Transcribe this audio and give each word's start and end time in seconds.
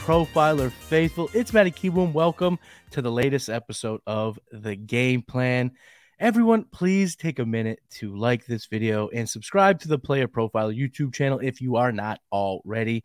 profiler 0.00 0.72
faithful. 0.72 1.30
It's 1.34 1.52
Matty 1.52 1.70
Kiwoom. 1.70 2.12
Welcome 2.12 2.58
to 2.92 3.02
the 3.02 3.12
latest 3.12 3.50
episode 3.50 4.00
of 4.06 4.40
the 4.50 4.74
game 4.74 5.20
plan. 5.20 5.72
Everyone, 6.18 6.64
please 6.64 7.16
take 7.16 7.38
a 7.38 7.44
minute 7.44 7.80
to 7.92 8.16
like 8.16 8.46
this 8.46 8.66
video 8.66 9.08
and 9.08 9.28
subscribe 9.28 9.78
to 9.80 9.88
the 9.88 9.98
Player 9.98 10.26
Profiler 10.26 10.76
YouTube 10.76 11.12
channel 11.12 11.38
if 11.38 11.60
you 11.60 11.76
are 11.76 11.92
not 11.92 12.18
already. 12.32 13.04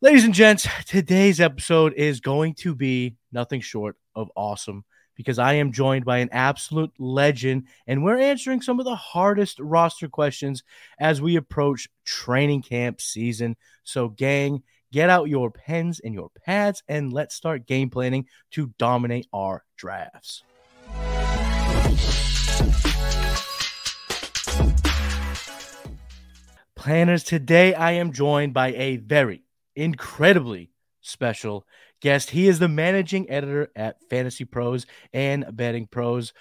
Ladies 0.00 0.24
and 0.24 0.32
gents, 0.32 0.66
today's 0.86 1.40
episode 1.40 1.92
is 1.94 2.20
going 2.20 2.54
to 2.54 2.76
be 2.76 3.16
nothing 3.32 3.60
short 3.60 3.96
of 4.14 4.30
awesome 4.36 4.84
because 5.16 5.40
I 5.40 5.54
am 5.54 5.72
joined 5.72 6.04
by 6.04 6.18
an 6.18 6.28
absolute 6.30 6.92
legend 6.98 7.66
and 7.86 8.04
we're 8.04 8.18
answering 8.18 8.62
some 8.62 8.78
of 8.78 8.84
the 8.84 8.96
hardest 8.96 9.58
roster 9.58 10.08
questions 10.08 10.62
as 11.00 11.20
we 11.20 11.34
approach 11.34 11.88
training 12.04 12.62
camp 12.62 13.00
season. 13.00 13.56
So, 13.84 14.08
gang, 14.08 14.62
get 14.92 15.10
out 15.10 15.28
your 15.28 15.50
pens 15.50 16.00
and 16.04 16.14
your 16.14 16.30
pads 16.44 16.82
and 16.86 17.12
let's 17.12 17.34
start 17.34 17.66
game 17.66 17.90
planning 17.90 18.26
to 18.52 18.72
dominate 18.78 19.26
our 19.32 19.64
drafts. 19.76 20.44
Planners, 26.76 27.24
today 27.24 27.74
I 27.74 27.92
am 27.92 28.12
joined 28.12 28.54
by 28.54 28.72
a 28.72 28.96
very 28.96 29.42
incredibly 29.74 30.70
special 31.00 31.66
guest. 32.00 32.30
He 32.30 32.48
is 32.48 32.58
the 32.58 32.68
managing 32.68 33.30
editor 33.30 33.70
at 33.74 33.96
Fantasy 34.10 34.44
Pros 34.44 34.86
and 35.12 35.46
Betting 35.52 35.86
Pros. 35.86 36.32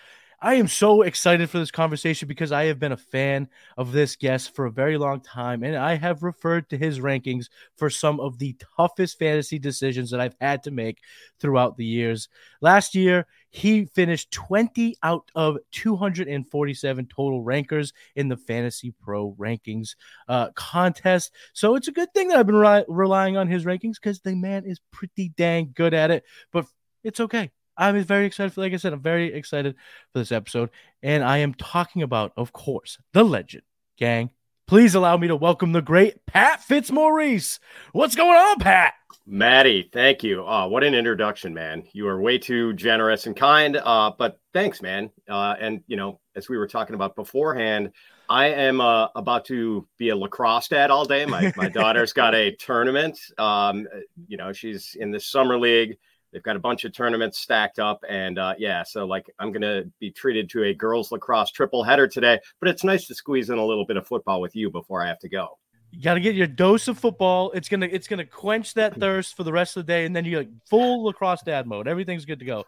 I 0.43 0.55
am 0.55 0.67
so 0.67 1.03
excited 1.03 1.51
for 1.51 1.59
this 1.59 1.69
conversation 1.69 2.27
because 2.27 2.51
I 2.51 2.63
have 2.63 2.79
been 2.79 2.91
a 2.91 2.97
fan 2.97 3.47
of 3.77 3.91
this 3.91 4.15
guest 4.15 4.55
for 4.55 4.65
a 4.65 4.71
very 4.71 4.97
long 4.97 5.21
time, 5.21 5.61
and 5.61 5.75
I 5.75 5.93
have 5.97 6.23
referred 6.23 6.67
to 6.71 6.79
his 6.79 6.99
rankings 6.99 7.45
for 7.77 7.91
some 7.91 8.19
of 8.19 8.39
the 8.39 8.57
toughest 8.75 9.19
fantasy 9.19 9.59
decisions 9.59 10.09
that 10.09 10.19
I've 10.19 10.35
had 10.41 10.63
to 10.63 10.71
make 10.71 10.97
throughout 11.39 11.77
the 11.77 11.85
years. 11.85 12.27
Last 12.59 12.95
year, 12.95 13.27
he 13.51 13.85
finished 13.85 14.31
20 14.31 14.95
out 15.03 15.29
of 15.35 15.57
247 15.73 17.05
total 17.05 17.43
rankers 17.43 17.93
in 18.15 18.27
the 18.27 18.37
Fantasy 18.37 18.95
Pro 18.99 19.35
rankings 19.39 19.95
uh, 20.27 20.49
contest. 20.55 21.33
So 21.53 21.75
it's 21.75 21.87
a 21.87 21.91
good 21.91 22.15
thing 22.15 22.29
that 22.29 22.39
I've 22.39 22.47
been 22.47 22.55
re- 22.55 22.85
relying 22.87 23.37
on 23.37 23.47
his 23.47 23.65
rankings 23.65 23.97
because 24.01 24.21
the 24.21 24.33
man 24.35 24.65
is 24.65 24.79
pretty 24.89 25.29
dang 25.29 25.71
good 25.75 25.93
at 25.93 26.09
it. 26.09 26.23
But 26.51 26.65
it's 27.03 27.19
okay. 27.19 27.51
I'm 27.81 28.01
very 28.03 28.27
excited 28.27 28.53
for, 28.53 28.61
like 28.61 28.73
I 28.73 28.77
said, 28.77 28.93
I'm 28.93 29.01
very 29.01 29.33
excited 29.33 29.75
for 30.13 30.19
this 30.19 30.31
episode. 30.31 30.69
And 31.01 31.23
I 31.23 31.39
am 31.39 31.55
talking 31.55 32.03
about, 32.03 32.31
of 32.37 32.53
course, 32.53 32.99
the 33.13 33.23
legend, 33.23 33.63
gang. 33.97 34.29
Please 34.67 34.93
allow 34.93 35.17
me 35.17 35.27
to 35.27 35.35
welcome 35.35 35.71
the 35.71 35.81
great 35.81 36.25
Pat 36.27 36.63
Fitzmaurice. 36.63 37.59
What's 37.91 38.15
going 38.15 38.37
on, 38.37 38.59
Pat? 38.59 38.93
Matty, 39.25 39.89
thank 39.91 40.23
you. 40.23 40.45
Uh, 40.47 40.67
what 40.67 40.83
an 40.83 40.93
introduction, 40.93 41.53
man. 41.55 41.83
You 41.91 42.07
are 42.07 42.21
way 42.21 42.37
too 42.37 42.73
generous 42.73 43.25
and 43.25 43.35
kind. 43.35 43.75
Uh, 43.77 44.11
but 44.15 44.39
thanks, 44.53 44.81
man. 44.81 45.09
Uh, 45.27 45.55
and, 45.59 45.83
you 45.87 45.97
know, 45.97 46.19
as 46.35 46.49
we 46.49 46.57
were 46.57 46.67
talking 46.67 46.93
about 46.93 47.15
beforehand, 47.15 47.91
I 48.29 48.45
am 48.47 48.79
uh, 48.79 49.07
about 49.15 49.45
to 49.45 49.87
be 49.97 50.09
a 50.09 50.15
lacrosse 50.15 50.67
dad 50.67 50.91
all 50.91 51.05
day. 51.05 51.25
My, 51.25 51.51
my 51.57 51.67
daughter's 51.69 52.13
got 52.13 52.35
a 52.35 52.55
tournament. 52.55 53.19
Um, 53.39 53.87
you 54.27 54.37
know, 54.37 54.53
she's 54.53 54.95
in 54.99 55.11
the 55.11 55.19
summer 55.19 55.57
league. 55.57 55.97
They've 56.31 56.43
got 56.43 56.55
a 56.55 56.59
bunch 56.59 56.85
of 56.85 56.93
tournaments 56.93 57.39
stacked 57.39 57.79
up, 57.79 58.03
and 58.07 58.39
uh, 58.39 58.53
yeah, 58.57 58.83
so 58.83 59.05
like 59.05 59.29
I'm 59.39 59.51
gonna 59.51 59.83
be 59.99 60.11
treated 60.11 60.49
to 60.51 60.63
a 60.63 60.73
girls 60.73 61.11
lacrosse 61.11 61.51
triple 61.51 61.83
header 61.83 62.07
today. 62.07 62.39
But 62.59 62.69
it's 62.69 62.83
nice 62.83 63.07
to 63.07 63.15
squeeze 63.15 63.49
in 63.49 63.57
a 63.57 63.65
little 63.65 63.85
bit 63.85 63.97
of 63.97 64.07
football 64.07 64.39
with 64.39 64.55
you 64.55 64.69
before 64.71 65.03
I 65.03 65.07
have 65.07 65.19
to 65.19 65.29
go. 65.29 65.57
You 65.91 66.01
got 66.01 66.13
to 66.13 66.21
get 66.21 66.35
your 66.35 66.47
dose 66.47 66.87
of 66.87 66.97
football. 66.97 67.51
It's 67.51 67.67
gonna 67.67 67.87
it's 67.91 68.07
gonna 68.07 68.25
quench 68.25 68.75
that 68.75 68.95
thirst 68.99 69.35
for 69.35 69.43
the 69.43 69.51
rest 69.51 69.75
of 69.75 69.85
the 69.85 69.91
day, 69.91 70.05
and 70.05 70.15
then 70.15 70.23
you're 70.23 70.41
like 70.41 70.49
full 70.69 71.03
lacrosse 71.03 71.41
dad 71.41 71.67
mode. 71.67 71.87
Everything's 71.87 72.25
good 72.25 72.39
to 72.39 72.45
go. 72.45 72.65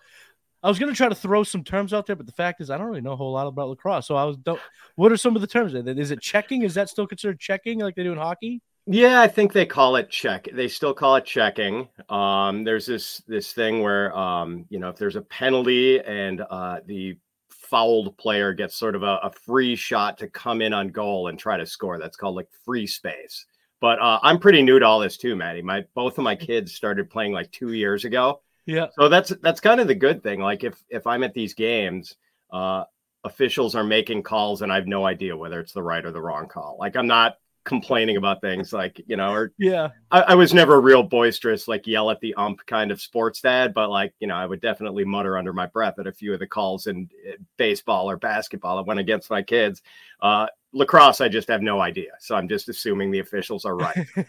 I 0.61 0.67
was 0.67 0.77
gonna 0.77 0.93
try 0.93 1.07
to 1.07 1.15
throw 1.15 1.43
some 1.43 1.63
terms 1.63 1.93
out 1.93 2.05
there, 2.05 2.17
but 2.17 2.25
the 2.25 2.33
fact 2.33 2.59
is, 2.59 2.69
I 2.69 2.77
don't 2.77 2.87
really 2.87 3.01
know 3.01 3.13
a 3.13 3.17
whole 3.17 3.31
lot 3.31 3.47
about 3.47 3.69
lacrosse. 3.69 4.07
So 4.07 4.15
I 4.15 4.25
was 4.25 4.37
don't. 4.37 4.59
What 4.95 5.11
are 5.11 5.17
some 5.17 5.35
of 5.35 5.41
the 5.41 5.47
terms? 5.47 5.73
Is 5.73 6.11
it 6.11 6.19
checking? 6.19 6.63
Is 6.63 6.73
that 6.73 6.89
still 6.89 7.07
considered 7.07 7.39
checking 7.39 7.79
like 7.79 7.95
they 7.95 8.03
do 8.03 8.11
in 8.11 8.17
hockey? 8.17 8.61
Yeah, 8.85 9.21
I 9.21 9.27
think 9.27 9.53
they 9.53 9.65
call 9.65 9.95
it 9.95 10.09
check. 10.09 10.47
They 10.53 10.67
still 10.67 10.93
call 10.93 11.15
it 11.15 11.25
checking. 11.25 11.87
Um, 12.09 12.63
there's 12.63 12.85
this 12.85 13.21
this 13.27 13.53
thing 13.53 13.81
where 13.81 14.15
um, 14.17 14.65
you 14.69 14.79
know 14.79 14.89
if 14.89 14.97
there's 14.97 15.15
a 15.15 15.21
penalty 15.21 16.01
and 16.01 16.41
uh, 16.49 16.79
the 16.85 17.17
fouled 17.49 18.15
player 18.17 18.53
gets 18.53 18.75
sort 18.75 18.95
of 18.95 19.03
a, 19.03 19.19
a, 19.23 19.31
free 19.31 19.75
shot 19.75 20.17
to 20.17 20.27
come 20.27 20.61
in 20.61 20.73
on 20.73 20.89
goal 20.89 21.29
and 21.29 21.39
try 21.39 21.57
to 21.57 21.65
score. 21.65 21.97
That's 21.97 22.17
called 22.17 22.35
like 22.35 22.49
free 22.63 22.85
space. 22.85 23.45
But 23.79 23.99
uh, 23.99 24.19
I'm 24.21 24.37
pretty 24.37 24.61
new 24.61 24.77
to 24.79 24.85
all 24.85 24.99
this 24.99 25.17
too, 25.17 25.35
Matty. 25.35 25.61
My 25.61 25.85
both 25.95 26.17
of 26.17 26.23
my 26.23 26.35
kids 26.37 26.73
started 26.73 27.09
playing 27.09 27.31
like 27.31 27.51
two 27.51 27.71
years 27.73 28.05
ago. 28.05 28.41
Yeah. 28.65 28.87
So 28.99 29.07
that's 29.07 29.29
that's 29.41 29.59
kind 29.59 29.79
of 29.79 29.87
the 29.87 29.95
good 29.95 30.21
thing. 30.23 30.41
Like 30.41 30.63
if 30.63 30.75
if 30.89 31.07
I'm 31.07 31.23
at 31.23 31.33
these 31.33 31.53
games, 31.53 32.15
uh, 32.51 32.83
officials 33.23 33.75
are 33.75 33.83
making 33.83 34.23
calls 34.23 34.61
and 34.61 34.71
I 34.71 34.75
have 34.75 34.87
no 34.87 35.05
idea 35.05 35.35
whether 35.35 35.59
it's 35.59 35.73
the 35.73 35.83
right 35.83 36.05
or 36.05 36.11
the 36.11 36.21
wrong 36.21 36.47
call. 36.47 36.77
Like 36.79 36.95
I'm 36.97 37.07
not 37.07 37.37
complaining 37.65 38.17
about 38.17 38.41
things 38.41 38.73
like 38.73 39.01
you 39.07 39.15
know 39.15 39.31
or 39.31 39.53
yeah. 39.57 39.89
I, 40.11 40.21
I, 40.21 40.35
was 40.35 40.53
never 40.53 40.75
a 40.75 40.79
real 40.79 41.01
boisterous 41.01 41.67
like 41.67 41.87
yell 41.87 42.11
at 42.11 42.19
the 42.19 42.33
ump 42.35 42.65
kind 42.65 42.91
of 42.91 43.01
sports 43.01 43.39
dad 43.39 43.73
but 43.73 43.89
like 43.89 44.13
you 44.19 44.27
know 44.27 44.35
i 44.35 44.45
would 44.45 44.59
definitely 44.59 45.05
mutter 45.05 45.37
under 45.37 45.53
my 45.53 45.65
breath 45.67 45.97
at 45.97 46.07
a 46.07 46.11
few 46.11 46.33
of 46.33 46.39
the 46.39 46.47
calls 46.47 46.87
in 46.87 47.09
uh, 47.27 47.35
baseball 47.57 48.09
or 48.09 48.17
basketball 48.17 48.77
that 48.77 48.87
went 48.87 48.99
against 48.99 49.29
my 49.29 49.41
kids. 49.41 49.81
Uh 50.21 50.47
lacrosse 50.75 51.21
i 51.21 51.29
just 51.29 51.47
have 51.47 51.61
no 51.61 51.79
idea. 51.79 52.11
So 52.19 52.35
i'm 52.35 52.49
just 52.49 52.67
assuming 52.67 53.11
the 53.11 53.19
officials 53.19 53.63
are 53.63 53.77
right. 53.77 54.07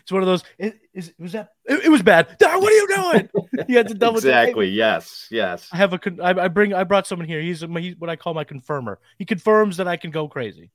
It's 0.00 0.12
one 0.12 0.22
of 0.22 0.26
those 0.26 0.44
it, 0.58 0.78
is, 0.94 1.12
was 1.18 1.32
that 1.32 1.50
it, 1.66 1.86
it 1.86 1.88
was 1.90 2.02
bad. 2.02 2.28
What 2.40 2.72
are 2.72 2.76
you 2.76 2.88
doing? 2.88 3.28
You 3.68 3.76
had 3.76 3.88
to 3.88 3.94
double 3.94 4.18
exactly. 4.18 4.68
Yes. 4.68 5.26
Yes. 5.30 5.68
I 5.72 5.76
have 5.76 5.92
a 5.92 6.00
I, 6.22 6.44
I 6.44 6.48
bring 6.48 6.72
i 6.72 6.84
brought 6.84 7.06
someone 7.06 7.28
here. 7.28 7.40
He's, 7.40 7.60
he's 7.60 7.96
what 7.96 8.08
i 8.08 8.16
call 8.16 8.32
my 8.32 8.44
confirmer. 8.44 8.98
He 9.18 9.26
confirms 9.26 9.76
that 9.76 9.88
i 9.88 9.96
can 9.96 10.10
go 10.10 10.26
crazy 10.26 10.70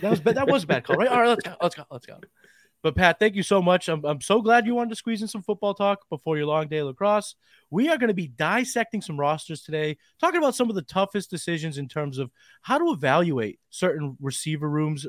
that 0.00 0.10
was 0.10 0.20
that 0.20 0.48
was 0.48 0.64
a 0.64 0.66
bad 0.66 0.84
call, 0.84 0.96
right? 0.96 1.08
All 1.08 1.20
right, 1.20 1.28
let's 1.28 1.42
go, 1.42 1.54
let's 1.60 1.74
go, 1.74 1.84
let's 1.90 2.06
go. 2.06 2.20
But 2.82 2.94
Pat, 2.94 3.18
thank 3.18 3.34
you 3.34 3.42
so 3.42 3.60
much. 3.60 3.88
I'm, 3.88 4.04
I'm 4.04 4.20
so 4.20 4.40
glad 4.40 4.64
you 4.64 4.74
wanted 4.74 4.90
to 4.90 4.96
squeeze 4.96 5.20
in 5.20 5.26
some 5.28 5.42
football 5.42 5.74
talk 5.74 6.08
before 6.08 6.36
your 6.36 6.46
long 6.46 6.68
day 6.68 6.78
of 6.78 6.86
lacrosse. 6.86 7.34
We 7.70 7.88
are 7.88 7.98
going 7.98 8.08
to 8.08 8.14
be 8.14 8.28
dissecting 8.28 9.02
some 9.02 9.18
rosters 9.18 9.62
today, 9.62 9.98
talking 10.20 10.38
about 10.38 10.54
some 10.54 10.70
of 10.70 10.76
the 10.76 10.82
toughest 10.82 11.28
decisions 11.28 11.76
in 11.76 11.88
terms 11.88 12.18
of 12.18 12.30
how 12.62 12.78
to 12.78 12.92
evaluate 12.92 13.58
certain 13.70 14.16
receiver 14.20 14.70
rooms, 14.70 15.06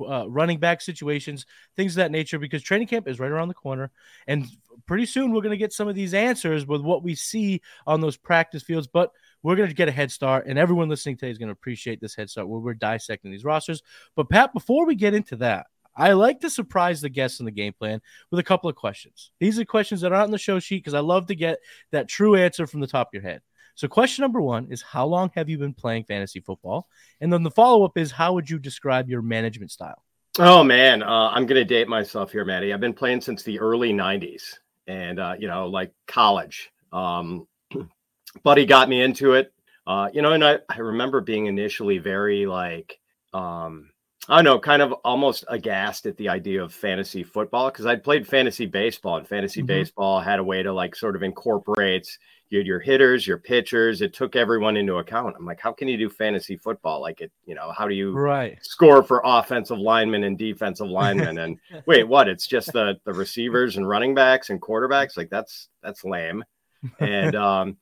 uh, 0.00 0.26
running 0.28 0.58
back 0.58 0.80
situations, 0.80 1.46
things 1.76 1.92
of 1.92 1.96
that 1.96 2.10
nature, 2.10 2.38
because 2.38 2.62
training 2.62 2.88
camp 2.88 3.08
is 3.08 3.20
right 3.20 3.30
around 3.30 3.48
the 3.48 3.54
corner. 3.54 3.90
And 4.26 4.46
pretty 4.86 5.06
soon 5.06 5.32
we're 5.32 5.42
going 5.42 5.50
to 5.50 5.56
get 5.56 5.72
some 5.72 5.88
of 5.88 5.94
these 5.94 6.14
answers 6.14 6.66
with 6.66 6.82
what 6.82 7.02
we 7.02 7.14
see 7.14 7.60
on 7.86 8.00
those 8.00 8.16
practice 8.16 8.62
fields. 8.62 8.86
But 8.86 9.10
we're 9.42 9.56
going 9.56 9.68
to 9.68 9.74
get 9.74 9.88
a 9.88 9.92
head 9.92 10.10
start, 10.10 10.46
and 10.46 10.58
everyone 10.58 10.88
listening 10.88 11.16
today 11.16 11.30
is 11.30 11.38
going 11.38 11.48
to 11.48 11.52
appreciate 11.52 12.00
this 12.00 12.16
head 12.16 12.28
start 12.28 12.48
where 12.48 12.60
we're 12.60 12.74
dissecting 12.74 13.30
these 13.30 13.44
rosters. 13.44 13.82
But, 14.16 14.28
Pat, 14.28 14.52
before 14.52 14.86
we 14.86 14.94
get 14.94 15.14
into 15.14 15.36
that, 15.36 15.66
I 15.98 16.12
like 16.12 16.40
to 16.40 16.50
surprise 16.50 17.00
the 17.00 17.08
guests 17.08 17.40
in 17.40 17.46
the 17.46 17.52
game 17.52 17.72
plan 17.72 18.00
with 18.30 18.38
a 18.38 18.44
couple 18.44 18.70
of 18.70 18.76
questions. 18.76 19.32
These 19.40 19.58
are 19.58 19.64
questions 19.64 20.00
that 20.00 20.12
aren't 20.12 20.26
on 20.26 20.30
the 20.30 20.38
show 20.38 20.60
sheet 20.60 20.78
because 20.78 20.94
I 20.94 21.00
love 21.00 21.26
to 21.26 21.34
get 21.34 21.58
that 21.90 22.08
true 22.08 22.36
answer 22.36 22.68
from 22.68 22.80
the 22.80 22.86
top 22.86 23.08
of 23.08 23.14
your 23.14 23.22
head. 23.22 23.42
So, 23.78 23.86
question 23.86 24.22
number 24.22 24.40
one 24.40 24.66
is 24.72 24.82
How 24.82 25.06
long 25.06 25.30
have 25.36 25.48
you 25.48 25.56
been 25.56 25.72
playing 25.72 26.02
fantasy 26.02 26.40
football? 26.40 26.88
And 27.20 27.32
then 27.32 27.44
the 27.44 27.50
follow 27.52 27.84
up 27.84 27.96
is 27.96 28.10
How 28.10 28.32
would 28.32 28.50
you 28.50 28.58
describe 28.58 29.08
your 29.08 29.22
management 29.22 29.70
style? 29.70 30.02
Oh, 30.36 30.64
man. 30.64 31.00
Uh, 31.00 31.30
I'm 31.30 31.46
going 31.46 31.60
to 31.60 31.64
date 31.64 31.86
myself 31.86 32.32
here, 32.32 32.44
Matty. 32.44 32.74
I've 32.74 32.80
been 32.80 32.92
playing 32.92 33.20
since 33.20 33.44
the 33.44 33.60
early 33.60 33.92
90s 33.92 34.54
and, 34.88 35.20
uh, 35.20 35.34
you 35.38 35.46
know, 35.46 35.68
like 35.68 35.92
college. 36.08 36.72
Um, 36.92 37.46
buddy 38.42 38.66
got 38.66 38.88
me 38.88 39.00
into 39.00 39.34
it. 39.34 39.52
Uh, 39.86 40.08
you 40.12 40.22
know, 40.22 40.32
and 40.32 40.44
I, 40.44 40.58
I 40.68 40.78
remember 40.78 41.20
being 41.20 41.46
initially 41.46 41.98
very 41.98 42.46
like, 42.46 42.98
um, 43.32 43.90
I 44.28 44.38
don't 44.38 44.44
know, 44.44 44.58
kind 44.58 44.82
of 44.82 44.92
almost 45.04 45.44
aghast 45.48 46.04
at 46.06 46.16
the 46.16 46.30
idea 46.30 46.64
of 46.64 46.74
fantasy 46.74 47.22
football 47.22 47.70
because 47.70 47.86
I'd 47.86 48.02
played 48.02 48.26
fantasy 48.26 48.66
baseball 48.66 49.18
and 49.18 49.28
fantasy 49.28 49.60
mm-hmm. 49.60 49.68
baseball 49.68 50.18
had 50.18 50.40
a 50.40 50.44
way 50.44 50.64
to 50.64 50.72
like 50.72 50.96
sort 50.96 51.14
of 51.14 51.22
incorporate 51.22 52.08
you 52.50 52.58
had 52.58 52.66
your 52.66 52.80
hitters, 52.80 53.26
your 53.26 53.38
pitchers. 53.38 54.00
It 54.00 54.14
took 54.14 54.34
everyone 54.34 54.76
into 54.76 54.96
account. 54.96 55.36
I'm 55.38 55.44
like, 55.44 55.60
how 55.60 55.72
can 55.72 55.86
you 55.88 55.96
do 55.96 56.08
fantasy 56.08 56.56
football? 56.56 57.00
Like 57.00 57.20
it, 57.20 57.30
you 57.44 57.54
know, 57.54 57.72
how 57.72 57.86
do 57.86 57.94
you 57.94 58.12
right. 58.12 58.58
score 58.62 59.02
for 59.02 59.20
offensive 59.24 59.78
linemen 59.78 60.24
and 60.24 60.38
defensive 60.38 60.88
linemen? 60.88 61.38
and 61.38 61.58
wait, 61.86 62.04
what? 62.04 62.28
It's 62.28 62.46
just 62.46 62.72
the 62.72 62.98
the 63.04 63.12
receivers 63.12 63.76
and 63.76 63.88
running 63.88 64.14
backs 64.14 64.50
and 64.50 64.60
quarterbacks. 64.60 65.16
Like 65.16 65.30
that's 65.30 65.68
that's 65.82 66.04
lame. 66.04 66.44
And 67.00 67.34
um, 67.36 67.76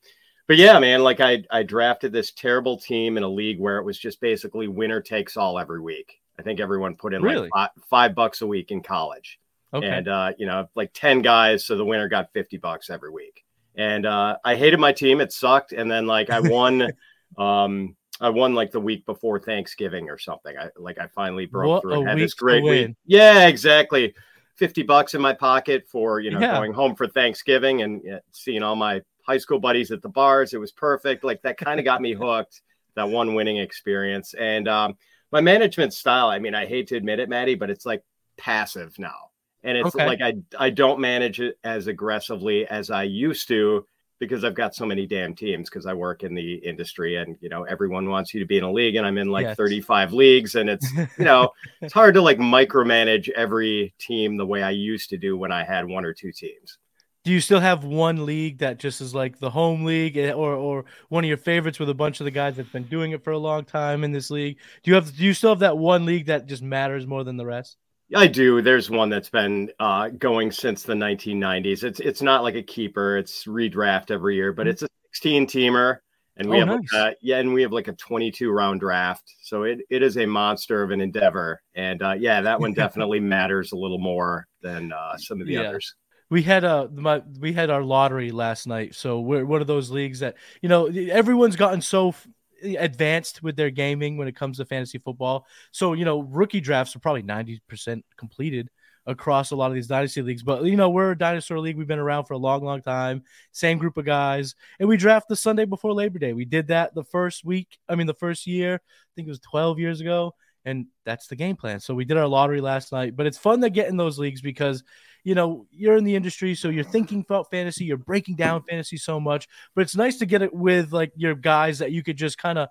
but 0.47 0.57
yeah, 0.57 0.79
man, 0.79 1.01
like 1.01 1.21
I 1.21 1.43
I 1.49 1.63
drafted 1.63 2.11
this 2.11 2.31
terrible 2.31 2.77
team 2.77 3.17
in 3.17 3.23
a 3.23 3.29
league 3.29 3.59
where 3.59 3.77
it 3.77 3.83
was 3.83 3.97
just 3.97 4.19
basically 4.19 4.67
winner 4.67 5.01
takes 5.01 5.37
all 5.37 5.59
every 5.59 5.81
week. 5.81 6.19
I 6.39 6.43
think 6.43 6.59
everyone 6.59 6.95
put 6.95 7.13
in 7.13 7.21
really? 7.21 7.49
like 7.49 7.51
five, 7.53 7.69
five, 7.89 8.15
bucks 8.15 8.41
a 8.41 8.47
week 8.47 8.71
in 8.71 8.83
college. 8.83 9.39
Okay. 9.73 9.87
And 9.87 10.07
uh, 10.07 10.33
you 10.37 10.45
know, 10.45 10.69
like 10.75 10.91
10 10.93 11.21
guys, 11.21 11.65
so 11.65 11.75
the 11.75 11.85
winner 11.85 12.07
got 12.07 12.31
50 12.33 12.57
bucks 12.57 12.89
every 12.89 13.09
week. 13.09 13.43
And 13.77 14.05
uh, 14.05 14.37
I 14.43 14.55
hated 14.55 14.79
my 14.79 14.91
team, 14.91 15.21
it 15.21 15.31
sucked. 15.31 15.71
And 15.71 15.89
then 15.89 16.07
like 16.07 16.29
I 16.29 16.39
won 16.39 16.91
um 17.37 17.95
I 18.19 18.29
won 18.29 18.55
like 18.55 18.71
the 18.71 18.79
week 18.79 19.05
before 19.05 19.39
Thanksgiving 19.39 20.09
or 20.09 20.17
something. 20.17 20.57
I 20.57 20.69
like 20.75 20.97
I 20.97 21.07
finally 21.07 21.45
broke 21.45 21.69
what 21.69 21.81
through 21.83 21.99
and 21.99 22.09
had 22.09 22.17
this 22.17 22.33
great 22.33 22.63
week. 22.63 22.95
Yeah, 23.05 23.47
exactly 23.47 24.13
50 24.55 24.83
bucks 24.83 25.13
in 25.13 25.21
my 25.21 25.33
pocket 25.33 25.87
for, 25.87 26.19
you 26.19 26.31
know, 26.31 26.39
Yeah. 26.39 26.53
going 26.53 26.73
home 26.73 26.95
for 26.95 27.07
Thanksgiving 27.07 27.83
and 27.83 28.19
seeing 28.31 28.63
all 28.63 28.75
my 28.75 29.01
high 29.21 29.37
school 29.37 29.59
buddies 29.59 29.91
at 29.91 30.01
the 30.01 30.09
bars. 30.09 30.53
It 30.53 30.59
was 30.59 30.71
perfect. 30.71 31.23
Like 31.23 31.41
that 31.43 31.57
kind 31.57 31.79
of 31.79 31.85
got 31.85 32.01
me 32.01 32.13
hooked, 32.13 32.61
that 32.95 33.07
one 33.07 33.35
winning 33.35 33.57
experience. 33.57 34.33
And 34.33 34.67
um, 34.67 34.97
my 35.31 35.41
management 35.41 35.93
style, 35.93 36.29
I 36.29 36.39
mean, 36.39 36.55
I 36.55 36.65
hate 36.65 36.87
to 36.87 36.95
admit 36.95 37.19
it, 37.19 37.29
Matty, 37.29 37.53
but 37.53 37.69
it's 37.69 37.85
like 37.85 38.03
passive 38.37 38.97
now. 38.97 39.29
And 39.67 39.77
it's 39.77 39.95
Okay. 39.95 40.07
like 40.07 40.21
I, 40.21 40.35
I 40.57 40.69
don't 40.69 40.99
manage 40.99 41.39
it 41.41 41.59
as 41.63 41.87
aggressively 41.87 42.65
as 42.67 42.89
I 42.89 43.03
used 43.03 43.47
to 43.49 43.85
because 44.19 44.43
I've 44.43 44.55
got 44.55 44.73
so 44.73 44.85
many 44.85 45.05
damn 45.05 45.35
teams 45.35 45.69
because 45.69 45.85
I 45.85 45.93
work 45.93 46.23
in 46.23 46.33
the 46.33 46.55
industry 46.55 47.17
and 47.17 47.37
you 47.41 47.49
know 47.49 47.63
everyone 47.63 48.09
wants 48.09 48.33
you 48.33 48.39
to 48.39 48.45
be 48.47 48.57
in 48.57 48.63
a 48.63 48.71
league 48.71 48.95
and 48.95 49.05
I'm 49.05 49.17
in 49.17 49.27
like 49.29 49.45
Yes. 49.47 49.57
35 49.57 50.13
leagues 50.13 50.55
and 50.55 50.69
it's 50.69 50.91
you 51.17 51.25
know 51.25 51.51
it's 51.81 51.93
hard 51.93 52.15
to 52.15 52.21
like 52.21 52.39
micromanage 52.39 53.29
every 53.29 53.93
team 53.99 54.37
the 54.37 54.45
way 54.45 54.63
I 54.63 54.71
used 54.71 55.09
to 55.11 55.17
do 55.17 55.37
when 55.37 55.51
I 55.51 55.63
had 55.63 55.85
one 55.85 56.05
or 56.05 56.13
two 56.13 56.31
teams. 56.31 56.77
Do 57.23 57.31
you 57.33 57.41
still 57.41 57.59
have 57.59 57.83
one 57.83 58.25
league 58.25 58.59
that 58.59 58.79
just 58.79 59.01
is 59.01 59.13
like 59.13 59.37
the 59.37 59.49
home 59.49 59.83
league, 59.83 60.15
eh, 60.17 60.31
or 60.31 60.53
or 60.55 60.85
one 61.09 61.23
of 61.25 61.27
your 61.27 61.37
favorites 61.37 61.77
with 61.79 61.89
a 61.89 61.93
bunch 61.93 62.21
of 62.21 62.25
the 62.25 62.31
guys 62.31 62.55
that've 62.55 62.71
been 62.71 62.87
doing 62.87 63.11
it 63.11 63.23
for 63.23 63.31
a 63.31 63.37
long 63.37 63.65
time 63.65 64.03
in 64.05 64.13
this 64.13 64.29
league? 64.31 64.57
Do 64.83 64.91
you 64.91 64.95
have 64.95 65.13
do 65.15 65.23
you 65.23 65.33
still 65.33 65.49
have 65.51 65.59
that 65.59 65.77
one 65.77 66.05
league 66.05 66.27
that 66.27 66.45
just 66.47 66.63
matters 66.63 67.05
more 67.05 67.23
than 67.25 67.35
the 67.37 67.45
rest? 67.45 67.77
I 68.15 68.27
do. 68.27 68.61
There's 68.61 68.89
one 68.89 69.09
that's 69.09 69.29
been 69.29 69.69
uh, 69.79 70.09
going 70.09 70.51
since 70.51 70.83
the 70.83 70.93
1990s. 70.95 71.83
It's 71.83 71.99
it's 71.99 72.21
not 72.21 72.43
like 72.43 72.55
a 72.55 72.63
keeper. 72.63 73.17
It's 73.17 73.43
redraft 73.45 74.11
every 74.11 74.35
year, 74.35 74.53
but 74.53 74.67
it's 74.67 74.81
a 74.81 74.87
16 75.11 75.45
teamer, 75.45 75.97
and 76.37 76.49
we 76.49 76.57
Oh, 76.57 76.59
have 76.59 76.69
nice. 76.69 76.93
uh, 76.93 77.11
yeah, 77.21 77.39
and 77.39 77.53
we 77.53 77.61
have 77.63 77.73
like 77.73 77.89
a 77.89 77.93
22 77.93 78.49
round 78.49 78.79
draft. 78.79 79.23
So 79.41 79.63
it, 79.63 79.79
it 79.89 80.03
is 80.03 80.17
a 80.17 80.25
monster 80.25 80.81
of 80.83 80.91
an 80.91 81.01
endeavor, 81.01 81.61
and 81.75 82.01
uh, 82.01 82.13
yeah, 82.17 82.41
that 82.41 82.61
one 82.61 82.73
definitely 82.75 83.19
matters 83.19 83.73
a 83.73 83.77
little 83.77 83.99
more 83.99 84.47
than 84.61 84.93
uh, 84.93 85.17
some 85.17 85.41
of 85.41 85.47
the 85.47 85.55
Yeah. 85.55 85.67
others. 85.67 85.93
We 86.29 86.43
had 86.43 86.65
uh 86.65 86.87
my 86.93 87.23
we 87.39 87.53
had 87.53 87.69
our 87.69 87.83
lottery 87.83 88.31
last 88.31 88.67
night, 88.67 88.95
so 88.95 89.19
we're 89.21 89.45
one 89.45 89.61
of 89.61 89.67
those 89.67 89.89
leagues 89.91 90.19
that 90.19 90.35
you 90.61 90.67
know 90.67 90.87
everyone's 90.87 91.55
gotten 91.55 91.81
so 91.81 92.09
f- 92.09 92.27
advanced 92.63 93.43
with 93.43 93.55
their 93.55 93.69
gaming 93.69 94.17
when 94.17 94.27
it 94.27 94.35
comes 94.35 94.57
to 94.57 94.65
fantasy 94.65 94.97
football. 94.97 95.45
So 95.71 95.93
you 95.93 96.05
know 96.05 96.21
rookie 96.21 96.61
drafts 96.61 96.95
are 96.95 96.99
probably 96.99 97.23
ninety 97.23 97.61
percent 97.67 98.05
completed 98.17 98.69
across 99.07 99.51
a 99.51 99.55
lot 99.55 99.71
of 99.71 99.73
these 99.73 99.87
dynasty 99.87 100.21
leagues. 100.21 100.43
But 100.43 100.63
you 100.65 100.75
know 100.75 100.89
we're 100.89 101.11
a 101.11 101.17
dinosaur 101.17 101.59
league; 101.59 101.77
we've 101.77 101.87
been 101.87 101.99
around 101.99 102.25
for 102.25 102.33
a 102.33 102.37
long, 102.37 102.63
long 102.63 102.81
time. 102.81 103.23
Same 103.51 103.77
group 103.77 103.97
of 103.97 104.05
guys, 104.05 104.53
and 104.79 104.87
we 104.87 104.97
draft 104.97 105.27
the 105.29 105.35
Sunday 105.35 105.65
before 105.65 105.93
Labor 105.93 106.19
Day. 106.19 106.33
We 106.33 106.45
did 106.45 106.67
that 106.67 106.93
the 106.93 107.05
first 107.05 107.43
week. 107.45 107.79
I 107.89 107.95
mean, 107.95 108.07
the 108.07 108.13
first 108.13 108.45
year. 108.45 108.75
I 108.75 109.09
think 109.15 109.27
it 109.27 109.31
was 109.31 109.39
twelve 109.39 109.79
years 109.79 110.01
ago. 110.01 110.35
And 110.67 110.87
that's 111.05 111.27
the 111.27 111.35
game 111.35 111.55
plan. 111.55 111.79
So 111.79 111.95
we 111.95 112.03
did 112.05 112.17
our 112.17 112.27
lottery 112.27 112.61
last 112.61 112.91
night, 112.91 113.15
but 113.15 113.25
it's 113.25 113.37
fun 113.37 113.61
to 113.61 113.69
get 113.69 113.87
in 113.87 113.95
those 113.95 114.19
leagues 114.19 114.41
because 114.41 114.83
you 115.27 115.35
know, 115.35 115.67
you're 115.71 115.97
in 115.97 116.05
the 116.05 116.15
industry, 116.15 116.55
so 116.55 116.69
you're 116.69 116.85
thinking 116.85 117.19
about 117.19 117.51
fantasy, 117.51 117.83
you're 117.83 117.97
breaking 117.97 118.37
down 118.37 118.63
fantasy 118.63 118.95
so 118.95 119.19
much, 119.19 119.45
but 119.75 119.81
it's 119.81 119.93
nice 119.93 120.19
to 120.19 120.25
get 120.25 120.41
it 120.41 120.53
with 120.53 120.93
like 120.93 121.11
your 121.17 121.35
guys 121.35 121.79
that 121.79 121.91
you 121.91 122.01
could 122.01 122.15
just 122.15 122.37
kind 122.37 122.57
of, 122.57 122.69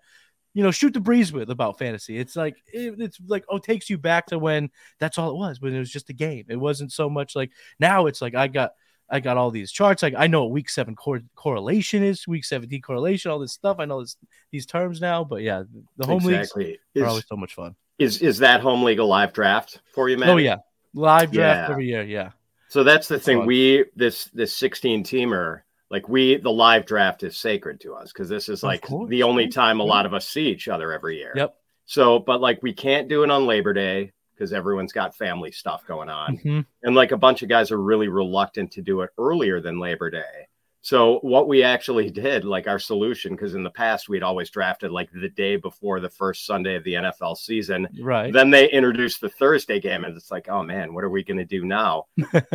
you 0.54 0.62
know, 0.62 0.70
shoot 0.70 0.94
the 0.94 1.00
breeze 1.00 1.30
with 1.34 1.50
about 1.50 1.78
fantasy. 1.78 2.16
It's 2.16 2.34
like 2.34 2.56
it, 2.72 2.94
it's 2.98 3.18
like 3.26 3.44
oh, 3.50 3.58
takes 3.58 3.90
you 3.90 3.98
back 3.98 4.28
to 4.28 4.38
when 4.38 4.70
that's 4.98 5.18
all 5.18 5.32
it 5.32 5.36
was, 5.36 5.60
when 5.60 5.74
it 5.74 5.78
was 5.78 5.90
just 5.90 6.08
a 6.08 6.14
game. 6.14 6.46
It 6.48 6.56
wasn't 6.56 6.92
so 6.92 7.10
much 7.10 7.36
like 7.36 7.50
now. 7.78 8.06
It's 8.06 8.22
like 8.22 8.34
I 8.34 8.48
got 8.48 8.70
I 9.10 9.20
got 9.20 9.36
all 9.36 9.50
these 9.50 9.70
charts. 9.70 10.02
Like 10.02 10.14
I 10.16 10.26
know 10.26 10.44
what 10.44 10.52
week 10.52 10.70
seven 10.70 10.96
cor- 10.96 11.20
correlation 11.34 12.02
is, 12.02 12.26
week 12.26 12.46
seventeen 12.46 12.80
correlation, 12.80 13.30
all 13.30 13.38
this 13.38 13.52
stuff. 13.52 13.76
I 13.80 13.84
know 13.84 14.00
this, 14.00 14.16
these 14.50 14.64
terms 14.64 14.98
now, 14.98 15.24
but 15.24 15.42
yeah, 15.42 15.64
the 15.98 16.06
home 16.06 16.24
leagues 16.24 16.52
exactly. 16.54 16.78
are 16.96 17.04
always 17.04 17.26
so 17.28 17.36
much 17.36 17.54
fun. 17.54 17.76
Is 17.98 18.20
is 18.22 18.38
that 18.38 18.60
home 18.60 18.82
league 18.82 18.98
a 18.98 19.04
live 19.04 19.32
draft 19.32 19.80
for 19.94 20.08
you, 20.08 20.18
man? 20.18 20.30
Oh 20.30 20.36
yeah, 20.36 20.56
live 20.94 21.30
draft 21.32 21.68
Yeah. 21.68 21.72
every 21.72 21.86
year. 21.86 22.02
Yeah. 22.02 22.30
So 22.68 22.82
that's 22.84 23.08
the 23.08 23.14
That's 23.14 23.24
thing. 23.26 23.38
fun. 23.38 23.46
We 23.46 23.84
this 23.94 24.24
this 24.34 24.54
16 24.56 25.04
teamer, 25.04 25.60
like 25.90 26.08
we 26.08 26.36
the 26.36 26.50
live 26.50 26.84
draft 26.86 27.22
is 27.22 27.36
sacred 27.36 27.80
to 27.80 27.94
us 27.94 28.12
because 28.12 28.28
this 28.28 28.48
is 28.48 28.62
like 28.62 28.86
the 29.08 29.22
only 29.22 29.48
time 29.48 29.80
a 29.80 29.84
lot 29.84 30.04
of 30.06 30.12
us 30.14 30.28
see 30.28 30.48
each 30.48 30.68
other 30.68 30.92
every 30.92 31.16
year. 31.18 31.32
Yep. 31.36 31.54
So, 31.86 32.18
but 32.18 32.40
like 32.40 32.62
we 32.62 32.72
can't 32.72 33.08
do 33.08 33.22
it 33.22 33.30
on 33.30 33.46
Labor 33.46 33.72
Day 33.72 34.12
because 34.34 34.52
everyone's 34.52 34.92
got 34.92 35.16
family 35.16 35.52
stuff 35.52 35.86
going 35.86 36.08
on. 36.10 36.36
Mhm. 36.38 36.66
And 36.82 36.94
like 36.96 37.12
a 37.12 37.16
bunch 37.16 37.42
of 37.42 37.48
guys 37.48 37.70
are 37.70 37.80
really 37.80 38.08
reluctant 38.08 38.72
to 38.72 38.82
do 38.82 39.00
it 39.02 39.10
earlier 39.16 39.60
than 39.60 39.78
Labor 39.78 40.10
Day. 40.10 40.48
So 40.86 41.18
what 41.22 41.48
we 41.48 41.64
actually 41.64 42.10
did, 42.10 42.44
like 42.44 42.68
our 42.68 42.78
solution, 42.78 43.32
because 43.32 43.56
in 43.56 43.64
the 43.64 43.70
past 43.70 44.08
we'd 44.08 44.22
always 44.22 44.50
drafted 44.50 44.92
like 44.92 45.10
the 45.10 45.28
day 45.28 45.56
before 45.56 45.98
the 45.98 46.08
first 46.08 46.46
Sunday 46.46 46.76
of 46.76 46.84
the 46.84 46.92
NFL 46.92 47.38
season. 47.38 47.88
Right. 48.00 48.32
Then 48.32 48.50
they 48.50 48.70
introduced 48.70 49.20
the 49.20 49.28
Thursday 49.28 49.80
game, 49.80 50.04
and 50.04 50.16
it's 50.16 50.30
like, 50.30 50.48
oh 50.48 50.62
man, 50.62 50.94
what 50.94 51.02
are 51.02 51.10
we 51.10 51.24
going 51.24 51.38
to 51.38 51.44
do 51.44 51.64
now? 51.64 52.06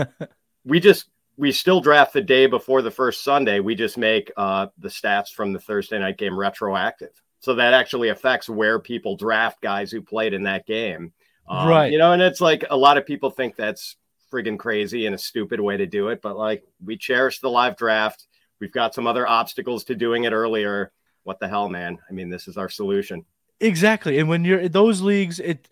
we 0.66 0.80
just 0.80 1.10
we 1.36 1.52
still 1.52 1.82
draft 1.82 2.14
the 2.14 2.22
day 2.22 2.46
before 2.46 2.82
the 2.82 2.90
first 2.90 3.22
Sunday. 3.26 3.60
We 3.60 3.76
just 3.76 3.98
make 3.98 4.32
uh, 4.38 4.68
the 4.78 4.88
stats 4.88 5.34
from 5.34 5.52
the 5.52 5.60
Thursday 5.60 6.00
night 6.00 6.18
game 6.18 6.40
retroactive, 6.40 7.22
so 7.42 7.56
that 7.56 7.74
actually 7.74 8.08
affects 8.08 8.48
where 8.48 8.80
people 8.80 9.18
draft 9.18 9.60
guys 9.62 9.92
who 9.92 10.02
played 10.02 10.34
in 10.34 10.44
that 10.44 10.66
game. 10.66 11.12
Um, 11.50 11.68
Right. 11.68 11.92
You 11.92 11.98
know, 11.98 12.14
and 12.14 12.22
it's 12.22 12.40
like 12.40 12.64
a 12.70 12.78
lot 12.78 12.98
of 12.98 13.06
people 13.06 13.30
think 13.30 13.58
that's 13.58 13.98
friggin' 14.32 14.58
crazy 14.58 15.06
and 15.06 15.16
a 15.16 15.18
stupid 15.18 15.60
way 15.60 15.78
to 15.78 15.86
do 15.86 16.10
it, 16.10 16.22
but 16.22 16.38
like 16.38 16.64
we 16.84 16.98
cherish 16.98 17.40
the 17.40 17.50
live 17.50 17.78
draft. 17.78 18.28
We've 18.60 18.72
got 18.72 18.94
some 18.94 19.08
other 19.08 19.28
obstacles 19.28 19.84
to 19.86 19.96
doing 19.96 20.24
it 20.26 20.34
earlier. 20.34 20.92
What 21.24 21.40
the 21.40 21.48
hell, 21.48 21.68
man? 21.68 21.98
I 22.10 22.14
mean, 22.14 22.30
this 22.30 22.48
is 22.48 22.58
our 22.58 22.70
solution. 22.70 23.26
Exactly. 23.60 24.20
And 24.20 24.30
when 24.30 24.46
you're 24.46 24.60
in 24.60 24.72
those 24.72 25.02
leagues, 25.02 25.40
it 25.40 25.68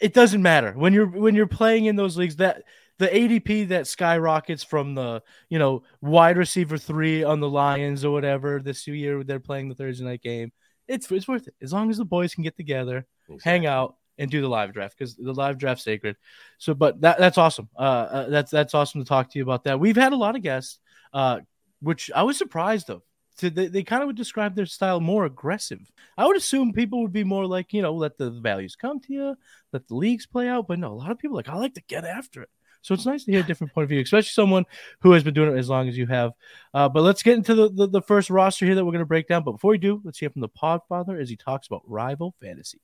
it 0.00 0.14
doesn't 0.14 0.42
matter. 0.42 0.72
When 0.72 0.92
you're 0.92 1.06
when 1.06 1.34
you're 1.34 1.46
playing 1.46 1.86
in 1.86 1.96
those 1.96 2.16
leagues, 2.16 2.36
that 2.36 2.62
the 2.98 3.08
ADP 3.08 3.68
that 3.68 3.86
skyrockets 3.86 4.62
from 4.62 4.94
the, 4.94 5.22
you 5.48 5.58
know, 5.58 5.82
wide 6.00 6.36
receiver 6.36 6.78
three 6.78 7.24
on 7.24 7.40
the 7.40 7.48
Lions 7.48 8.04
or 8.04 8.12
whatever 8.12 8.60
this 8.60 8.86
year 8.86 9.24
they're 9.24 9.40
playing 9.40 9.68
the 9.68 9.74
Thursday 9.74 10.04
night 10.04 10.22
game. 10.22 10.52
It's 10.86 11.10
it's 11.10 11.26
worth 11.26 11.48
it. 11.48 11.54
As 11.62 11.72
long 11.72 11.90
as 11.90 11.96
the 11.96 12.04
boys 12.04 12.34
can 12.34 12.44
get 12.44 12.56
together, 12.56 13.06
hang 13.42 13.66
out 13.66 13.96
and 14.18 14.30
do 14.30 14.40
the 14.40 14.48
live 14.48 14.72
draft 14.72 14.96
because 14.96 15.16
the 15.16 15.32
live 15.32 15.58
draft's 15.58 15.84
sacred. 15.84 16.16
So, 16.58 16.74
but 16.74 17.00
that 17.00 17.18
that's 17.18 17.38
awesome. 17.38 17.68
Uh, 17.76 17.80
uh, 17.80 18.28
that's 18.28 18.50
that's 18.50 18.74
awesome 18.74 19.02
to 19.02 19.08
talk 19.08 19.30
to 19.30 19.38
you 19.38 19.44
about 19.44 19.64
that. 19.64 19.80
We've 19.80 19.96
had 19.96 20.12
a 20.12 20.16
lot 20.16 20.36
of 20.36 20.42
guests, 20.42 20.78
uh, 21.12 21.40
which 21.80 22.10
I 22.14 22.22
was 22.22 22.38
surprised 22.38 22.90
of. 22.90 23.02
So 23.36 23.48
they, 23.48 23.66
they 23.66 23.82
kind 23.82 24.02
of 24.02 24.06
would 24.06 24.16
describe 24.16 24.54
their 24.54 24.66
style 24.66 25.00
more 25.00 25.24
aggressive. 25.24 25.80
I 26.16 26.26
would 26.26 26.36
assume 26.36 26.72
people 26.72 27.02
would 27.02 27.12
be 27.12 27.24
more 27.24 27.46
like, 27.46 27.72
you 27.72 27.82
know, 27.82 27.92
let 27.92 28.16
the 28.16 28.30
values 28.30 28.76
come 28.76 29.00
to 29.00 29.12
you, 29.12 29.36
let 29.72 29.88
the 29.88 29.96
leagues 29.96 30.26
play 30.26 30.48
out. 30.48 30.68
But 30.68 30.78
no, 30.78 30.92
a 30.92 30.94
lot 30.94 31.10
of 31.10 31.18
people 31.18 31.36
like, 31.36 31.48
I 31.48 31.56
like 31.56 31.74
to 31.74 31.82
get 31.88 32.04
after 32.04 32.42
it. 32.42 32.50
So 32.82 32.94
it's 32.94 33.06
nice 33.06 33.24
to 33.24 33.32
hear 33.32 33.40
a 33.40 33.44
different 33.44 33.72
point 33.72 33.84
of 33.84 33.88
view, 33.88 34.00
especially 34.00 34.28
someone 34.28 34.66
who 35.00 35.12
has 35.12 35.24
been 35.24 35.32
doing 35.32 35.56
it 35.56 35.58
as 35.58 35.70
long 35.70 35.88
as 35.88 35.96
you 35.96 36.06
have. 36.06 36.32
Uh, 36.74 36.88
but 36.88 37.02
let's 37.02 37.22
get 37.22 37.34
into 37.34 37.54
the, 37.54 37.70
the, 37.70 37.86
the 37.88 38.02
first 38.02 38.28
roster 38.28 38.66
here 38.66 38.74
that 38.74 38.84
we're 38.84 38.92
going 38.92 38.98
to 39.00 39.06
break 39.06 39.26
down. 39.26 39.42
But 39.42 39.52
before 39.52 39.70
we 39.70 39.78
do, 39.78 40.02
let's 40.04 40.18
hear 40.18 40.28
from 40.28 40.42
the 40.42 40.50
Podfather 40.50 41.18
as 41.20 41.30
he 41.30 41.36
talks 41.36 41.66
about 41.66 41.82
rival 41.86 42.34
fantasy. 42.42 42.80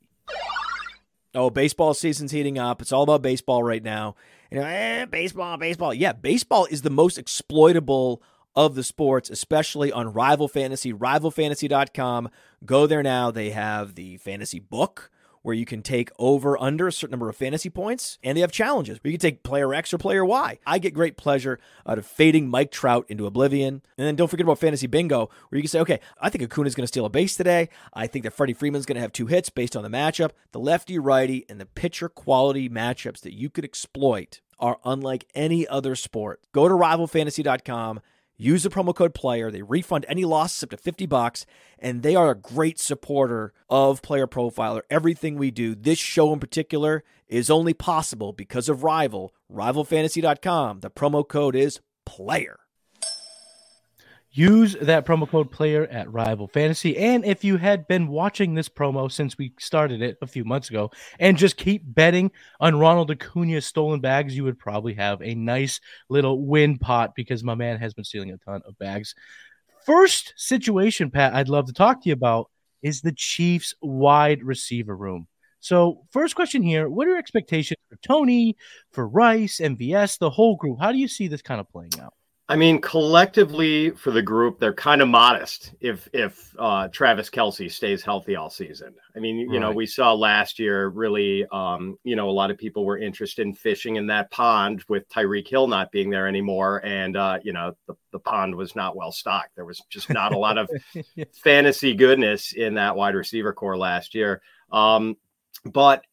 Oh, 1.34 1.50
baseball 1.50 1.94
season's 1.94 2.32
heating 2.32 2.58
up. 2.58 2.82
It's 2.82 2.92
all 2.92 3.04
about 3.04 3.22
baseball 3.22 3.62
right 3.62 3.82
now. 3.82 4.16
You 4.50 4.58
know, 4.58 4.66
eh, 4.66 5.04
baseball, 5.04 5.56
baseball. 5.56 5.94
Yeah, 5.94 6.12
baseball 6.12 6.66
is 6.66 6.82
the 6.82 6.90
most 6.90 7.18
exploitable 7.18 8.20
of 8.56 8.74
the 8.74 8.82
sports, 8.82 9.30
especially 9.30 9.92
on 9.92 10.12
Rival 10.12 10.48
Fantasy, 10.48 10.92
rivalfantasy.com. 10.92 12.30
Go 12.64 12.86
there 12.86 13.02
now. 13.02 13.30
They 13.30 13.50
have 13.50 13.94
the 13.94 14.16
fantasy 14.16 14.58
book 14.58 15.10
where 15.42 15.54
you 15.54 15.64
can 15.64 15.82
take 15.82 16.10
over 16.18 16.60
under 16.60 16.86
a 16.86 16.92
certain 16.92 17.12
number 17.12 17.28
of 17.28 17.36
fantasy 17.36 17.70
points, 17.70 18.18
and 18.22 18.36
they 18.36 18.40
have 18.40 18.52
challenges 18.52 18.98
where 19.02 19.10
you 19.10 19.18
can 19.18 19.30
take 19.30 19.42
player 19.42 19.72
X 19.72 19.92
or 19.94 19.98
player 19.98 20.24
Y. 20.24 20.58
I 20.66 20.78
get 20.78 20.94
great 20.94 21.16
pleasure 21.16 21.58
out 21.86 21.98
of 21.98 22.06
fading 22.06 22.48
Mike 22.48 22.70
Trout 22.70 23.06
into 23.08 23.26
oblivion. 23.26 23.82
And 23.96 24.06
then 24.06 24.16
don't 24.16 24.28
forget 24.28 24.44
about 24.44 24.58
fantasy 24.58 24.86
bingo, 24.86 25.30
where 25.48 25.56
you 25.56 25.62
can 25.62 25.68
say, 25.68 25.80
okay, 25.80 26.00
I 26.20 26.28
think 26.28 26.44
Acuna's 26.44 26.74
going 26.74 26.84
to 26.84 26.88
steal 26.88 27.06
a 27.06 27.10
base 27.10 27.36
today. 27.36 27.68
I 27.94 28.06
think 28.06 28.24
that 28.24 28.32
Freddie 28.32 28.54
Freeman's 28.54 28.86
going 28.86 28.96
to 28.96 29.02
have 29.02 29.12
two 29.12 29.26
hits 29.26 29.50
based 29.50 29.76
on 29.76 29.82
the 29.82 29.88
matchup. 29.88 30.30
The 30.52 30.60
lefty 30.60 30.98
righty 30.98 31.46
and 31.48 31.60
the 31.60 31.66
pitcher 31.66 32.08
quality 32.08 32.68
matchups 32.68 33.20
that 33.20 33.34
you 33.34 33.50
could 33.50 33.64
exploit 33.64 34.40
are 34.58 34.78
unlike 34.84 35.26
any 35.34 35.66
other 35.66 35.96
sport. 35.96 36.40
Go 36.52 36.68
to 36.68 36.74
rivalfantasy.com. 36.74 38.00
Use 38.40 38.62
the 38.62 38.70
promo 38.70 38.94
code 38.94 39.12
player. 39.12 39.50
They 39.50 39.60
refund 39.60 40.06
any 40.08 40.24
losses 40.24 40.62
up 40.62 40.70
to 40.70 40.78
50 40.78 41.04
bucks 41.04 41.44
and 41.78 42.02
they 42.02 42.16
are 42.16 42.30
a 42.30 42.34
great 42.34 42.80
supporter 42.80 43.52
of 43.68 44.00
Player 44.00 44.26
Profiler. 44.26 44.80
Everything 44.88 45.36
we 45.36 45.50
do, 45.50 45.74
this 45.74 45.98
show 45.98 46.32
in 46.32 46.40
particular, 46.40 47.04
is 47.28 47.50
only 47.50 47.74
possible 47.74 48.32
because 48.32 48.70
of 48.70 48.82
Rival. 48.82 49.34
Rivalfantasy.com. 49.52 50.80
The 50.80 50.90
promo 50.90 51.28
code 51.28 51.54
is 51.54 51.80
player. 52.06 52.60
Use 54.32 54.76
that 54.80 55.04
promo 55.04 55.28
code 55.28 55.50
player 55.50 55.88
at 55.90 56.12
Rival 56.12 56.46
Fantasy. 56.46 56.96
And 56.96 57.24
if 57.24 57.42
you 57.42 57.56
had 57.56 57.88
been 57.88 58.06
watching 58.06 58.54
this 58.54 58.68
promo 58.68 59.10
since 59.10 59.36
we 59.36 59.52
started 59.58 60.02
it 60.02 60.18
a 60.22 60.26
few 60.26 60.44
months 60.44 60.70
ago 60.70 60.92
and 61.18 61.36
just 61.36 61.56
keep 61.56 61.82
betting 61.84 62.30
on 62.60 62.78
Ronald 62.78 63.10
Acuna's 63.10 63.66
stolen 63.66 64.00
bags, 64.00 64.36
you 64.36 64.44
would 64.44 64.58
probably 64.58 64.94
have 64.94 65.20
a 65.20 65.34
nice 65.34 65.80
little 66.08 66.46
win 66.46 66.78
pot 66.78 67.16
because 67.16 67.42
my 67.42 67.56
man 67.56 67.78
has 67.78 67.92
been 67.92 68.04
stealing 68.04 68.30
a 68.30 68.36
ton 68.38 68.62
of 68.66 68.78
bags. 68.78 69.16
First 69.84 70.32
situation, 70.36 71.10
Pat, 71.10 71.34
I'd 71.34 71.48
love 71.48 71.66
to 71.66 71.72
talk 71.72 72.02
to 72.02 72.08
you 72.08 72.12
about 72.12 72.50
is 72.82 73.00
the 73.00 73.12
Chiefs 73.12 73.74
wide 73.82 74.44
receiver 74.44 74.96
room. 74.96 75.26
So, 75.58 76.06
first 76.10 76.36
question 76.36 76.62
here: 76.62 76.88
What 76.88 77.06
are 77.06 77.10
your 77.10 77.18
expectations 77.18 77.78
for 77.88 77.96
Toney, 77.96 78.56
for 78.92 79.08
Rice, 79.08 79.58
MVS, 79.58 80.18
the 80.18 80.30
whole 80.30 80.56
group? 80.56 80.78
How 80.80 80.92
do 80.92 80.98
you 80.98 81.08
see 81.08 81.28
this 81.28 81.42
kind 81.42 81.60
of 81.60 81.68
playing 81.68 81.92
out? 82.00 82.14
I 82.50 82.56
mean, 82.56 82.80
collectively 82.80 83.90
for 83.90 84.10
the 84.10 84.22
group, 84.22 84.58
they're 84.58 84.74
kind 84.74 85.00
of 85.00 85.06
modest 85.06 85.70
if 85.80 86.08
if 86.12 86.52
uh, 86.58 86.88
Travis 86.88 87.30
Kelce 87.30 87.70
stays 87.70 88.02
healthy 88.02 88.34
all 88.34 88.50
season. 88.50 88.92
I 89.14 89.20
mean, 89.20 89.38
you 89.38 89.52
right. 89.52 89.60
know, 89.60 89.70
we 89.70 89.86
saw 89.86 90.14
last 90.14 90.58
year 90.58 90.88
really, 90.88 91.46
um, 91.52 91.96
you 92.02 92.16
know, 92.16 92.28
a 92.28 92.32
lot 92.32 92.50
of 92.50 92.58
people 92.58 92.84
were 92.84 92.98
interested 92.98 93.46
in 93.46 93.54
fishing 93.54 93.94
in 93.94 94.08
that 94.08 94.32
pond 94.32 94.82
with 94.88 95.08
Tyreek 95.08 95.46
Hill 95.46 95.68
not 95.68 95.92
being 95.92 96.10
there 96.10 96.26
anymore, 96.26 96.84
and 96.84 97.16
uh, 97.16 97.38
you 97.44 97.52
know, 97.52 97.76
the, 97.86 97.94
the 98.10 98.18
pond 98.18 98.56
was 98.56 98.74
not 98.74 98.96
well 98.96 99.12
stocked. 99.12 99.54
There 99.54 99.64
was 99.64 99.80
just 99.88 100.10
not 100.10 100.34
a 100.34 100.38
lot 100.38 100.58
of 100.58 100.68
fantasy 101.44 101.94
goodness 101.94 102.52
in 102.52 102.74
that 102.74 102.96
wide 102.96 103.14
receiver 103.14 103.52
corps 103.52 103.78
last 103.78 104.12
year. 104.12 104.42
Um, 104.72 105.16
but 105.64 106.04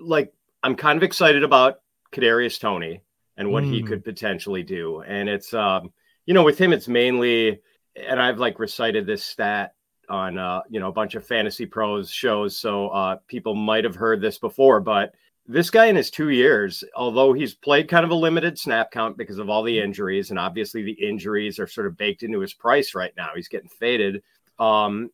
like, 0.00 0.32
I'm 0.62 0.76
kind 0.76 0.96
of 0.96 1.02
excited 1.02 1.42
about 1.42 1.80
Kadarius 2.12 2.60
Toney 2.60 3.02
and 3.40 3.50
what 3.50 3.64
mm. 3.64 3.72
he 3.72 3.82
could 3.82 4.04
potentially 4.04 4.62
do. 4.62 5.00
And 5.00 5.26
it's 5.26 5.54
um, 5.54 5.92
you 6.26 6.34
know, 6.34 6.44
with 6.44 6.58
him, 6.58 6.74
it's 6.74 6.88
mainly, 6.88 7.60
and 7.96 8.20
I've 8.20 8.38
like 8.38 8.58
recited 8.58 9.06
this 9.06 9.24
stat 9.24 9.72
on 10.10 10.38
uh, 10.38 10.60
you 10.68 10.78
know, 10.78 10.88
a 10.88 10.92
bunch 10.92 11.14
of 11.14 11.26
fantasy 11.26 11.64
pros 11.64 12.10
shows, 12.10 12.56
so 12.58 12.88
uh, 12.88 13.16
people 13.28 13.54
might 13.54 13.84
have 13.84 13.94
heard 13.94 14.20
this 14.20 14.38
before, 14.38 14.80
but 14.80 15.14
this 15.46 15.70
guy 15.70 15.86
in 15.86 15.96
his 15.96 16.10
two 16.10 16.28
years, 16.28 16.84
although 16.94 17.32
he's 17.32 17.54
played 17.54 17.88
kind 17.88 18.04
of 18.04 18.10
a 18.10 18.14
limited 18.14 18.58
snap 18.58 18.90
count 18.90 19.16
because 19.16 19.38
of 19.38 19.48
all 19.48 19.62
the 19.62 19.78
mm. 19.78 19.84
injuries, 19.84 20.28
and 20.30 20.38
obviously 20.38 20.82
the 20.82 20.92
injuries 20.92 21.58
are 21.58 21.66
sort 21.66 21.86
of 21.86 21.96
baked 21.96 22.22
into 22.22 22.40
his 22.40 22.52
price 22.52 22.94
right 22.94 23.12
now. 23.16 23.30
He's 23.34 23.48
getting 23.48 23.70
faded. 23.70 24.22
Um, 24.58 25.10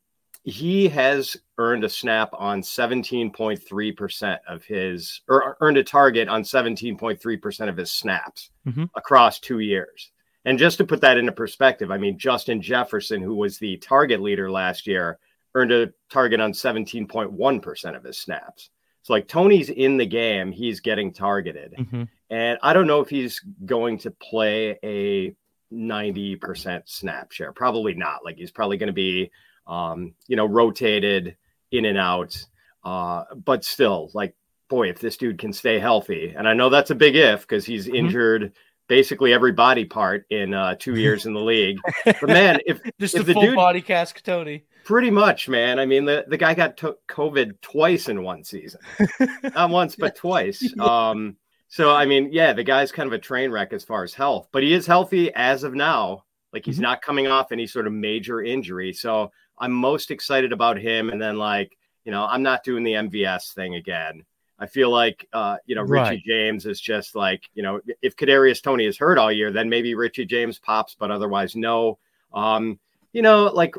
he 0.46 0.88
has 0.88 1.36
earned 1.58 1.82
a 1.82 1.88
snap 1.88 2.30
on 2.32 2.62
17.3% 2.62 4.38
of 4.46 4.64
his, 4.64 5.20
or 5.28 5.56
earned 5.60 5.76
a 5.76 5.82
target 5.82 6.28
on 6.28 6.44
17.3% 6.44 7.68
of 7.68 7.76
his 7.76 7.90
snaps 7.90 8.50
mm-hmm. 8.64 8.84
across 8.94 9.40
two 9.40 9.58
years. 9.58 10.12
And 10.44 10.56
just 10.56 10.78
to 10.78 10.84
put 10.84 11.00
that 11.00 11.18
into 11.18 11.32
perspective, 11.32 11.90
I 11.90 11.98
mean, 11.98 12.16
Justin 12.16 12.62
Jefferson, 12.62 13.20
who 13.20 13.34
was 13.34 13.58
the 13.58 13.76
target 13.78 14.22
leader 14.22 14.48
last 14.48 14.86
year, 14.86 15.18
earned 15.56 15.72
a 15.72 15.92
target 16.10 16.38
on 16.38 16.52
17.1% 16.52 17.96
of 17.96 18.04
his 18.04 18.16
snaps. 18.16 18.70
So, 19.02 19.14
like, 19.14 19.26
Toney's 19.26 19.70
in 19.70 19.96
the 19.96 20.06
game, 20.06 20.52
he's 20.52 20.78
getting 20.78 21.12
targeted. 21.12 21.74
Mm-hmm. 21.76 22.04
And 22.30 22.58
I 22.62 22.72
don't 22.72 22.86
know 22.86 23.00
if 23.00 23.08
he's 23.08 23.40
going 23.64 23.98
to 23.98 24.12
play 24.12 24.78
a 24.84 25.34
90% 25.72 26.82
snap 26.84 27.32
share. 27.32 27.52
Probably 27.52 27.94
not. 27.94 28.24
Like, 28.24 28.36
he's 28.36 28.52
probably 28.52 28.76
going 28.76 28.86
to 28.88 28.92
be 28.92 29.32
um, 29.66 30.14
you 30.26 30.36
know, 30.36 30.46
rotated 30.46 31.36
in 31.72 31.84
and 31.84 31.98
out. 31.98 32.44
Uh, 32.84 33.24
but 33.34 33.64
still, 33.64 34.10
like, 34.14 34.34
boy, 34.68 34.88
if 34.88 35.00
this 35.00 35.16
dude 35.16 35.38
can 35.38 35.52
stay 35.52 35.78
healthy, 35.78 36.34
and 36.36 36.48
I 36.48 36.54
know 36.54 36.68
that's 36.68 36.90
a 36.90 36.94
big 36.94 37.16
if 37.16 37.40
because 37.40 37.64
he's 37.64 37.86
mm-hmm. 37.86 37.96
injured 37.96 38.52
basically 38.88 39.32
every 39.32 39.52
body 39.52 39.84
part 39.84 40.26
in 40.30 40.54
uh, 40.54 40.74
two 40.78 40.94
years 41.00 41.26
in 41.26 41.34
the 41.34 41.40
league. 41.40 41.78
But 42.04 42.28
man, 42.28 42.60
if 42.66 42.80
just 43.00 43.14
if 43.14 43.26
the, 43.26 43.34
full 43.34 43.42
dude, 43.42 43.56
body 43.56 43.80
cast 43.80 44.24
Toney, 44.24 44.64
pretty 44.84 45.10
much, 45.10 45.48
man. 45.48 45.78
I 45.78 45.86
mean, 45.86 46.04
the, 46.04 46.24
the 46.28 46.36
guy 46.36 46.54
got 46.54 46.76
t- 46.76 46.92
COVID 47.08 47.60
twice 47.60 48.08
in 48.08 48.22
one 48.22 48.44
season, 48.44 48.80
not 49.42 49.70
once 49.70 49.96
but 49.96 50.16
twice. 50.16 50.72
Um, 50.78 51.36
so 51.68 51.94
I 51.94 52.06
mean, 52.06 52.30
yeah, 52.32 52.52
the 52.52 52.64
guy's 52.64 52.92
kind 52.92 53.06
of 53.06 53.12
a 53.12 53.18
train 53.18 53.50
wreck 53.50 53.72
as 53.72 53.84
far 53.84 54.04
as 54.04 54.14
health, 54.14 54.48
but 54.52 54.62
he 54.62 54.72
is 54.72 54.86
healthy 54.86 55.32
as 55.34 55.64
of 55.64 55.74
now. 55.74 56.24
Like 56.52 56.64
he's 56.64 56.76
mm-hmm. 56.76 56.84
not 56.84 57.02
coming 57.02 57.26
off 57.26 57.52
any 57.52 57.66
sort 57.66 57.86
of 57.86 57.92
major 57.92 58.40
injury. 58.40 58.92
So 58.92 59.32
I'm 59.58 59.72
most 59.72 60.10
excited 60.10 60.52
about 60.52 60.78
him. 60.78 61.10
And 61.10 61.20
then 61.20 61.38
like, 61.38 61.76
you 62.04 62.12
know, 62.12 62.24
I'm 62.24 62.42
not 62.42 62.64
doing 62.64 62.84
the 62.84 62.92
MVS 62.92 63.52
thing 63.54 63.74
again. 63.74 64.24
I 64.58 64.66
feel 64.66 64.90
like 64.90 65.26
uh, 65.32 65.56
you 65.66 65.74
know, 65.74 65.82
Richie 65.82 66.02
right. 66.02 66.22
James 66.26 66.66
is 66.66 66.80
just 66.80 67.14
like, 67.14 67.44
you 67.54 67.62
know, 67.62 67.80
if 68.00 68.16
Kadarius 68.16 68.62
Toney 68.62 68.86
is 68.86 68.96
hurt 68.96 69.18
all 69.18 69.30
year, 69.30 69.52
then 69.52 69.68
maybe 69.68 69.94
Richie 69.94 70.24
James 70.24 70.58
pops, 70.58 70.96
but 70.98 71.10
otherwise 71.10 71.54
no. 71.54 71.98
Um, 72.32 72.78
you 73.12 73.22
know, 73.22 73.44
like 73.44 73.74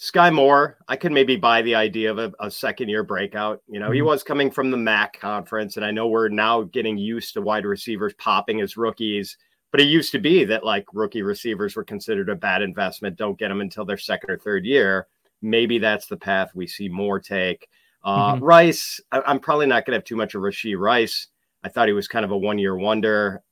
Skyy 0.00 0.32
Moore, 0.32 0.78
I 0.88 0.96
could 0.96 1.12
maybe 1.12 1.36
buy 1.36 1.60
the 1.60 1.74
idea 1.74 2.10
of 2.10 2.18
a, 2.18 2.32
a 2.40 2.50
second 2.50 2.88
year 2.88 3.02
breakout. 3.02 3.62
You 3.68 3.78
know, 3.78 3.86
mm-hmm. 3.86 3.94
he 3.94 4.02
was 4.02 4.22
coming 4.22 4.50
from 4.50 4.70
the 4.70 4.76
MAC 4.78 5.20
conference, 5.20 5.76
and 5.76 5.84
I 5.84 5.90
know 5.90 6.08
we're 6.08 6.28
now 6.28 6.62
getting 6.62 6.96
used 6.96 7.34
to 7.34 7.42
wide 7.42 7.66
receivers 7.66 8.14
popping 8.14 8.62
as 8.62 8.78
rookies. 8.78 9.36
But 9.70 9.80
it 9.80 9.88
used 9.88 10.12
to 10.12 10.18
be 10.18 10.44
that 10.44 10.64
like 10.64 10.86
rookie 10.92 11.22
receivers 11.22 11.76
were 11.76 11.84
considered 11.84 12.28
a 12.28 12.34
bad 12.34 12.62
investment. 12.62 13.16
Don't 13.16 13.38
get 13.38 13.48
them 13.48 13.60
until 13.60 13.84
their 13.84 13.98
second 13.98 14.30
or 14.30 14.38
third 14.38 14.64
year. 14.64 15.06
Maybe 15.42 15.78
that's 15.78 16.06
the 16.06 16.16
path 16.16 16.50
we 16.54 16.66
see 16.66 16.88
more 16.88 17.20
take. 17.20 17.68
Uh, 18.02 18.34
mm-hmm. 18.34 18.44
Rice, 18.44 19.00
I, 19.12 19.22
am 19.26 19.40
probably 19.40 19.66
not 19.66 19.84
going 19.84 19.92
to 19.92 19.98
have 19.98 20.04
too 20.04 20.16
much 20.16 20.34
of 20.34 20.42
Rashee 20.42 20.78
Rice. 20.78 21.28
I 21.62 21.68
thought 21.68 21.88
he 21.88 21.94
was 21.94 22.08
kind 22.08 22.24
of 22.24 22.30
a 22.30 22.36
one 22.36 22.58
year 22.58 22.76
wonder, 22.76 23.42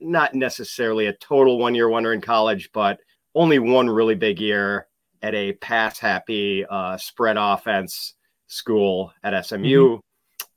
not 0.00 0.34
necessarily 0.34 1.06
a 1.06 1.12
total 1.14 1.58
one 1.58 1.74
year 1.74 1.88
wonder 1.88 2.12
in 2.12 2.20
college, 2.20 2.70
but 2.72 3.00
only 3.34 3.58
one 3.58 3.88
really 3.88 4.14
big 4.14 4.40
year 4.40 4.86
at 5.22 5.34
a 5.34 5.52
pass 5.54 5.98
happy 5.98 6.64
uh, 6.64 6.96
spread 6.96 7.36
offense 7.36 8.14
school 8.46 9.12
at 9.22 9.44
SMU. 9.44 9.58
Mm-hmm. 9.96 10.00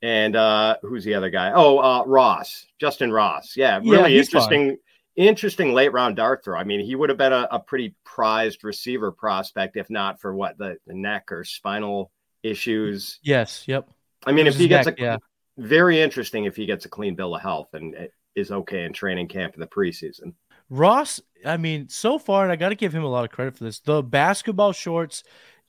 And 0.02 0.36
uh, 0.36 0.78
who's 0.82 1.04
the 1.06 1.14
other 1.14 1.30
guy? 1.30 1.54
Oh, 1.56 1.80
uh, 1.80 2.04
Ross, 2.06 2.66
Justyn 2.82 3.14
Ross. 3.14 3.56
Yeah, 3.56 3.78
really 3.78 4.14
yeah, 4.14 4.20
interesting. 4.20 4.72
Fun 4.72 4.78
interesting 5.16 5.74
late 5.74 5.94
round 5.94 6.16
dart 6.16 6.44
throw. 6.44 6.58
I 6.58 6.64
mean, 6.64 6.80
he 6.80 6.96
would 6.96 7.10
have 7.10 7.18
been 7.18 7.34
a, 7.34 7.48
a 7.52 7.60
pretty 7.60 7.96
prized 8.04 8.64
receiver 8.64 9.12
prospect 9.12 9.78
if 9.78 9.90
not 9.90 10.20
for 10.20 10.36
what 10.36 10.58
the, 10.58 10.78
the 10.88 10.94
neck 10.94 11.32
or 11.32 11.44
spinal 11.44 12.12
issues. 12.42 13.20
Yes. 13.22 13.64
Yep. 13.68 13.90
I 14.26 14.32
mean, 14.32 14.48
if 14.48 14.56
he 14.56 14.68
gets 14.68 14.88
neck, 14.88 15.00
a 15.00 15.02
yeah. 15.02 15.18
very 15.58 16.02
interesting 16.02 16.46
if 16.46 16.56
he 16.56 16.66
gets 16.66 16.86
a 16.86 16.90
clean 16.90 17.16
bill 17.16 17.36
of 17.36 17.42
health 17.42 17.70
and 17.74 17.96
is 18.36 18.52
okay 18.52 18.84
in 18.84 18.94
training 18.94 19.28
camp 19.28 19.54
in 19.54 19.60
the 19.60 19.68
preseason. 19.68 20.34
Ross, 20.70 21.20
I 21.46 21.58
mean, 21.58 21.90
so 21.90 22.18
far, 22.18 22.44
and 22.44 22.52
I 22.52 22.56
got 22.56 22.70
to 22.70 22.76
give 22.76 22.94
him 22.94 23.04
a 23.04 23.10
lot 23.10 23.26
of 23.26 23.32
credit 23.32 23.56
for 23.56 23.66
this. 23.66 23.80
The 23.80 24.02
basketball 24.02 24.72
shorts 24.72 25.24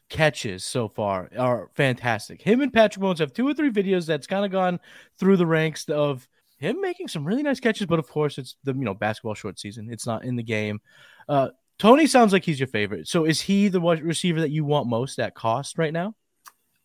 catches 0.08 0.64
so 0.64 0.88
far 0.88 1.30
are 1.36 1.68
fantastic. 1.74 2.42
Him 2.42 2.60
and 2.60 2.72
Patrick 2.72 3.02
Mahomes 3.02 3.18
have 3.18 3.32
two 3.32 3.46
or 3.46 3.54
three 3.54 3.70
videos 3.70 4.06
that's 4.06 4.26
kind 4.26 4.44
of 4.44 4.52
gone 4.52 4.80
through 5.18 5.36
the 5.36 5.46
ranks 5.46 5.88
of 5.88 6.28
him 6.56 6.80
making 6.80 7.08
some 7.08 7.24
really 7.24 7.42
nice 7.42 7.60
catches, 7.60 7.86
but 7.86 7.98
of 7.98 8.08
course 8.08 8.38
it's 8.38 8.56
the 8.64 8.72
you 8.72 8.84
know 8.84 8.94
basketball 8.94 9.34
short 9.34 9.58
season. 9.58 9.88
It's 9.90 10.06
not 10.06 10.24
in 10.24 10.36
the 10.36 10.42
game. 10.42 10.80
Uh, 11.28 11.48
Toney 11.78 12.06
sounds 12.06 12.32
like 12.32 12.44
he's 12.44 12.60
your 12.60 12.68
favorite. 12.68 13.08
So 13.08 13.24
is 13.24 13.40
he 13.40 13.68
the 13.68 13.80
receiver 13.80 14.40
that 14.40 14.50
you 14.50 14.64
want 14.64 14.86
most 14.86 15.18
at 15.18 15.34
cost 15.34 15.78
right 15.78 15.92
now? 15.92 16.14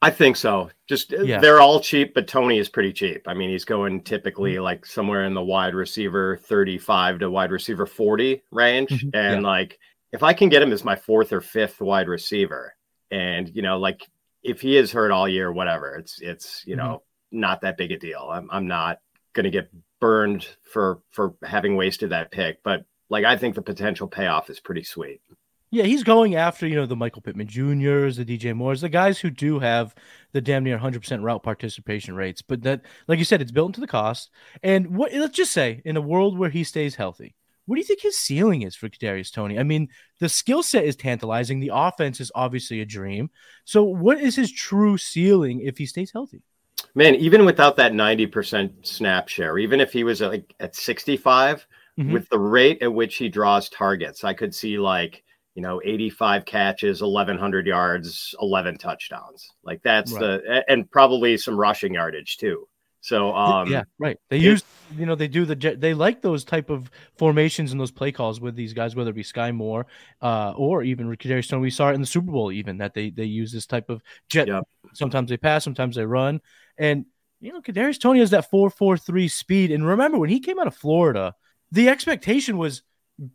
I 0.01 0.09
think 0.11 0.37
so. 0.37 0.69
Just 0.87 1.13
uh, 1.13 1.21
yeah. 1.21 1.39
they're 1.39 1.59
all 1.59 1.79
cheap, 1.81 2.13
but 2.13 2.27
Toney 2.27 2.57
is 2.57 2.69
pretty 2.69 2.93
cheap. 2.93 3.23
I 3.27 3.33
mean, 3.33 3.49
he's 3.49 3.65
going 3.65 4.01
typically 4.01 4.53
mm-hmm. 4.53 4.63
like 4.63 4.85
somewhere 4.85 5.25
in 5.25 5.33
the 5.33 5.43
wide 5.43 5.75
receiver 5.75 6.37
35 6.37 7.19
to 7.19 7.29
wide 7.29 7.51
receiver 7.51 7.85
40 7.85 8.41
range. 8.51 8.89
Mm-hmm. 8.89 9.09
And 9.13 9.41
yeah. 9.41 9.47
like 9.47 9.77
if 10.11 10.23
I 10.23 10.33
can 10.33 10.49
get 10.49 10.61
him 10.61 10.71
as 10.71 10.85
my 10.85 10.95
fourth 10.95 11.33
or 11.33 11.41
fifth 11.41 11.81
wide 11.81 12.07
receiver, 12.07 12.75
and 13.11 13.53
you 13.53 13.61
know, 13.61 13.77
like 13.77 14.07
if 14.41 14.61
he 14.61 14.77
is 14.77 14.91
hurt 14.91 15.11
all 15.11 15.27
year, 15.27 15.51
whatever, 15.51 15.95
it's 15.95 16.21
it's 16.21 16.63
you 16.65 16.77
mm-hmm. 16.77 16.85
know, 16.85 17.03
not 17.31 17.61
that 17.61 17.77
big 17.77 17.91
a 17.91 17.97
deal. 17.97 18.29
I'm 18.31 18.49
I'm 18.51 18.67
not 18.67 18.99
going 19.33 19.45
to 19.45 19.49
get 19.49 19.69
burned 19.99 20.47
for 20.71 21.01
for 21.11 21.35
having 21.43 21.75
wasted 21.75 22.11
that 22.11 22.31
pick. 22.31 22.63
But 22.63 22.85
like, 23.09 23.25
I 23.25 23.37
think 23.37 23.55
the 23.55 23.61
potential 23.61 24.07
payoff 24.07 24.49
is 24.49 24.59
pretty 24.59 24.83
sweet. 24.83 25.21
Yeah, 25.71 25.83
he's 25.83 26.03
going 26.03 26.33
after 26.35 26.65
you 26.65 26.75
know 26.75 26.87
the 26.87 26.95
Michael 26.95 27.21
Pittman 27.21 27.47
Juniors, 27.47 28.17
the 28.17 28.25
DJ 28.25 28.55
Moores, 28.55 28.81
the 28.81 28.89
guys 28.89 29.19
who 29.19 29.29
do 29.29 29.59
have 29.59 29.93
the 30.31 30.41
damn 30.41 30.63
near 30.63 30.79
100% 30.79 31.23
route 31.23 31.43
participation 31.43 32.15
rates. 32.15 32.41
But 32.41 32.63
that, 32.63 32.81
like 33.07 33.19
you 33.19 33.25
said, 33.25 33.41
it's 33.41 33.51
built 33.51 33.69
into 33.69 33.81
the 33.81 33.87
cost. 33.87 34.31
And 34.63 34.95
what 34.95 35.13
let's 35.13 35.37
just 35.37 35.51
say, 35.51 35.81
in 35.85 35.95
a 35.95 36.01
world 36.01 36.37
where 36.37 36.49
he 36.49 36.63
stays 36.63 36.95
healthy, 36.95 37.35
what 37.69 37.75
do 37.75 37.81
you 37.81 37.85
think 37.85 38.01
his 38.01 38.17
ceiling 38.17 38.63
is 38.63 38.75
for 38.75 38.89
Kadarius 38.89 39.31
Toney? 39.31 39.59
I 39.59 39.63
mean, 39.63 39.89
the 40.19 40.27
skill 40.27 40.63
set 40.63 40.85
is 40.85 40.95
tantalizing. 40.95 41.59
The 41.59 41.69
offense 41.71 42.19
is 42.19 42.31
obviously 42.33 42.81
a 42.81 42.85
dream. 42.85 43.29
So, 43.63 43.83
what 43.83 44.19
is 44.19 44.35
his 44.35 44.51
true 44.51 44.97
ceiling 44.97 45.61
if 45.61 45.77
he 45.77 45.85
stays 45.85 46.11
healthy? 46.11 46.41
Man, 46.99 47.15
even 47.15 47.45
without 47.45 47.77
that 47.77 47.93
90% 47.93 48.85
snap 48.85 49.29
share, 49.29 49.57
even 49.57 49.79
if 49.79 49.93
he 49.93 50.03
was 50.03 50.21
at, 50.21 50.31
like 50.31 50.53
at 50.59 50.75
65 50.75 51.65
mm-hmm. 51.97 52.11
with 52.11 52.27
the 52.27 52.37
rate 52.37 52.81
at 52.81 52.93
which 52.93 53.15
he 53.15 53.29
draws 53.29 53.69
targets, 53.69 54.25
I 54.25 54.33
could 54.33 54.53
see 54.53 54.77
like, 54.77 55.23
you 55.55 55.61
know, 55.61 55.79
85 55.81 56.43
catches, 56.43 57.01
1100 57.01 57.67
yards, 57.67 58.35
11 58.41 58.79
touchdowns. 58.79 59.49
Like 59.63 59.81
that's 59.81 60.11
right. 60.11 60.19
the, 60.19 60.65
and 60.67 60.91
probably 60.91 61.37
some 61.37 61.57
rushing 61.57 61.93
yardage 61.93 62.35
too. 62.35 62.67
So, 62.99 63.33
um, 63.33 63.71
yeah, 63.71 63.83
right. 63.97 64.17
They 64.29 64.35
it, 64.35 64.41
use, 64.41 64.63
you 64.97 65.05
know, 65.05 65.15
they 65.15 65.29
do 65.29 65.45
the, 65.45 65.55
they 65.55 65.93
like 65.93 66.21
those 66.21 66.43
type 66.43 66.69
of 66.69 66.91
formations 67.17 67.71
and 67.71 67.79
those 67.79 67.91
play 67.91 68.11
calls 68.11 68.41
with 68.41 68.57
these 68.57 68.73
guys, 68.73 68.93
whether 68.93 69.11
it 69.11 69.15
be 69.15 69.23
Skyy 69.23 69.55
Moore, 69.55 69.85
uh, 70.21 70.51
or 70.57 70.83
even 70.83 71.07
Ricky 71.07 71.41
Stone. 71.41 71.61
We 71.61 71.69
saw 71.69 71.91
it 71.91 71.93
in 71.93 72.01
the 72.01 72.07
Super 72.07 72.29
Bowl, 72.29 72.51
even 72.51 72.79
that 72.79 72.93
they, 72.93 73.09
they 73.09 73.23
use 73.23 73.53
this 73.53 73.65
type 73.65 73.89
of 73.89 74.03
jet. 74.27 74.49
Yep. 74.49 74.63
Sometimes 74.95 75.29
they 75.29 75.37
pass, 75.37 75.63
sometimes 75.63 75.95
they 75.95 76.05
run. 76.05 76.41
And 76.79 77.05
you 77.39 77.53
know, 77.53 77.61
Kadarius 77.61 77.99
Toney 77.99 78.19
has 78.19 78.31
that 78.31 78.49
four 78.49 78.69
four 78.69 78.97
three 78.97 79.27
speed. 79.27 79.71
And 79.71 79.85
remember, 79.85 80.17
when 80.17 80.29
he 80.29 80.39
came 80.39 80.59
out 80.59 80.67
of 80.67 80.75
Florida, 80.75 81.35
the 81.71 81.89
expectation 81.89 82.57
was, 82.57 82.81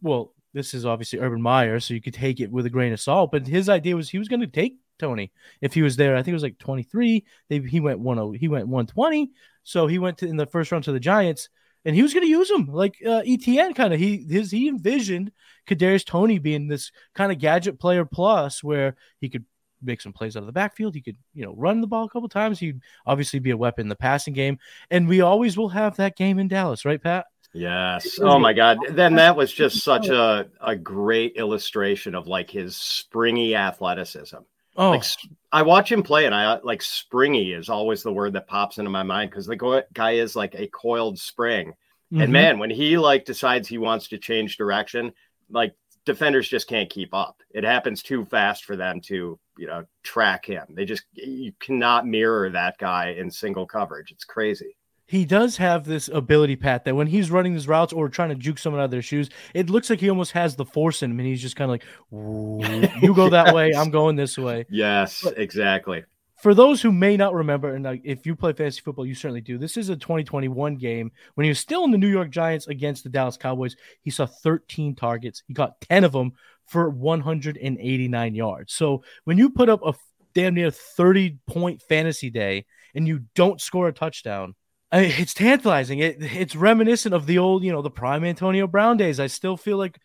well, 0.02 0.34
this 0.52 0.74
is 0.74 0.84
obviously 0.84 1.18
Urban 1.18 1.42
Meyer, 1.42 1.80
so 1.80 1.94
you 1.94 2.00
could 2.00 2.14
take 2.14 2.40
it 2.40 2.50
with 2.50 2.66
a 2.66 2.70
grain 2.70 2.92
of 2.92 3.00
salt. 3.00 3.30
But 3.32 3.46
his 3.46 3.68
idea 3.68 3.96
was 3.96 4.08
he 4.08 4.18
was 4.18 4.28
going 4.28 4.40
to 4.40 4.46
take 4.46 4.78
Toney 4.98 5.32
if 5.60 5.74
he 5.74 5.82
was 5.82 5.96
there. 5.96 6.16
I 6.16 6.22
think 6.22 6.32
it 6.32 6.34
was 6.34 6.42
like 6.42 6.58
23. 6.58 7.24
They, 7.48 7.60
he 7.60 7.80
went 7.80 7.98
one 7.98 8.34
he 8.34 8.48
went 8.48 8.68
120. 8.68 9.30
So 9.62 9.86
he 9.86 9.98
went 9.98 10.18
to, 10.18 10.26
in 10.26 10.36
the 10.36 10.46
first 10.46 10.70
round 10.70 10.84
to 10.84 10.92
the 10.92 11.00
Giants, 11.00 11.48
and 11.84 11.96
he 11.96 12.02
was 12.02 12.14
going 12.14 12.24
to 12.24 12.30
use 12.30 12.50
him 12.50 12.66
like 12.66 12.96
uh, 13.04 13.22
Etienne 13.26 13.74
kind 13.74 13.94
of. 13.94 14.00
He 14.00 14.24
his 14.28 14.50
he 14.50 14.68
envisioned 14.68 15.32
Kadarius 15.66 16.04
Toney 16.04 16.38
being 16.38 16.68
this 16.68 16.92
kind 17.14 17.32
of 17.32 17.38
gadget 17.38 17.80
player 17.80 18.04
plus 18.04 18.62
where 18.62 18.96
he 19.20 19.28
could 19.28 19.44
make 19.84 20.00
some 20.00 20.12
plays 20.12 20.36
out 20.36 20.40
of 20.40 20.46
the 20.46 20.52
backfield. 20.52 20.94
He 20.94 21.00
could, 21.00 21.16
you 21.34 21.44
know, 21.44 21.54
run 21.56 21.80
the 21.80 21.86
ball 21.86 22.04
a 22.04 22.08
couple 22.08 22.28
times. 22.28 22.58
He'd 22.58 22.80
obviously 23.06 23.38
be 23.38 23.50
a 23.50 23.56
weapon 23.56 23.82
in 23.82 23.88
the 23.88 23.96
passing 23.96 24.34
game. 24.34 24.58
And 24.90 25.08
we 25.08 25.20
always 25.20 25.56
will 25.56 25.68
have 25.68 25.96
that 25.96 26.16
game 26.16 26.38
in 26.38 26.48
Dallas, 26.48 26.84
right, 26.84 27.02
Pat? 27.02 27.26
Yes. 27.52 28.18
Oh 28.20 28.38
my 28.38 28.52
God. 28.52 28.78
Then 28.90 29.14
that 29.14 29.36
was 29.36 29.52
just 29.52 29.84
such 29.84 30.08
a, 30.08 30.48
a 30.60 30.74
great 30.74 31.36
illustration 31.36 32.14
of 32.14 32.26
like 32.26 32.50
his 32.50 32.76
springy 32.76 33.54
athleticism. 33.54 34.38
Oh, 34.76 34.90
like 34.90 35.04
I 35.52 35.62
watch 35.62 35.90
him 35.90 36.02
play, 36.02 36.26
and 36.26 36.34
I 36.34 36.58
like 36.58 36.82
springy 36.82 37.52
is 37.52 37.68
always 37.68 38.02
the 38.02 38.12
word 38.12 38.32
that 38.32 38.48
pops 38.48 38.78
into 38.78 38.90
my 38.90 39.04
mind 39.04 39.30
because 39.30 39.46
the 39.46 39.84
guy 39.92 40.12
is 40.12 40.34
like 40.34 40.56
a 40.56 40.66
coiled 40.66 41.16
spring. 41.16 41.68
Mm-hmm. 42.12 42.22
And 42.22 42.32
man, 42.32 42.58
when 42.58 42.70
he 42.70 42.98
like 42.98 43.24
decides 43.24 43.68
he 43.68 43.78
wants 43.78 44.08
to 44.08 44.18
change 44.18 44.56
direction, 44.56 45.12
like 45.48 45.74
defenders 46.04 46.48
just 46.48 46.68
can't 46.68 46.90
keep 46.90 47.14
up. 47.14 47.42
It 47.50 47.64
happens 47.64 48.02
too 48.02 48.24
fast 48.24 48.64
for 48.64 48.76
them 48.76 49.00
to, 49.02 49.38
you 49.56 49.66
know, 49.66 49.84
track 50.02 50.46
him. 50.46 50.66
They 50.70 50.84
just 50.84 51.04
you 51.12 51.52
cannot 51.60 52.06
mirror 52.06 52.50
that 52.50 52.78
guy 52.78 53.10
in 53.10 53.30
single 53.30 53.66
coverage. 53.66 54.10
It's 54.10 54.24
crazy 54.24 54.76
he 55.06 55.24
does 55.24 55.58
have 55.58 55.84
this 55.84 56.08
ability, 56.08 56.56
Pat, 56.56 56.84
that 56.84 56.96
when 56.96 57.06
he's 57.06 57.30
running 57.30 57.52
his 57.52 57.68
routes 57.68 57.92
or 57.92 58.08
trying 58.08 58.30
to 58.30 58.34
juke 58.34 58.58
someone 58.58 58.80
out 58.80 58.86
of 58.86 58.90
their 58.90 59.02
shoes, 59.02 59.28
it 59.52 59.68
looks 59.68 59.90
like 59.90 60.00
he 60.00 60.08
almost 60.08 60.32
has 60.32 60.56
the 60.56 60.64
force 60.64 61.02
in 61.02 61.10
him, 61.10 61.18
and 61.18 61.28
he's 61.28 61.42
just 61.42 61.56
kind 61.56 61.70
of 61.70 61.72
like, 61.72 63.02
"You 63.02 63.14
go 63.14 63.28
that 63.28 63.54
way, 63.54 63.72
I'm 63.72 63.90
going 63.90 64.16
this 64.16 64.38
way." 64.38 64.64
Yes, 64.70 65.20
but 65.22 65.38
exactly. 65.38 66.04
For 66.44 66.52
those 66.52 66.82
who 66.82 66.92
may 66.92 67.16
not 67.16 67.32
remember, 67.32 67.74
and 67.74 68.02
if 68.04 68.26
you 68.26 68.36
play 68.36 68.52
fantasy 68.52 68.82
football, 68.82 69.06
you 69.06 69.14
certainly 69.14 69.40
do. 69.40 69.56
This 69.56 69.78
is 69.78 69.88
a 69.88 69.96
2021 69.96 70.76
game 70.76 71.10
when 71.36 71.46
he 71.46 71.48
was 71.48 71.58
still 71.58 71.84
in 71.84 71.90
the 71.90 71.96
New 71.96 72.06
York 72.06 72.28
Giants 72.28 72.66
against 72.66 73.02
the 73.02 73.08
Dallas 73.08 73.38
Cowboys. 73.38 73.76
He 74.02 74.10
saw 74.10 74.26
13 74.26 74.94
targets. 74.94 75.42
He 75.48 75.54
got 75.54 75.80
10 75.80 76.04
of 76.04 76.12
them 76.12 76.32
for 76.66 76.90
189 76.90 78.34
yards. 78.34 78.74
So 78.74 79.02
when 79.24 79.38
you 79.38 79.48
put 79.48 79.70
up 79.70 79.80
a 79.86 79.94
damn 80.34 80.52
near 80.52 80.70
30 80.70 81.38
point 81.46 81.80
fantasy 81.80 82.28
day 82.28 82.66
and 82.94 83.08
you 83.08 83.20
don't 83.34 83.58
score 83.58 83.88
a 83.88 83.92
touchdown 83.94 84.54
I 84.92 85.00
mean, 85.00 85.12
it's 85.16 85.32
tantalizing. 85.32 86.00
It, 86.00 86.18
it's 86.20 86.54
reminiscent 86.54 87.14
of 87.14 87.24
the 87.24 87.38
old, 87.38 87.64
you 87.64 87.72
know, 87.72 87.80
the 87.80 87.90
prime 87.90 88.22
Antonio 88.22 88.66
Brown 88.66 88.98
days. 88.98 89.18
I 89.18 89.28
still 89.28 89.56
feel 89.56 89.78
like 89.78 89.98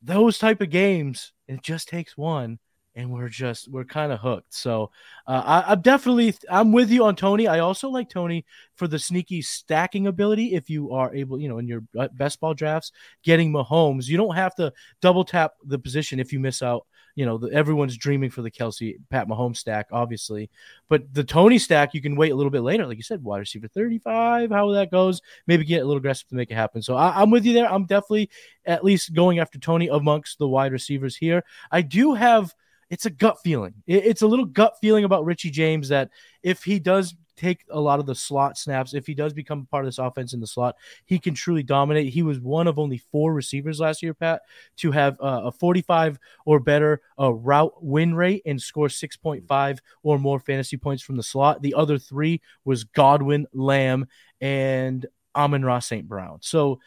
those 0.00 0.38
type 0.38 0.62
of 0.62 0.70
games. 0.70 1.34
It 1.46 1.62
just 1.62 1.88
takes 1.88 2.16
one, 2.16 2.58
and 2.96 3.10
we're 3.10 3.28
just 3.28 3.68
we're 3.68 3.84
kind 3.84 4.12
of 4.12 4.20
hooked. 4.20 4.54
So 4.54 4.90
uh, 5.26 5.62
I, 5.66 5.72
am 5.72 5.80
definitely 5.80 6.34
I'm 6.50 6.72
with 6.72 6.90
you 6.90 7.04
on 7.04 7.16
Toney. 7.16 7.46
I 7.46 7.60
also 7.60 7.88
like 7.88 8.08
Toney 8.08 8.44
for 8.76 8.86
the 8.86 8.98
sneaky 8.98 9.42
stacking 9.42 10.06
ability. 10.06 10.54
If 10.54 10.70
you 10.70 10.92
are 10.92 11.14
able, 11.14 11.40
you 11.40 11.48
know, 11.48 11.58
in 11.58 11.66
your 11.66 11.82
best 12.12 12.40
ball 12.40 12.54
drafts, 12.54 12.92
getting 13.22 13.52
Mahomes, 13.52 14.06
you 14.06 14.16
don't 14.16 14.36
have 14.36 14.54
to 14.56 14.72
double 15.00 15.24
tap 15.24 15.54
the 15.64 15.78
position 15.78 16.20
if 16.20 16.32
you 16.32 16.40
miss 16.40 16.62
out 16.62 16.86
you 17.14 17.24
know, 17.26 17.38
the, 17.38 17.48
everyone's 17.52 17.96
dreaming 17.96 18.30
for 18.30 18.42
the 18.42 18.50
Kelce 18.50 18.96
Pat 19.08 19.28
Mahomes 19.28 19.58
stack, 19.58 19.86
obviously. 19.92 20.50
But 20.88 21.12
the 21.12 21.22
Toney 21.22 21.58
stack, 21.58 21.94
you 21.94 22.02
can 22.02 22.16
wait 22.16 22.32
a 22.32 22.34
little 22.34 22.50
bit 22.50 22.62
later. 22.62 22.86
Like 22.86 22.96
you 22.96 23.02
said, 23.02 23.22
wide 23.22 23.38
receiver 23.38 23.68
35, 23.68 24.50
how 24.50 24.72
that 24.72 24.90
goes, 24.90 25.20
maybe 25.46 25.64
get 25.64 25.82
a 25.82 25.84
little 25.84 25.98
aggressive 25.98 26.28
to 26.28 26.34
make 26.34 26.50
it 26.50 26.54
happen. 26.54 26.82
So 26.82 26.96
I, 26.96 27.22
am 27.22 27.30
with 27.30 27.44
you 27.44 27.52
there. 27.52 27.70
I'm 27.70 27.86
definitely 27.86 28.30
at 28.64 28.84
least 28.84 29.14
going 29.14 29.38
after 29.38 29.58
Toney 29.58 29.88
amongst 29.88 30.38
the 30.38 30.48
wide 30.48 30.72
receivers 30.72 31.16
here. 31.16 31.44
I 31.70 31.82
do 31.82 32.14
have 32.14 32.52
it's 32.94 33.06
a 33.06 33.10
gut 33.10 33.38
feeling. 33.42 33.74
It's 33.88 34.22
a 34.22 34.26
little 34.28 34.44
gut 34.44 34.76
feeling 34.80 35.02
about 35.02 35.24
Richie 35.24 35.50
James 35.50 35.88
that 35.88 36.10
if 36.44 36.62
he 36.62 36.78
does 36.78 37.16
take 37.36 37.64
a 37.68 37.80
lot 37.80 37.98
of 37.98 38.06
the 38.06 38.14
slot 38.14 38.56
snaps. 38.56 38.94
If 38.94 39.08
he 39.08 39.14
does 39.14 39.32
become 39.32 39.66
part 39.66 39.84
of 39.84 39.88
this 39.88 39.98
offense 39.98 40.34
in 40.34 40.40
the 40.40 40.46
slot, 40.46 40.76
he 41.04 41.18
can 41.18 41.34
truly 41.34 41.64
dominate. 41.64 42.12
He 42.12 42.22
was 42.22 42.38
one 42.38 42.68
of 42.68 42.78
only 42.78 42.98
four 43.10 43.34
receivers 43.34 43.80
last 43.80 44.04
year, 44.04 44.14
Pat, 44.14 44.42
to 44.76 44.92
have 44.92 45.20
uh, 45.20 45.42
a 45.46 45.50
45 45.50 46.20
or 46.46 46.60
better 46.60 47.00
uh, 47.18 47.32
route 47.32 47.74
win 47.82 48.14
rate 48.14 48.42
and 48.46 48.62
score 48.62 48.86
6.5 48.86 49.78
or 50.04 50.18
more 50.20 50.38
fantasy 50.38 50.76
points 50.76 51.02
from 51.02 51.16
the 51.16 51.24
slot. 51.24 51.60
The 51.60 51.74
other 51.74 51.98
three 51.98 52.40
was 52.64 52.84
Godwin, 52.84 53.48
Lamb, 53.52 54.06
and 54.40 55.04
Amon-Ra 55.34 55.80
St. 55.80 56.06
Brown. 56.06 56.38
So 56.40 56.78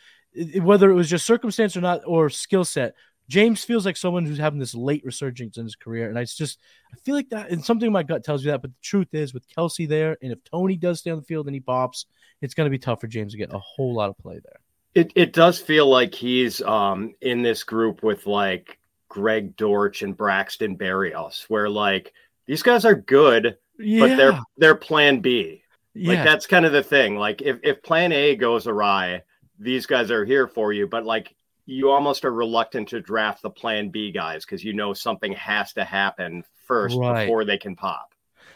whether 0.61 0.89
it 0.89 0.95
was 0.95 1.09
just 1.09 1.25
circumstance 1.25 1.75
or 1.75 1.81
not 1.81 2.03
or 2.05 2.29
skill 2.29 2.63
set, 2.63 2.93
James 3.29 3.63
feels 3.63 3.85
like 3.85 3.97
someone 3.97 4.25
who's 4.25 4.37
having 4.37 4.59
this 4.59 4.73
late 4.73 5.03
resurgence 5.03 5.57
in 5.57 5.65
his 5.65 5.75
career. 5.75 6.09
And 6.09 6.17
I 6.17 6.23
just, 6.23 6.59
I 6.93 6.97
feel 6.97 7.15
like 7.15 7.29
that, 7.29 7.49
and 7.49 7.63
something 7.63 7.91
my 7.91 8.03
gut 8.03 8.23
tells 8.23 8.43
you 8.43 8.51
that. 8.51 8.61
But 8.61 8.71
the 8.71 8.81
truth 8.81 9.13
is, 9.13 9.33
with 9.33 9.47
Kelce 9.49 9.87
there, 9.87 10.17
and 10.21 10.31
if 10.31 10.43
Toney 10.45 10.77
does 10.77 10.99
stay 10.99 11.11
on 11.11 11.17
the 11.17 11.25
field 11.25 11.47
and 11.47 11.53
he 11.53 11.59
pops, 11.59 12.05
it's 12.41 12.53
going 12.53 12.65
to 12.65 12.71
be 12.71 12.79
tough 12.79 13.01
for 13.01 13.07
James 13.07 13.33
to 13.33 13.37
get 13.37 13.53
a 13.53 13.59
whole 13.59 13.93
lot 13.93 14.09
of 14.09 14.17
play 14.17 14.39
there. 14.43 14.59
It, 14.95 15.11
it 15.15 15.33
does 15.33 15.59
feel 15.59 15.87
like 15.87 16.15
he's 16.15 16.61
um, 16.61 17.13
in 17.21 17.41
this 17.41 17.63
group 17.63 18.01
with 18.01 18.25
like 18.25 18.79
Greg 19.09 19.55
Dortch 19.55 20.01
and 20.01 20.15
Braxton 20.15 20.77
Berrios, 20.77 21.43
where 21.49 21.69
like 21.69 22.13
these 22.45 22.63
guys 22.63 22.85
are 22.85 22.95
good, 22.95 23.57
yeah. 23.77 23.99
but 23.99 24.15
they're 24.15 24.39
they're 24.57 24.75
plan 24.75 25.19
B. 25.19 25.63
Yeah. 25.93 26.13
Like 26.13 26.23
that's 26.23 26.47
kind 26.47 26.65
of 26.65 26.71
the 26.71 26.83
thing. 26.83 27.17
Like 27.17 27.41
if, 27.41 27.57
if 27.63 27.83
plan 27.83 28.11
A 28.11 28.35
goes 28.35 28.67
awry, 28.67 29.23
these 29.59 29.85
guys 29.85 30.11
are 30.11 30.25
here 30.25 30.47
for 30.47 30.71
you. 30.71 30.87
But 30.87 31.05
like 31.05 31.35
you 31.67 31.91
almost 31.91 32.25
are 32.25 32.34
reluctant 32.34 32.88
to 32.88 33.01
draft 33.01 33.43
the 33.43 33.49
plan 33.49 33.89
B 33.89 34.12
guys 34.12 34.45
because 34.45 34.63
you 34.63 34.73
know 34.73 34.93
something 34.93 35.34
has 35.34 35.73
to 35.73 35.84
happen 35.84 36.43
first 36.65 36.97
right. 36.97 37.25
before 37.25 37.45
they 37.45 37.58
can 37.58 37.75
pop. 37.75 38.13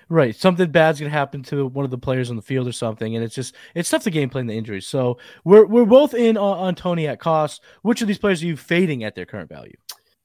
Right. 0.08 0.36
Something 0.36 0.72
bad's 0.72 1.00
gonna 1.00 1.12
happen 1.12 1.44
to 1.44 1.68
one 1.68 1.86
of 1.86 1.92
the 1.92 1.98
players 1.98 2.30
on 2.30 2.36
the 2.38 2.42
field 2.42 2.68
or 2.68 2.72
something. 2.72 3.16
And 3.16 3.24
it's 3.24 3.36
just 3.36 3.56
it's 3.76 3.90
tough 3.90 4.04
to 4.04 4.10
game 4.10 4.30
plan 4.30 4.48
the 4.48 4.54
injuries. 4.54 4.88
So 4.88 5.18
we're 5.44 5.66
we're 5.66 5.86
both 5.86 6.14
in 6.14 6.38
on, 6.38 6.58
on 6.58 6.76
Toney 6.76 7.08
at 7.08 7.20
cost. 7.20 7.62
Which 7.82 8.02
of 8.02 8.08
these 8.08 8.18
players 8.18 8.42
are 8.42 8.48
you 8.48 8.58
fading 8.58 9.04
at 9.04 9.16
their 9.16 9.26
current 9.26 9.50
value? 9.50 9.76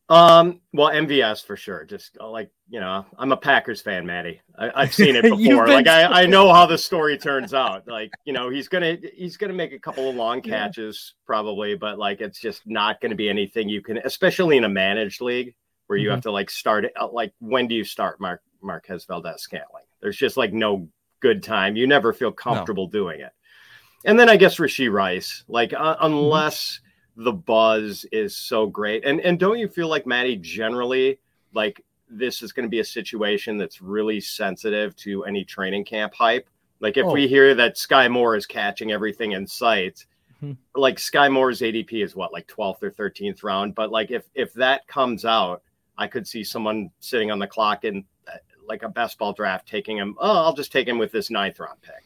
Um, 0.09 0.61
well, 0.73 0.91
MVS 0.91 1.45
for 1.45 1.57
sure. 1.57 1.85
Just 1.85 2.17
uh, 2.21 2.31
like 2.31 2.51
you 2.69 2.79
know, 2.79 3.05
I'm 3.19 3.33
a 3.33 3.37
Packers 3.37 3.81
fan, 3.81 4.07
Matty. 4.07 4.41
I, 4.57 4.85
have 4.85 4.95
seen 4.95 5.17
it 5.17 5.23
before. 5.37 5.67
like 5.67 5.89
I, 5.89 6.23
I 6.23 6.27
know 6.27 6.53
how 6.53 6.67
the 6.67 6.79
story 6.79 7.19
turns 7.19 7.53
out. 7.53 7.89
Like 7.89 8.13
you 8.25 8.33
know, 8.33 8.49
he's 8.49 8.69
gonna 8.69 8.97
he's 9.15 9.37
gonna 9.37 9.53
make 9.53 9.73
a 9.73 9.79
couple 9.79 10.09
of 10.09 10.15
long 10.15 10.43
catches 10.43 11.13
yeah. 11.13 11.27
probably, 11.27 11.75
but 11.75 11.99
like 11.99 12.21
it's 12.21 12.39
just 12.39 12.63
not 12.67 13.01
gonna 13.01 13.17
be 13.17 13.29
anything 13.29 13.69
you 13.69 13.83
can, 13.83 13.99
especially 13.99 14.57
in 14.57 14.65
a 14.65 14.69
managed 14.69 15.21
league 15.21 15.55
where 15.89 15.99
you 15.99 16.09
mm-hmm. 16.09 16.15
have 16.15 16.23
to 16.23 16.31
like 16.31 16.51
start 16.51 16.85
it. 16.85 16.93
Uh, 16.99 17.09
like 17.09 17.33
when 17.41 17.67
do 17.67 17.75
you 17.75 17.85
start 17.85 18.21
Mark 18.21 18.43
Marquez 18.63 19.05
Valdes-Scantling? 19.07 19.85
There's 20.01 20.17
just 20.17 20.37
like 20.37 20.53
no 20.53 20.89
good 21.19 21.43
time. 21.43 21.75
You 21.75 21.89
never 21.89 22.13
feel 22.13 22.31
comfortable 22.31 22.87
no. 22.87 22.91
doing 22.93 23.21
it. 23.21 23.33
And 24.05 24.17
then 24.17 24.29
I 24.29 24.37
guess 24.37 24.59
Rashee 24.59 24.93
Rice, 24.93 25.43
like 25.49 25.73
uh, 25.73 25.97
mm-hmm. 25.97 26.07
unless. 26.07 26.75
Mm-hmm 26.75 26.83
the 27.17 27.33
buzz 27.33 28.05
is 28.13 28.37
so 28.37 28.67
great. 28.67 29.05
And 29.05 29.21
and 29.21 29.39
don't 29.39 29.59
you 29.59 29.69
feel 29.69 29.89
like 29.89 30.07
Matty 30.07 30.37
generally 30.37 31.19
like 31.55 31.85
this 32.09 32.43
is 32.43 32.53
going 32.53 32.65
to 32.65 32.71
be 32.71 32.81
a 32.81 32.85
situation 32.85 33.57
that's 33.57 33.83
really 33.83 34.21
sensitive 34.21 34.95
to 34.97 35.25
any 35.25 35.45
training 35.45 35.85
camp 35.85 36.15
hype? 36.15 36.49
Like 36.81 36.97
if 36.97 37.07
oh. 37.07 37.13
we 37.13 37.27
hear 37.27 37.55
that 37.55 37.77
Skyy 37.77 38.11
Moore 38.11 38.37
is 38.37 38.47
catching 38.47 38.93
everything 38.93 39.33
in 39.33 39.47
sight, 39.47 40.05
mm-hmm. 40.43 40.53
like 40.79 40.99
Skyy 40.99 41.33
Moore's 41.33 41.61
ADP 41.61 42.05
is 42.05 42.15
what 42.15 42.33
like 42.33 42.47
12th 42.47 42.83
or 42.83 42.91
13th 42.91 43.43
round, 43.43 43.75
but 43.75 43.91
like 43.91 44.11
if 44.11 44.25
if 44.35 44.53
that 44.55 44.87
comes 44.87 45.25
out, 45.25 45.63
I 45.97 46.07
could 46.07 46.29
see 46.29 46.45
someone 46.45 46.91
sitting 47.01 47.31
on 47.31 47.39
the 47.39 47.47
clock 47.47 47.85
in 47.85 48.05
like 48.69 48.83
a 48.83 48.89
best 48.89 49.19
ball 49.19 49.33
draft 49.33 49.67
taking 49.67 49.97
him. 49.97 50.17
Oh, 50.19 50.45
I'll 50.45 50.55
just 50.55 50.73
take 50.73 50.89
him 50.89 50.99
with 50.99 51.13
this 51.13 51.31
ninth 51.31 51.61
round 51.61 51.81
pick. 51.83 52.05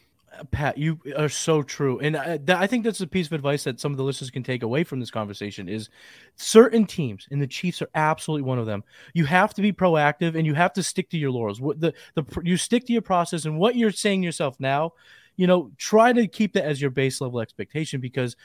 Pat, 0.53 0.79
you 0.79 0.99
are 1.16 1.29
so 1.29 1.62
true, 1.62 1.99
and 1.99 2.16
I, 2.16 2.38
I, 2.49 2.66
think 2.66 2.85
that's 2.85 3.01
a 3.01 3.07
piece 3.07 3.27
of 3.27 3.33
advice 3.33 3.64
that 3.64 3.81
some 3.81 3.90
of 3.93 3.99
the 3.99 4.05
listeners 4.05 4.31
can 4.31 4.45
take 4.45 4.62
away 4.62 4.85
from 4.85 5.01
this 5.01 5.11
conversation. 5.11 5.69
Is 5.69 5.90
certain 6.37 6.87
teams, 6.87 7.27
and 7.31 7.43
the 7.43 7.47
Chiefs 7.47 7.83
are 7.83 7.90
absolutely 7.95 8.43
one 8.43 8.59
of 8.59 8.66
them. 8.66 8.85
You 9.12 9.25
have 9.25 9.55
to 9.55 9.62
be 9.62 9.73
proactive, 9.73 10.37
and 10.37 10.47
you 10.47 10.55
have 10.55 10.73
to 10.75 10.83
stick 10.83 11.11
to 11.11 11.19
your 11.19 11.33
laurels. 11.33 11.61
What 11.61 11.81
the 11.81 11.95
the 12.14 12.25
you 12.45 12.57
stick 12.57 12.87
to 12.87 12.93
your 12.93 13.03
process, 13.03 13.45
and 13.45 13.59
what 13.59 13.75
you're 13.75 13.90
saying 13.90 14.23
yourself 14.23 14.57
now, 14.61 14.93
you 15.37 15.47
know, 15.47 15.73
try 15.79 16.12
to 16.12 16.29
keep 16.29 16.53
that 16.53 16.64
as 16.64 16.81
your 16.81 16.90
base 16.90 17.21
level 17.21 17.40
expectation 17.40 18.01
because 18.01 18.37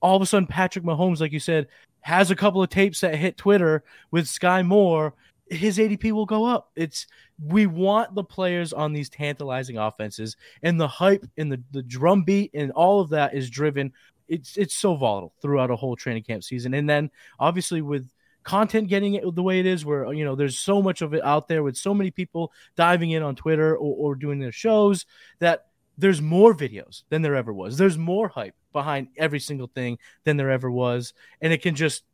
all 0.00 0.16
of 0.16 0.22
a 0.22 0.26
sudden 0.26 0.46
Patrick 0.46 0.84
Mahomes, 0.84 1.20
like 1.20 1.32
you 1.32 1.40
said, 1.40 1.68
has 2.00 2.30
a 2.30 2.36
couple 2.36 2.62
of 2.62 2.70
tapes 2.70 3.00
that 3.00 3.16
hit 3.16 3.36
Twitter 3.36 3.84
with 4.10 4.26
Skyy 4.26 4.64
Moore, 4.66 5.14
his 5.46 5.78
ADP 5.78 6.12
will 6.12 6.26
go 6.26 6.44
up. 6.44 6.70
It's 6.76 7.06
we 7.42 7.66
want 7.66 8.14
the 8.14 8.24
players 8.24 8.72
on 8.72 8.92
these 8.92 9.08
tantalizing 9.08 9.78
offenses, 9.78 10.36
and 10.62 10.80
the 10.80 10.88
hype 10.88 11.24
and 11.36 11.50
the 11.50 11.62
the 11.72 11.82
drum 11.82 12.22
beat 12.22 12.50
and 12.54 12.70
all 12.72 13.00
of 13.00 13.10
that 13.10 13.34
is 13.34 13.50
driven. 13.50 13.92
It's 14.28 14.56
it's 14.56 14.74
so 14.74 14.96
volatile 14.96 15.34
throughout 15.42 15.70
a 15.70 15.76
whole 15.76 15.96
training 15.96 16.22
camp 16.22 16.44
season, 16.44 16.74
and 16.74 16.88
then 16.88 17.10
obviously 17.38 17.82
with 17.82 18.08
content 18.42 18.88
getting 18.88 19.14
it 19.14 19.34
the 19.34 19.42
way 19.42 19.60
it 19.60 19.66
is, 19.66 19.84
where 19.84 20.12
you 20.12 20.24
know 20.24 20.34
there's 20.34 20.58
so 20.58 20.80
much 20.80 21.02
of 21.02 21.14
it 21.14 21.24
out 21.24 21.48
there 21.48 21.62
with 21.62 21.76
so 21.76 21.92
many 21.92 22.10
people 22.10 22.52
diving 22.76 23.10
in 23.10 23.22
on 23.22 23.36
Twitter 23.36 23.76
or, 23.76 24.12
or 24.12 24.14
doing 24.14 24.38
their 24.38 24.52
shows 24.52 25.04
that 25.40 25.66
there's 25.98 26.22
more 26.22 26.54
videos 26.54 27.04
than 27.10 27.22
there 27.22 27.36
ever 27.36 27.52
was. 27.52 27.76
There's 27.76 27.98
more 27.98 28.28
hype 28.28 28.56
behind 28.72 29.08
every 29.16 29.40
single 29.40 29.68
thing 29.68 29.98
than 30.24 30.36
there 30.36 30.50
ever 30.50 30.70
was, 30.70 31.12
and 31.40 31.52
it 31.52 31.62
can 31.62 31.74
just 31.74 32.04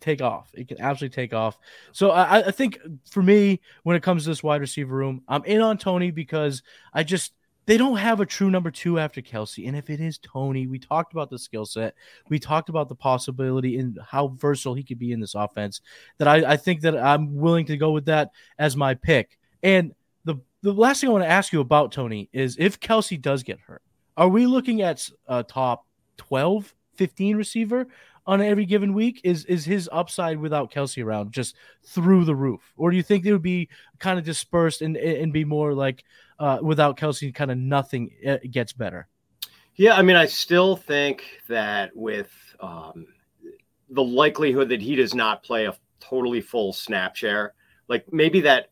take 0.00 0.22
off. 0.22 0.50
It 0.54 0.68
can 0.68 0.80
absolutely 0.80 1.14
take 1.14 1.32
off. 1.32 1.58
So 1.92 2.10
I, 2.10 2.48
I 2.48 2.50
think 2.50 2.78
for 3.10 3.22
me, 3.22 3.60
when 3.82 3.96
it 3.96 4.02
comes 4.02 4.24
to 4.24 4.30
this 4.30 4.42
wide 4.42 4.60
receiver 4.60 4.94
room, 4.94 5.22
I'm 5.28 5.44
in 5.44 5.60
on 5.60 5.78
Toney 5.78 6.10
because 6.10 6.62
I 6.92 7.02
just 7.02 7.32
they 7.66 7.76
don't 7.76 7.96
have 7.96 8.20
a 8.20 8.26
true 8.26 8.50
number 8.50 8.70
two 8.70 8.98
after 8.98 9.20
Kelce. 9.20 9.66
And 9.66 9.76
if 9.76 9.90
it 9.90 10.00
is 10.00 10.18
Toney, 10.18 10.68
we 10.68 10.78
talked 10.78 11.12
about 11.12 11.30
the 11.30 11.38
skill 11.38 11.66
set, 11.66 11.94
we 12.28 12.38
talked 12.38 12.68
about 12.68 12.88
the 12.88 12.94
possibility 12.94 13.78
and 13.78 13.98
how 14.08 14.28
versatile 14.28 14.74
he 14.74 14.84
could 14.84 15.00
be 15.00 15.12
in 15.12 15.20
this 15.20 15.34
offense. 15.34 15.80
That 16.18 16.28
I, 16.28 16.52
I 16.52 16.56
think 16.56 16.82
that 16.82 16.96
I'm 16.96 17.36
willing 17.36 17.66
to 17.66 17.76
go 17.76 17.90
with 17.90 18.06
that 18.06 18.30
as 18.58 18.76
my 18.76 18.94
pick. 18.94 19.36
And 19.62 19.94
the 20.24 20.36
the 20.62 20.72
last 20.72 21.00
thing 21.00 21.10
I 21.10 21.12
want 21.12 21.24
to 21.24 21.30
ask 21.30 21.52
you 21.52 21.60
about 21.60 21.92
Toney 21.92 22.28
is 22.32 22.56
if 22.58 22.78
Kelce 22.78 23.20
does 23.20 23.42
get 23.42 23.58
hurt, 23.58 23.82
are 24.16 24.28
we 24.28 24.46
looking 24.46 24.82
at 24.82 25.08
a 25.26 25.42
top 25.42 25.86
12, 26.18 26.72
15 26.94 27.36
receiver? 27.36 27.88
On 28.26 28.40
every 28.40 28.66
given 28.66 28.92
week? 28.92 29.20
Is 29.22 29.44
is 29.44 29.64
his 29.64 29.88
upside 29.92 30.38
without 30.38 30.72
Kelce 30.72 31.04
around 31.04 31.32
just 31.32 31.54
through 31.84 32.24
the 32.24 32.34
roof, 32.34 32.72
or 32.76 32.90
do 32.90 32.96
you 32.96 33.02
think 33.02 33.24
it 33.24 33.32
would 33.32 33.42
be 33.42 33.68
kind 34.00 34.18
of 34.18 34.24
dispersed 34.24 34.82
and 34.82 34.96
and 34.96 35.32
be 35.32 35.44
more 35.44 35.74
like 35.74 36.02
uh, 36.38 36.58
without 36.60 36.96
Kelce, 36.96 37.34
kind 37.34 37.50
of 37.50 37.58
nothing 37.58 38.10
uh, 38.26 38.38
gets 38.50 38.72
better? 38.72 39.08
Yeah, 39.76 39.94
I 39.94 40.02
mean, 40.02 40.16
I 40.16 40.26
still 40.26 40.74
think 40.74 41.22
that 41.48 41.94
with 41.94 42.30
um, 42.60 43.06
the 43.90 44.02
likelihood 44.02 44.70
that 44.70 44.80
he 44.80 44.96
does 44.96 45.14
not 45.14 45.42
play 45.42 45.66
a 45.66 45.76
totally 46.00 46.40
full 46.40 46.72
snap 46.72 47.14
share, 47.14 47.52
like 47.88 48.10
maybe 48.12 48.40
that, 48.40 48.70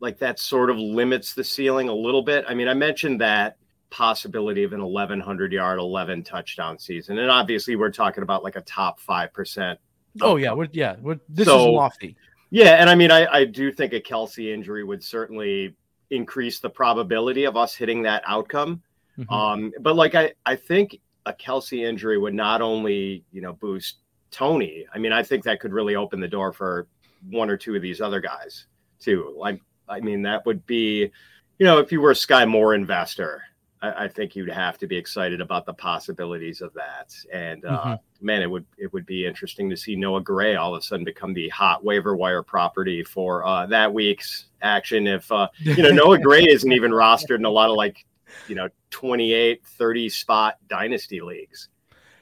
like 0.00 0.18
that 0.18 0.38
sort 0.38 0.70
of 0.70 0.78
limits 0.78 1.34
the 1.34 1.44
ceiling 1.44 1.88
a 1.90 1.94
little 1.94 2.22
bit. 2.22 2.44
I 2.48 2.54
mean, 2.54 2.68
I 2.68 2.74
mentioned 2.74 3.20
that 3.20 3.58
possibility 3.90 4.62
of 4.62 4.72
an 4.72 4.82
1100 4.82 5.52
yard 5.52 5.78
11 5.78 6.22
touchdown 6.22 6.78
season. 6.78 7.18
And 7.18 7.30
obviously 7.30 7.76
we're 7.76 7.90
talking 7.90 8.22
about 8.22 8.44
like 8.44 8.56
a 8.56 8.62
top 8.62 9.00
5% 9.00 9.76
oh 10.20 10.36
yeah 10.36 10.52
we're, 10.52 10.68
yeah 10.72 10.96
we're, 11.00 11.20
this 11.28 11.46
so, 11.46 11.60
is 11.60 11.66
lofty. 11.66 12.16
yeah 12.50 12.80
and 12.80 12.90
i 12.90 12.94
mean 12.94 13.10
I, 13.10 13.26
I 13.26 13.44
do 13.44 13.70
think 13.72 13.92
a 13.92 14.00
Kelce 14.00 14.52
injury 14.52 14.84
would 14.84 15.02
certainly 15.02 15.74
increase 16.10 16.58
the 16.58 16.70
probability 16.70 17.44
of 17.44 17.56
us 17.56 17.74
hitting 17.74 18.02
that 18.02 18.22
outcome. 18.26 18.82
Mm-hmm. 19.18 19.32
um 19.32 19.72
but 19.80 19.96
like 19.96 20.14
i 20.14 20.32
i 20.46 20.56
think 20.56 21.00
a 21.26 21.32
Kelce 21.32 21.86
injury 21.86 22.18
would 22.18 22.34
not 22.34 22.62
only 22.62 23.24
you 23.32 23.40
know 23.40 23.52
boost 23.52 23.98
Toney. 24.30 24.86
I 24.94 24.98
mean 24.98 25.12
i 25.12 25.22
think 25.22 25.44
that 25.44 25.60
could 25.60 25.72
really 25.72 25.96
open 25.96 26.20
the 26.20 26.28
door 26.28 26.52
for 26.52 26.86
one 27.28 27.50
or 27.50 27.56
two 27.56 27.74
of 27.76 27.82
these 27.82 28.00
other 28.00 28.20
guys 28.20 28.66
too. 28.98 29.34
Like 29.36 29.60
i 29.88 30.00
mean 30.00 30.22
that 30.22 30.46
would 30.46 30.64
be 30.66 31.10
you 31.58 31.66
know 31.66 31.78
if 31.78 31.92
you 31.92 32.00
were 32.00 32.12
a 32.12 32.14
Skyy 32.14 32.48
Moore 32.48 32.74
investor 32.74 33.42
I, 33.82 34.04
I, 34.04 34.08
think 34.08 34.36
you'd 34.36 34.50
have 34.50 34.78
to 34.78 34.86
be 34.86 34.96
excited 34.96 35.40
about 35.40 35.66
the 35.66 35.74
possibilities 35.74 36.60
of 36.60 36.72
that. 36.74 37.14
And 37.32 37.64
uh, 37.64 37.84
mm-hmm. 37.84 38.26
man, 38.26 38.42
it 38.42 38.50
would 38.50 38.66
it 38.76 38.92
would 38.92 39.06
be 39.06 39.26
interesting 39.26 39.70
to 39.70 39.76
see 39.76 39.96
Noah 39.96 40.20
Gray 40.20 40.56
all 40.56 40.74
of 40.74 40.80
a 40.80 40.82
sudden 40.82 41.04
become 41.04 41.34
the 41.34 41.48
hot 41.48 41.84
waiver 41.84 42.16
wire 42.16 42.42
property 42.42 43.02
for 43.02 43.44
uh, 43.46 43.66
that 43.66 43.92
week's 43.92 44.46
action. 44.62 45.06
If 45.06 45.30
uh, 45.32 45.48
you 45.58 45.82
know 45.82 45.90
Noah 45.90 46.18
Gray 46.18 46.44
isn't 46.48 46.72
even 46.72 46.90
rostered 46.90 47.38
in 47.38 47.44
a 47.44 47.50
lot 47.50 47.70
of 47.70 47.76
like 47.76 48.04
you 48.48 48.54
know 48.54 48.68
28, 48.90 49.64
30 49.64 50.08
spot 50.08 50.56
dynasty 50.68 51.20
leagues. 51.20 51.68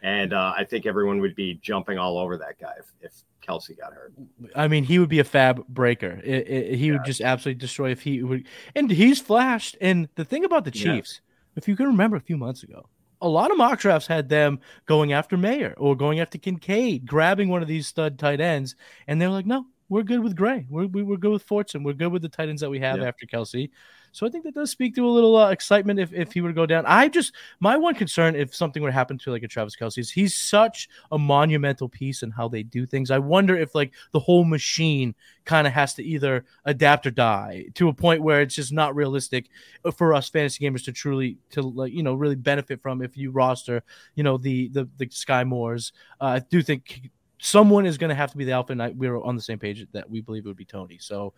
And 0.02 0.32
uh, 0.32 0.54
I 0.56 0.64
think 0.64 0.86
everyone 0.86 1.20
would 1.20 1.34
be 1.34 1.54
jumping 1.54 1.98
all 1.98 2.18
over 2.18 2.36
that 2.38 2.58
guy 2.60 2.74
if, 2.78 2.92
if 3.00 3.12
Kelce 3.44 3.76
got 3.76 3.92
hurt. 3.92 4.12
I 4.54 4.68
mean, 4.68 4.84
he 4.84 4.98
would 4.98 5.08
be 5.08 5.18
a 5.18 5.24
FAAB 5.24 5.66
breaker. 5.66 6.20
It, 6.22 6.48
it, 6.48 6.74
he 6.76 6.86
yeah. 6.86 6.92
would 6.92 7.04
just 7.04 7.20
absolutely 7.20 7.58
destroy 7.58 7.90
if 7.90 8.02
he 8.02 8.22
would. 8.22 8.46
And 8.76 8.90
he's 8.90 9.20
flashed. 9.20 9.76
And 9.80 10.08
the 10.14 10.24
thing 10.24 10.44
about 10.44 10.64
the 10.64 10.70
Chiefs, 10.70 11.20
if 11.58 11.68
you 11.68 11.76
can 11.76 11.86
remember 11.86 12.16
a 12.16 12.20
few 12.20 12.36
months 12.36 12.62
ago, 12.62 12.88
a 13.20 13.28
lot 13.28 13.50
of 13.50 13.56
mock 13.58 13.80
drafts 13.80 14.06
had 14.06 14.28
them 14.28 14.60
going 14.86 15.12
after 15.12 15.36
Mayer 15.36 15.74
or 15.76 15.96
going 15.96 16.20
after 16.20 16.38
Kincaid, 16.38 17.04
grabbing 17.04 17.48
one 17.48 17.62
of 17.62 17.68
these 17.68 17.86
stud 17.86 18.18
tight 18.18 18.40
ends, 18.40 18.76
and 19.06 19.20
they're 19.20 19.28
like, 19.28 19.46
no, 19.46 19.66
we're 19.88 20.04
good 20.04 20.22
with 20.22 20.36
Gray. 20.36 20.66
We're, 20.68 20.86
we're 20.86 21.16
good 21.16 21.32
with 21.32 21.46
Fortson. 21.46 21.84
We're 21.84 21.94
good 21.94 22.12
with 22.12 22.22
the 22.22 22.28
tight 22.28 22.48
ends 22.48 22.60
that 22.60 22.70
we 22.70 22.78
have 22.80 23.00
after 23.00 23.26
Kelce. 23.26 23.70
So 24.18 24.26
I 24.26 24.30
think 24.30 24.42
that 24.42 24.54
does 24.56 24.72
speak 24.72 24.96
to 24.96 25.06
a 25.06 25.08
little 25.08 25.36
uh, 25.36 25.50
excitement 25.50 26.00
if, 26.00 26.12
if 26.12 26.32
he 26.32 26.40
were 26.40 26.48
to 26.48 26.54
go 26.54 26.66
down. 26.66 26.82
I 26.86 27.06
just 27.06 27.32
my 27.60 27.76
one 27.76 27.94
concern 27.94 28.34
if 28.34 28.52
something 28.52 28.82
were 28.82 28.88
to 28.88 28.92
happen 28.92 29.16
to 29.18 29.30
like 29.30 29.44
a 29.44 29.48
Travis 29.48 29.76
Kelce 29.76 29.98
is 29.98 30.10
he's 30.10 30.34
such 30.34 30.88
a 31.12 31.18
monumental 31.18 31.88
piece 31.88 32.24
in 32.24 32.32
how 32.32 32.48
they 32.48 32.64
do 32.64 32.84
things. 32.84 33.12
I 33.12 33.20
wonder 33.20 33.56
if 33.56 33.76
like 33.76 33.92
the 34.10 34.18
whole 34.18 34.42
machine 34.42 35.14
kind 35.44 35.68
of 35.68 35.72
has 35.72 35.94
to 35.94 36.02
either 36.02 36.44
adapt 36.64 37.06
or 37.06 37.12
die 37.12 37.66
to 37.74 37.88
a 37.88 37.94
point 37.94 38.22
where 38.22 38.40
it's 38.40 38.56
just 38.56 38.72
not 38.72 38.96
realistic 38.96 39.50
for 39.94 40.12
us 40.12 40.28
fantasy 40.28 40.64
gamers 40.64 40.84
to 40.86 40.92
truly 40.92 41.38
to 41.50 41.62
like 41.62 41.92
you 41.92 42.02
know 42.02 42.14
really 42.14 42.34
benefit 42.34 42.82
from 42.82 43.02
if 43.02 43.16
you 43.16 43.30
roster 43.30 43.84
you 44.16 44.24
know 44.24 44.36
the 44.36 44.66
the 44.70 44.88
the 44.96 45.06
Skyy 45.06 45.46
Moores. 45.46 45.92
Uh, 46.20 46.24
I 46.24 46.38
do 46.40 46.60
think 46.60 47.12
someone 47.38 47.86
is 47.86 47.98
going 47.98 48.10
to 48.10 48.14
have 48.14 48.30
to 48.32 48.36
be 48.36 48.44
the 48.44 48.52
alpha, 48.52 48.72
and 48.72 48.82
I, 48.82 48.90
we 48.90 49.06
are 49.06 49.22
on 49.22 49.36
the 49.36 49.42
same 49.42 49.58
page 49.58 49.86
that 49.92 50.08
we 50.08 50.20
believe 50.20 50.44
it 50.44 50.48
would 50.48 50.56
be 50.56 50.64
Toney. 50.64 50.98
So, 50.98 51.32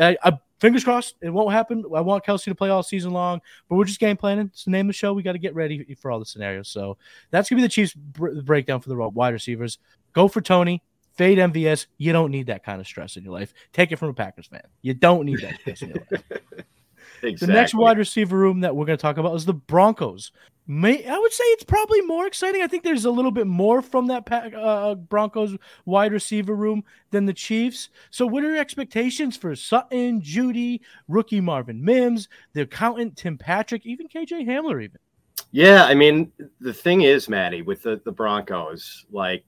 I, 0.00 0.16
I, 0.22 0.38
fingers 0.58 0.84
crossed, 0.84 1.16
it 1.20 1.30
won't 1.30 1.52
happen. 1.52 1.84
I 1.94 2.00
want 2.00 2.24
Kelce 2.24 2.44
to 2.44 2.54
play 2.54 2.70
all 2.70 2.82
season 2.82 3.12
long, 3.12 3.40
but 3.68 3.76
we're 3.76 3.84
just 3.84 4.00
game 4.00 4.16
planning. 4.16 4.46
It's 4.46 4.64
the 4.64 4.70
name 4.70 4.86
of 4.86 4.88
the 4.88 4.98
show. 4.98 5.12
We 5.12 5.22
got 5.22 5.32
to 5.32 5.38
get 5.38 5.54
ready 5.54 5.94
for 6.00 6.10
all 6.10 6.18
the 6.18 6.26
scenarios. 6.26 6.68
So 6.68 6.96
that's 7.30 7.48
gonna 7.48 7.58
be 7.58 7.64
the 7.64 7.68
Chiefs 7.68 7.94
br- 7.94 8.40
breakdown 8.40 8.80
for 8.80 8.88
the 8.88 8.96
wide 8.96 9.34
receivers. 9.34 9.78
Go 10.12 10.28
for 10.28 10.40
Toney. 10.40 10.82
Fade 11.16 11.38
MVS. 11.38 11.86
You 11.96 12.12
don't 12.12 12.30
need 12.30 12.46
that 12.48 12.64
kind 12.64 12.80
of 12.80 12.86
stress 12.86 13.16
in 13.16 13.24
your 13.24 13.32
life. 13.32 13.54
Take 13.72 13.90
it 13.90 13.96
from 13.96 14.10
a 14.10 14.14
Packers 14.14 14.46
fan. 14.46 14.62
You 14.82 14.94
don't 14.94 15.24
need 15.24 15.40
that 15.40 15.60
stress 15.60 15.82
in 15.82 15.88
your 15.88 15.98
life. 16.10 16.22
Exactly. 16.22 16.62
The 17.22 17.46
next 17.46 17.74
wide 17.74 17.96
receiver 17.96 18.36
room 18.36 18.60
that 18.60 18.76
we're 18.76 18.84
going 18.84 18.98
to 18.98 19.02
talk 19.02 19.16
about 19.16 19.34
is 19.34 19.46
the 19.46 19.54
Broncos. 19.54 20.32
May, 20.68 21.06
I 21.06 21.16
would 21.16 21.32
say 21.32 21.44
it's 21.44 21.64
probably 21.64 22.00
more 22.00 22.26
exciting. 22.26 22.62
I 22.62 22.66
think 22.66 22.82
there's 22.82 23.04
a 23.04 23.10
little 23.10 23.30
bit 23.30 23.46
more 23.46 23.82
from 23.82 24.08
that 24.08 24.26
pack, 24.26 24.52
uh, 24.52 24.96
Broncos 24.96 25.56
wide 25.84 26.12
receiver 26.12 26.54
room 26.54 26.82
than 27.12 27.26
the 27.26 27.32
Chiefs. 27.32 27.88
So, 28.10 28.26
what 28.26 28.42
are 28.42 28.50
your 28.50 28.58
expectations 28.58 29.36
for 29.36 29.54
Sutton, 29.54 30.20
Jeudy, 30.20 30.80
rookie 31.06 31.40
Marvin 31.40 31.84
Mims, 31.84 32.28
the 32.52 32.62
accountant 32.62 33.16
Tim 33.16 33.38
Patrick, 33.38 33.86
even 33.86 34.08
KJ 34.08 34.44
Hamler, 34.46 34.82
even? 34.82 34.98
Yeah, 35.52 35.84
I 35.84 35.94
mean, 35.94 36.32
the 36.60 36.74
thing 36.74 37.02
is, 37.02 37.28
Matty, 37.28 37.62
with 37.62 37.82
the, 37.82 38.00
the 38.04 38.12
Broncos, 38.12 39.06
like, 39.10 39.44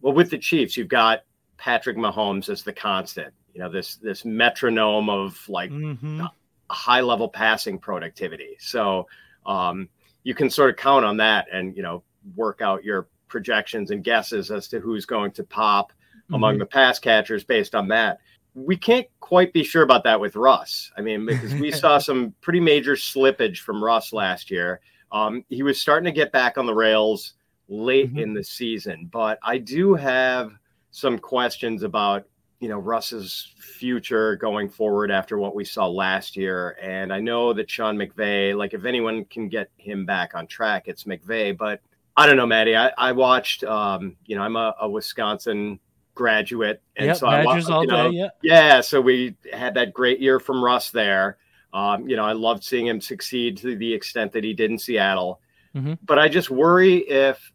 well, 0.00 0.14
with 0.14 0.30
the 0.30 0.38
Chiefs, 0.38 0.76
you've 0.76 0.88
got 0.88 1.20
Patrick 1.58 1.96
Mahomes 1.96 2.48
as 2.48 2.64
the 2.64 2.72
constant. 2.72 3.32
You 3.54 3.60
know, 3.60 3.70
this 3.70 3.96
this 3.96 4.24
metronome 4.24 5.08
of 5.08 5.48
like 5.48 5.70
mm-hmm. 5.70 6.24
high 6.70 7.00
level 7.00 7.28
passing 7.28 7.78
productivity. 7.78 8.56
So, 8.58 9.06
um, 9.44 9.88
you 10.22 10.34
can 10.34 10.50
sort 10.50 10.70
of 10.70 10.76
count 10.76 11.04
on 11.04 11.16
that 11.18 11.46
and 11.52 11.76
you 11.76 11.82
know 11.82 12.02
work 12.36 12.60
out 12.60 12.84
your 12.84 13.08
projections 13.28 13.90
and 13.90 14.04
guesses 14.04 14.50
as 14.50 14.68
to 14.68 14.80
who's 14.80 15.06
going 15.06 15.30
to 15.32 15.44
pop 15.44 15.92
mm-hmm. 15.92 16.34
among 16.34 16.58
the 16.58 16.66
pass 16.66 16.98
catchers 16.98 17.44
based 17.44 17.74
on 17.74 17.88
that. 17.88 18.18
We 18.54 18.76
can't 18.76 19.06
quite 19.20 19.52
be 19.52 19.62
sure 19.62 19.82
about 19.82 20.04
that 20.04 20.20
with 20.20 20.34
Russ. 20.36 20.90
I 20.96 21.00
mean, 21.00 21.24
because 21.24 21.54
we 21.54 21.70
saw 21.70 21.98
some 21.98 22.34
pretty 22.40 22.60
major 22.60 22.94
slippage 22.94 23.58
from 23.58 23.82
Russ 23.82 24.12
last 24.12 24.50
year. 24.50 24.80
Um, 25.12 25.44
he 25.48 25.62
was 25.62 25.80
starting 25.80 26.04
to 26.04 26.12
get 26.12 26.32
back 26.32 26.58
on 26.58 26.66
the 26.66 26.74
rails 26.74 27.34
late 27.68 28.10
mm-hmm. 28.10 28.18
in 28.18 28.34
the 28.34 28.44
season, 28.44 29.08
but 29.10 29.38
I 29.42 29.58
do 29.58 29.94
have 29.94 30.52
some 30.90 31.18
questions 31.18 31.84
about 31.84 32.24
you 32.60 32.68
know 32.68 32.78
Russ's 32.78 33.52
future 33.58 34.36
going 34.36 34.68
forward 34.68 35.10
after 35.10 35.38
what 35.38 35.54
we 35.54 35.64
saw 35.64 35.88
last 35.88 36.36
year. 36.36 36.76
And 36.80 37.12
I 37.12 37.18
know 37.18 37.52
that 37.54 37.70
Sean 37.70 37.96
McVay, 37.96 38.56
like 38.56 38.74
if 38.74 38.84
anyone 38.84 39.24
can 39.24 39.48
get 39.48 39.70
him 39.78 40.04
back 40.04 40.34
on 40.34 40.46
track, 40.46 40.84
it's 40.86 41.04
McVay. 41.04 41.56
But 41.56 41.80
I 42.16 42.26
don't 42.26 42.36
know, 42.36 42.46
Matty. 42.46 42.76
I, 42.76 42.92
I 42.98 43.12
watched. 43.12 43.64
Um, 43.64 44.16
you 44.26 44.36
know, 44.36 44.42
I'm 44.42 44.56
a, 44.56 44.74
a 44.80 44.88
Wisconsin 44.88 45.80
graduate, 46.14 46.82
and 46.96 47.06
yep, 47.06 47.16
so 47.16 47.26
I 47.26 47.44
watched. 47.44 47.68
You 47.68 47.86
know, 47.86 48.10
day, 48.10 48.16
yeah. 48.16 48.28
yeah. 48.42 48.80
So 48.82 49.00
we 49.00 49.36
had 49.52 49.74
that 49.74 49.94
great 49.94 50.20
year 50.20 50.38
from 50.38 50.62
Russ 50.62 50.90
there. 50.90 51.38
Um, 51.72 52.08
you 52.08 52.16
know, 52.16 52.24
I 52.24 52.32
loved 52.32 52.62
seeing 52.62 52.86
him 52.86 53.00
succeed 53.00 53.56
to 53.58 53.74
the 53.74 53.94
extent 53.94 54.32
that 54.32 54.44
he 54.44 54.52
did 54.52 54.70
in 54.70 54.78
Seattle. 54.78 55.40
Mm-hmm. 55.74 55.94
But 56.04 56.18
I 56.18 56.28
just 56.28 56.50
worry 56.50 56.98
if 56.98 57.52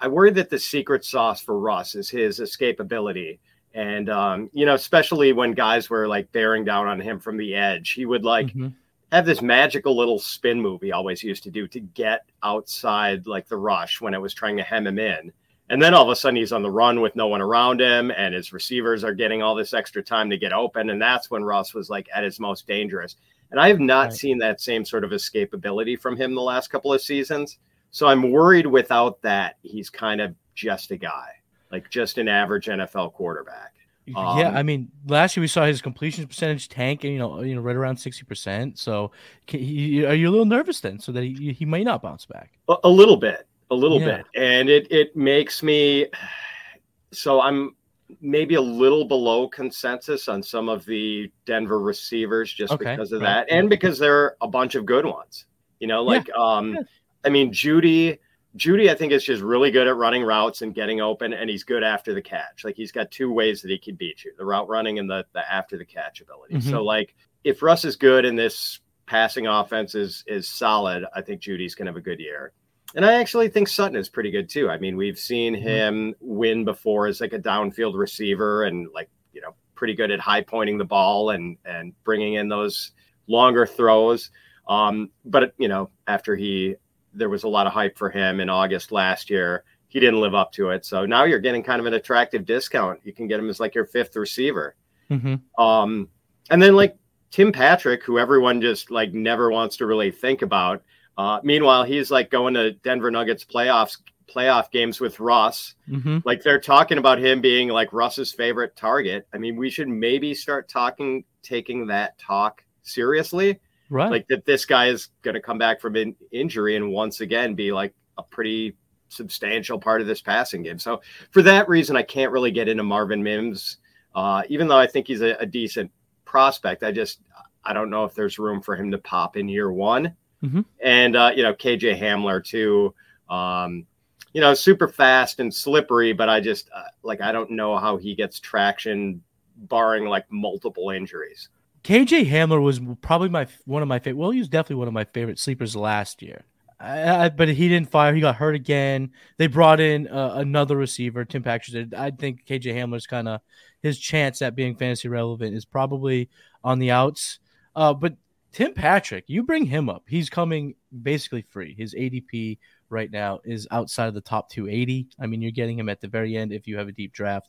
I 0.00 0.08
worry 0.08 0.32
that 0.32 0.50
the 0.50 0.58
secret 0.58 1.04
sauce 1.04 1.40
for 1.40 1.58
Russ 1.58 1.94
is 1.94 2.08
his 2.10 2.40
escapability 2.40 3.38
and 3.74 4.08
um, 4.08 4.50
you 4.52 4.66
know, 4.66 4.74
especially 4.74 5.32
when 5.32 5.52
guys 5.52 5.90
were 5.90 6.08
like 6.08 6.30
bearing 6.32 6.64
down 6.64 6.86
on 6.86 7.00
him 7.00 7.18
from 7.18 7.36
the 7.36 7.54
edge, 7.54 7.90
he 7.90 8.06
would 8.06 8.24
like 8.24 8.48
mm-hmm. 8.48 8.68
have 9.12 9.26
this 9.26 9.42
magical 9.42 9.96
little 9.96 10.18
spin 10.18 10.60
move 10.60 10.80
he 10.80 10.92
always 10.92 11.22
used 11.22 11.42
to 11.44 11.50
do 11.50 11.68
to 11.68 11.80
get 11.80 12.24
outside 12.42 13.26
like 13.26 13.48
the 13.48 13.56
rush 13.56 14.00
when 14.00 14.14
it 14.14 14.20
was 14.20 14.34
trying 14.34 14.56
to 14.56 14.62
hem 14.62 14.86
him 14.86 14.98
in. 14.98 15.32
And 15.70 15.82
then 15.82 15.92
all 15.92 16.04
of 16.04 16.08
a 16.08 16.16
sudden 16.16 16.36
he's 16.36 16.52
on 16.52 16.62
the 16.62 16.70
run 16.70 17.02
with 17.02 17.14
no 17.14 17.26
one 17.26 17.42
around 17.42 17.80
him, 17.80 18.10
and 18.10 18.34
his 18.34 18.54
receivers 18.54 19.04
are 19.04 19.12
getting 19.12 19.42
all 19.42 19.54
this 19.54 19.74
extra 19.74 20.02
time 20.02 20.30
to 20.30 20.38
get 20.38 20.54
open. 20.54 20.88
And 20.88 21.00
that's 21.00 21.30
when 21.30 21.44
Russ 21.44 21.74
was 21.74 21.90
like 21.90 22.08
at 22.14 22.24
his 22.24 22.40
most 22.40 22.66
dangerous. 22.66 23.16
And 23.50 23.60
I 23.60 23.68
have 23.68 23.80
not 23.80 24.08
right. 24.08 24.12
seen 24.12 24.38
that 24.38 24.62
same 24.62 24.84
sort 24.84 25.04
of 25.04 25.10
escapability 25.10 26.00
from 26.00 26.16
him 26.16 26.34
the 26.34 26.40
last 26.40 26.68
couple 26.68 26.92
of 26.92 27.02
seasons. 27.02 27.58
So 27.90 28.06
I'm 28.06 28.30
worried 28.30 28.66
without 28.66 29.20
that, 29.22 29.56
he's 29.62 29.90
kind 29.90 30.22
of 30.22 30.34
just 30.54 30.90
a 30.90 30.96
guy 30.96 31.37
like 31.70 31.90
just 31.90 32.18
an 32.18 32.28
average 32.28 32.66
NFL 32.66 33.12
quarterback. 33.14 33.74
Um, 34.16 34.38
yeah, 34.38 34.50
I 34.50 34.62
mean, 34.62 34.90
last 35.06 35.36
year 35.36 35.42
we 35.42 35.48
saw 35.48 35.64
his 35.64 35.82
completion 35.82 36.26
percentage 36.26 36.68
tank, 36.68 37.04
and 37.04 37.12
you 37.12 37.18
know, 37.18 37.42
you 37.42 37.54
know, 37.54 37.60
right 37.60 37.76
around 37.76 37.96
sixty 37.96 38.24
percent. 38.24 38.78
So, 38.78 39.12
can, 39.46 39.60
he, 39.60 40.04
are 40.04 40.14
you 40.14 40.28
a 40.28 40.30
little 40.30 40.46
nervous 40.46 40.80
then, 40.80 40.98
so 40.98 41.12
that 41.12 41.24
he 41.24 41.52
he 41.52 41.64
might 41.64 41.84
not 41.84 42.02
bounce 42.02 42.26
back? 42.26 42.52
A, 42.68 42.76
a 42.84 42.88
little 42.88 43.16
bit, 43.16 43.46
a 43.70 43.74
little 43.74 44.00
yeah. 44.00 44.18
bit, 44.18 44.26
and 44.36 44.68
it 44.68 44.90
it 44.90 45.16
makes 45.16 45.62
me. 45.62 46.06
so 47.12 47.40
I'm 47.40 47.74
maybe 48.20 48.54
a 48.54 48.60
little 48.60 49.04
below 49.04 49.48
consensus 49.48 50.28
on 50.28 50.42
some 50.42 50.68
of 50.68 50.84
the 50.86 51.30
Denver 51.44 51.80
receivers 51.80 52.52
just 52.52 52.72
okay, 52.72 52.92
because 52.92 53.12
of 53.12 53.20
right. 53.20 53.46
that, 53.46 53.52
and 53.52 53.68
because 53.68 53.98
there 53.98 54.16
are 54.16 54.36
a 54.40 54.48
bunch 54.48 54.74
of 54.74 54.86
good 54.86 55.04
ones. 55.04 55.46
You 55.80 55.86
know, 55.86 56.02
like 56.02 56.28
yeah. 56.28 56.34
um, 56.34 56.74
yeah. 56.74 56.82
I 57.24 57.28
mean, 57.28 57.52
Jeudy. 57.52 58.18
Jeudy, 58.58 58.90
I 58.90 58.94
think, 58.94 59.12
is 59.12 59.24
just 59.24 59.42
really 59.42 59.70
good 59.70 59.86
at 59.86 59.96
running 59.96 60.24
routes 60.24 60.62
and 60.62 60.74
getting 60.74 61.00
open, 61.00 61.32
and 61.32 61.48
he's 61.48 61.62
good 61.62 61.84
after 61.84 62.12
the 62.12 62.20
catch. 62.20 62.64
Like 62.64 62.76
he's 62.76 62.92
got 62.92 63.10
two 63.10 63.32
ways 63.32 63.62
that 63.62 63.70
he 63.70 63.78
can 63.78 63.94
beat 63.94 64.24
you: 64.24 64.32
the 64.36 64.44
route 64.44 64.68
running 64.68 64.98
and 64.98 65.08
the 65.08 65.24
the 65.32 65.50
after 65.50 65.78
the 65.78 65.84
catch 65.84 66.20
ability. 66.20 66.56
Mm-hmm. 66.56 66.70
So, 66.70 66.82
like, 66.82 67.14
if 67.44 67.62
Russ 67.62 67.84
is 67.84 67.96
good 67.96 68.24
and 68.24 68.38
this 68.38 68.80
passing 69.06 69.46
offense 69.46 69.94
is 69.94 70.24
is 70.26 70.48
solid, 70.48 71.04
I 71.14 71.22
think 71.22 71.40
Jeudy's 71.40 71.74
gonna 71.74 71.90
have 71.90 71.96
a 71.96 72.02
good 72.02 72.18
year. 72.18 72.52
And 72.94 73.04
I 73.04 73.14
actually 73.14 73.48
think 73.48 73.68
Sutton 73.68 73.96
is 73.96 74.08
pretty 74.08 74.30
good 74.30 74.48
too. 74.48 74.70
I 74.70 74.78
mean, 74.78 74.96
we've 74.96 75.18
seen 75.18 75.54
mm-hmm. 75.54 75.68
him 75.68 76.14
win 76.20 76.64
before 76.64 77.06
as 77.06 77.20
like 77.20 77.34
a 77.34 77.38
downfield 77.38 77.94
receiver 77.94 78.64
and 78.64 78.88
like, 78.94 79.10
you 79.32 79.40
know, 79.40 79.54
pretty 79.74 79.94
good 79.94 80.10
at 80.10 80.18
high 80.18 80.40
pointing 80.40 80.78
the 80.78 80.84
ball 80.84 81.30
and 81.30 81.56
and 81.64 81.92
bringing 82.02 82.34
in 82.34 82.48
those 82.48 82.92
longer 83.28 83.66
throws. 83.66 84.30
Um, 84.68 85.10
but 85.24 85.54
you 85.58 85.68
know, 85.68 85.90
after 86.06 86.34
he 86.34 86.76
there 87.18 87.28
was 87.28 87.44
a 87.44 87.48
lot 87.48 87.66
of 87.66 87.72
hype 87.72 87.98
for 87.98 88.10
him 88.10 88.40
in 88.40 88.48
August 88.48 88.92
last 88.92 89.28
year, 89.28 89.64
he 89.88 90.00
didn't 90.00 90.20
live 90.20 90.34
up 90.34 90.52
to 90.52 90.70
it. 90.70 90.84
So 90.84 91.06
now 91.06 91.24
you're 91.24 91.38
getting 91.38 91.62
kind 91.62 91.80
of 91.80 91.86
an 91.86 91.94
attractive 91.94 92.46
discount. 92.46 93.00
You 93.04 93.12
can 93.12 93.26
get 93.26 93.40
him 93.40 93.50
as 93.50 93.60
like 93.60 93.74
your 93.74 93.86
fifth 93.86 94.16
receiver. 94.16 94.74
Mm-hmm. 95.10 95.62
Um, 95.62 96.08
and 96.50 96.62
then 96.62 96.76
like 96.76 96.96
Tim 97.30 97.52
Patrick, 97.52 98.02
who 98.04 98.18
everyone 98.18 98.60
just 98.60 98.90
like 98.90 99.12
never 99.12 99.50
wants 99.50 99.76
to 99.78 99.86
really 99.86 100.10
think 100.10 100.42
about 100.42 100.82
uh, 101.18 101.40
meanwhile, 101.42 101.82
he's 101.82 102.12
like 102.12 102.30
going 102.30 102.54
to 102.54 102.72
Denver 102.72 103.10
Nuggets 103.10 103.44
playoffs 103.44 103.98
playoff 104.32 104.70
games 104.70 105.00
with 105.00 105.18
Russ. 105.18 105.74
Mm-hmm. 105.88 106.18
Like 106.24 106.42
they're 106.42 106.60
talking 106.60 106.98
about 106.98 107.18
him 107.18 107.40
being 107.40 107.68
like 107.68 107.92
Russ's 107.92 108.32
favorite 108.32 108.76
target. 108.76 109.26
I 109.34 109.38
mean, 109.38 109.56
we 109.56 109.68
should 109.68 109.88
maybe 109.88 110.32
start 110.32 110.68
talking, 110.68 111.24
taking 111.42 111.86
that 111.88 112.18
talk 112.18 112.62
seriously. 112.82 113.58
Right. 113.90 114.10
Like 114.10 114.28
that 114.28 114.44
this 114.44 114.64
guy 114.64 114.88
is 114.88 115.08
going 115.22 115.34
to 115.34 115.40
come 115.40 115.58
back 115.58 115.80
from 115.80 115.96
an 115.96 116.14
injury 116.30 116.76
and 116.76 116.90
once 116.90 117.20
again 117.20 117.54
be 117.54 117.72
like 117.72 117.94
a 118.18 118.22
pretty 118.22 118.76
substantial 119.08 119.78
part 119.78 120.00
of 120.00 120.06
this 120.06 120.20
passing 120.20 120.62
game. 120.62 120.78
So 120.78 121.00
for 121.30 121.42
that 121.42 121.68
reason, 121.68 121.96
I 121.96 122.02
can't 122.02 122.32
really 122.32 122.50
get 122.50 122.68
into 122.68 122.82
Marvin 122.82 123.22
Mims. 123.22 123.78
Uh, 124.14 124.42
even 124.48 124.68
though 124.68 124.78
I 124.78 124.86
think 124.86 125.06
he's 125.06 125.22
a, 125.22 125.36
a 125.36 125.46
decent 125.46 125.90
prospect, 126.24 126.82
I 126.82 126.92
just 126.92 127.20
I 127.64 127.72
don't 127.72 127.90
know 127.90 128.04
if 128.04 128.14
there's 128.14 128.38
room 128.38 128.60
for 128.60 128.76
him 128.76 128.90
to 128.90 128.98
pop 128.98 129.36
in 129.36 129.48
year 129.48 129.72
one. 129.72 130.14
Mm-hmm. 130.42 130.60
And, 130.82 131.16
uh, 131.16 131.32
you 131.34 131.42
know, 131.42 131.54
KJ 131.54 132.00
Hamler, 132.00 132.44
too. 132.44 132.94
Um, 133.28 133.86
you 134.32 134.40
know, 134.40 134.54
super 134.54 134.88
fast 134.88 135.40
and 135.40 135.52
slippery, 135.52 136.12
but 136.12 136.28
I 136.28 136.40
just 136.40 136.70
uh, 136.74 136.84
like, 137.02 137.20
I 137.20 137.32
don't 137.32 137.50
know 137.50 137.76
how 137.76 137.96
he 137.96 138.14
gets 138.14 138.38
traction 138.38 139.22
barring 139.56 140.04
like 140.04 140.24
multiple 140.30 140.90
injuries. 140.90 141.48
KJ 141.88 142.28
Hamler 142.28 142.62
was 142.62 142.82
probably 143.00 143.30
my 143.30 143.46
one 143.64 143.80
of 143.80 143.88
my 143.88 143.98
favorite. 143.98 144.20
Well, 144.20 144.30
he 144.30 144.40
was 144.40 144.48
definitely 144.50 144.76
one 144.76 144.88
of 144.88 144.94
my 144.94 145.04
favorite 145.04 145.38
sleepers 145.38 145.74
last 145.74 146.20
year. 146.20 146.44
I, 146.78 147.24
I, 147.24 147.28
but 147.30 147.48
he 147.48 147.66
didn't 147.66 147.90
fire. 147.90 148.14
He 148.14 148.20
got 148.20 148.36
hurt 148.36 148.54
again. 148.54 149.10
They 149.38 149.46
brought 149.46 149.80
in 149.80 150.06
uh, 150.06 150.34
another 150.34 150.76
receiver, 150.76 151.24
Tim 151.24 151.42
Patrick. 151.42 151.94
I 151.94 152.10
think 152.10 152.44
KJ 152.44 152.74
Hamler's 152.74 153.06
kind 153.06 153.26
of 153.26 153.40
his 153.80 153.98
chance 153.98 154.42
at 154.42 154.54
being 154.54 154.76
fantasy 154.76 155.08
relevant 155.08 155.56
is 155.56 155.64
probably 155.64 156.28
on 156.62 156.78
the 156.78 156.90
outs. 156.90 157.38
Uh, 157.74 157.94
but 157.94 158.16
Tim 158.52 158.74
Patrick, 158.74 159.24
you 159.26 159.42
bring 159.42 159.64
him 159.64 159.88
up. 159.88 160.02
He's 160.06 160.28
coming 160.28 160.74
basically 161.02 161.40
free. 161.40 161.74
His 161.74 161.94
ADP 161.94 162.58
right 162.90 163.10
now 163.10 163.40
is 163.44 163.66
outside 163.70 164.08
of 164.08 164.14
the 164.14 164.20
top 164.20 164.50
280. 164.50 165.08
I 165.18 165.26
mean, 165.26 165.40
you're 165.40 165.52
getting 165.52 165.78
him 165.78 165.88
at 165.88 166.02
the 166.02 166.08
very 166.08 166.36
end 166.36 166.52
if 166.52 166.66
you 166.66 166.76
have 166.76 166.88
a 166.88 166.92
deep 166.92 167.14
draft. 167.14 167.48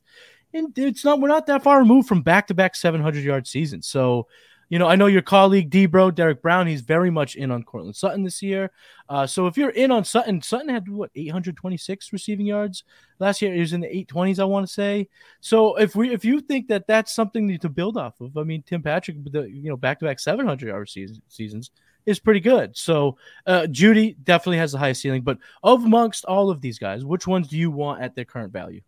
And 0.54 0.76
it's 0.78 1.06
not 1.06 1.20
we're 1.20 1.28
not 1.28 1.48
that 1.48 1.64
far 1.64 1.80
removed 1.80 2.08
from 2.08 2.22
back-to-back 2.22 2.76
700 2.76 3.24
yard 3.24 3.48
seasons. 3.48 3.88
So 3.88 4.28
you 4.70 4.78
know, 4.78 4.88
I 4.88 4.96
know 4.96 5.08
your 5.08 5.24
colleague 5.24 5.72
Debro, 5.72 6.14
Derek 6.14 6.44
Brown, 6.44 6.68
he's 6.68 6.82
very 6.82 7.10
much 7.10 7.36
in 7.36 7.50
on 7.50 7.64
Courtland 7.64 7.96
Sutton 7.96 8.24
this 8.24 8.42
year. 8.42 8.72
Uh, 9.10 9.26
so 9.26 9.48
if 9.48 9.58
you're 9.58 9.72
in 9.72 9.90
on 9.90 10.06
Sutton, 10.06 10.44
Sutton 10.44 10.70
had 10.70 10.88
what 10.88 11.10
826 11.16 12.14
receiving 12.14 12.46
yards 12.46 12.84
last 13.18 13.42
year. 13.42 13.52
He 13.52 13.60
was 13.60 13.74
in 13.74 13.82
the 13.82 14.06
820s, 14.06 14.40
I 14.40 14.44
want 14.44 14.68
to 14.68 14.72
say. 14.72 15.10
So 15.42 15.76
if 15.78 15.96
we 15.96 16.14
if 16.14 16.24
you 16.24 16.40
think 16.40 16.68
that 16.68 16.86
that's 16.86 17.16
something 17.16 17.58
to 17.58 17.70
build 17.70 17.98
off 17.98 18.22
of, 18.22 18.38
I 18.38 18.44
mean, 18.44 18.62
Tim 18.62 18.84
Patrick, 18.84 19.18
the 19.32 19.50
you 19.50 19.70
know 19.70 19.78
back 19.78 20.00
to 20.00 20.06
back 20.06 20.20
700 20.20 20.68
yard 20.68 20.88
season, 20.88 21.22
seasons 21.28 21.72
is 22.06 22.20
pretty 22.20 22.40
good. 22.40 22.78
So 22.78 23.18
uh, 23.48 23.64
Jeudy 23.70 24.16
definitely 24.24 24.58
has 24.58 24.72
the 24.72 24.78
highest 24.78 25.02
ceiling. 25.02 25.24
But 25.24 25.40
of 25.64 25.84
amongst 25.84 26.26
all 26.26 26.52
of 26.52 26.62
these 26.62 26.78
guys, 26.78 27.04
which 27.04 27.26
ones 27.26 27.48
do 27.48 27.58
you 27.58 27.72
want 27.72 28.04
at 28.04 28.14
their 28.16 28.26
current 28.26 28.54
value? 28.54 28.82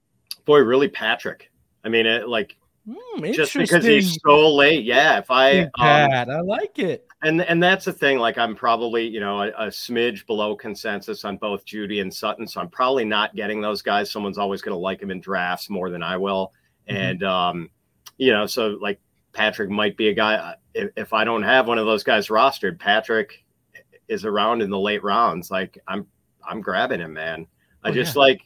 Boy, 0.45 0.59
really 0.59 0.87
Patrick. 0.89 1.50
I 1.83 1.89
mean, 1.89 2.05
it, 2.05 2.27
like 2.27 2.57
Mm, 2.87 3.33
just 3.33 3.53
because 3.53 3.85
he's 3.85 4.19
so 4.25 4.49
late. 4.55 4.83
Yeah, 4.83 5.19
if 5.19 5.29
I 5.29 5.59
um, 5.61 5.71
I 5.77 6.41
like 6.41 6.79
it. 6.79 7.05
And 7.21 7.41
and 7.43 7.61
that's 7.61 7.85
the 7.85 7.93
thing. 7.93 8.17
Like 8.17 8.39
I'm 8.39 8.55
probably 8.55 9.07
you 9.07 9.19
know 9.19 9.43
a, 9.43 9.49
a, 9.49 9.67
smidge 9.67 10.25
below 10.25 10.55
consensus 10.55 11.23
on 11.23 11.37
both 11.37 11.63
Jeudy 11.63 12.01
and 12.01 12.11
Sutton, 12.11 12.47
so 12.47 12.59
I'm 12.59 12.69
probably 12.69 13.05
not 13.05 13.35
getting 13.35 13.61
those 13.61 13.83
guys. 13.83 14.11
Someone's 14.11 14.39
always 14.39 14.63
going 14.63 14.73
to 14.73 14.79
like 14.79 14.99
him 14.99 15.11
in 15.11 15.21
drafts 15.21 15.69
more 15.69 15.91
than 15.91 16.01
I 16.01 16.17
will, 16.17 16.53
mm-hmm. 16.89 16.97
and 16.97 17.23
um, 17.23 17.69
you 18.17 18.31
know, 18.31 18.47
so 18.47 18.77
like 18.81 18.99
Patrick 19.31 19.69
might 19.69 19.95
be 19.95 20.09
a 20.09 20.13
guy. 20.13 20.35
Uh, 20.35 20.55
if, 20.73 20.89
if 20.95 21.13
I 21.13 21.23
don't 21.23 21.43
have 21.43 21.67
one 21.67 21.77
of 21.77 21.85
those 21.85 22.03
guys 22.03 22.29
rostered, 22.29 22.79
Patrick 22.79 23.45
is 24.07 24.25
around 24.25 24.63
in 24.63 24.71
the 24.71 24.79
late 24.79 25.03
rounds. 25.03 25.51
Like 25.51 25.77
I'm 25.87 26.07
I'm 26.43 26.61
grabbing 26.61 26.99
him, 26.99 27.13
man. 27.13 27.45
I 27.83 27.89
oh, 27.89 27.93
just 27.93 28.15
yeah. 28.15 28.21
like 28.21 28.41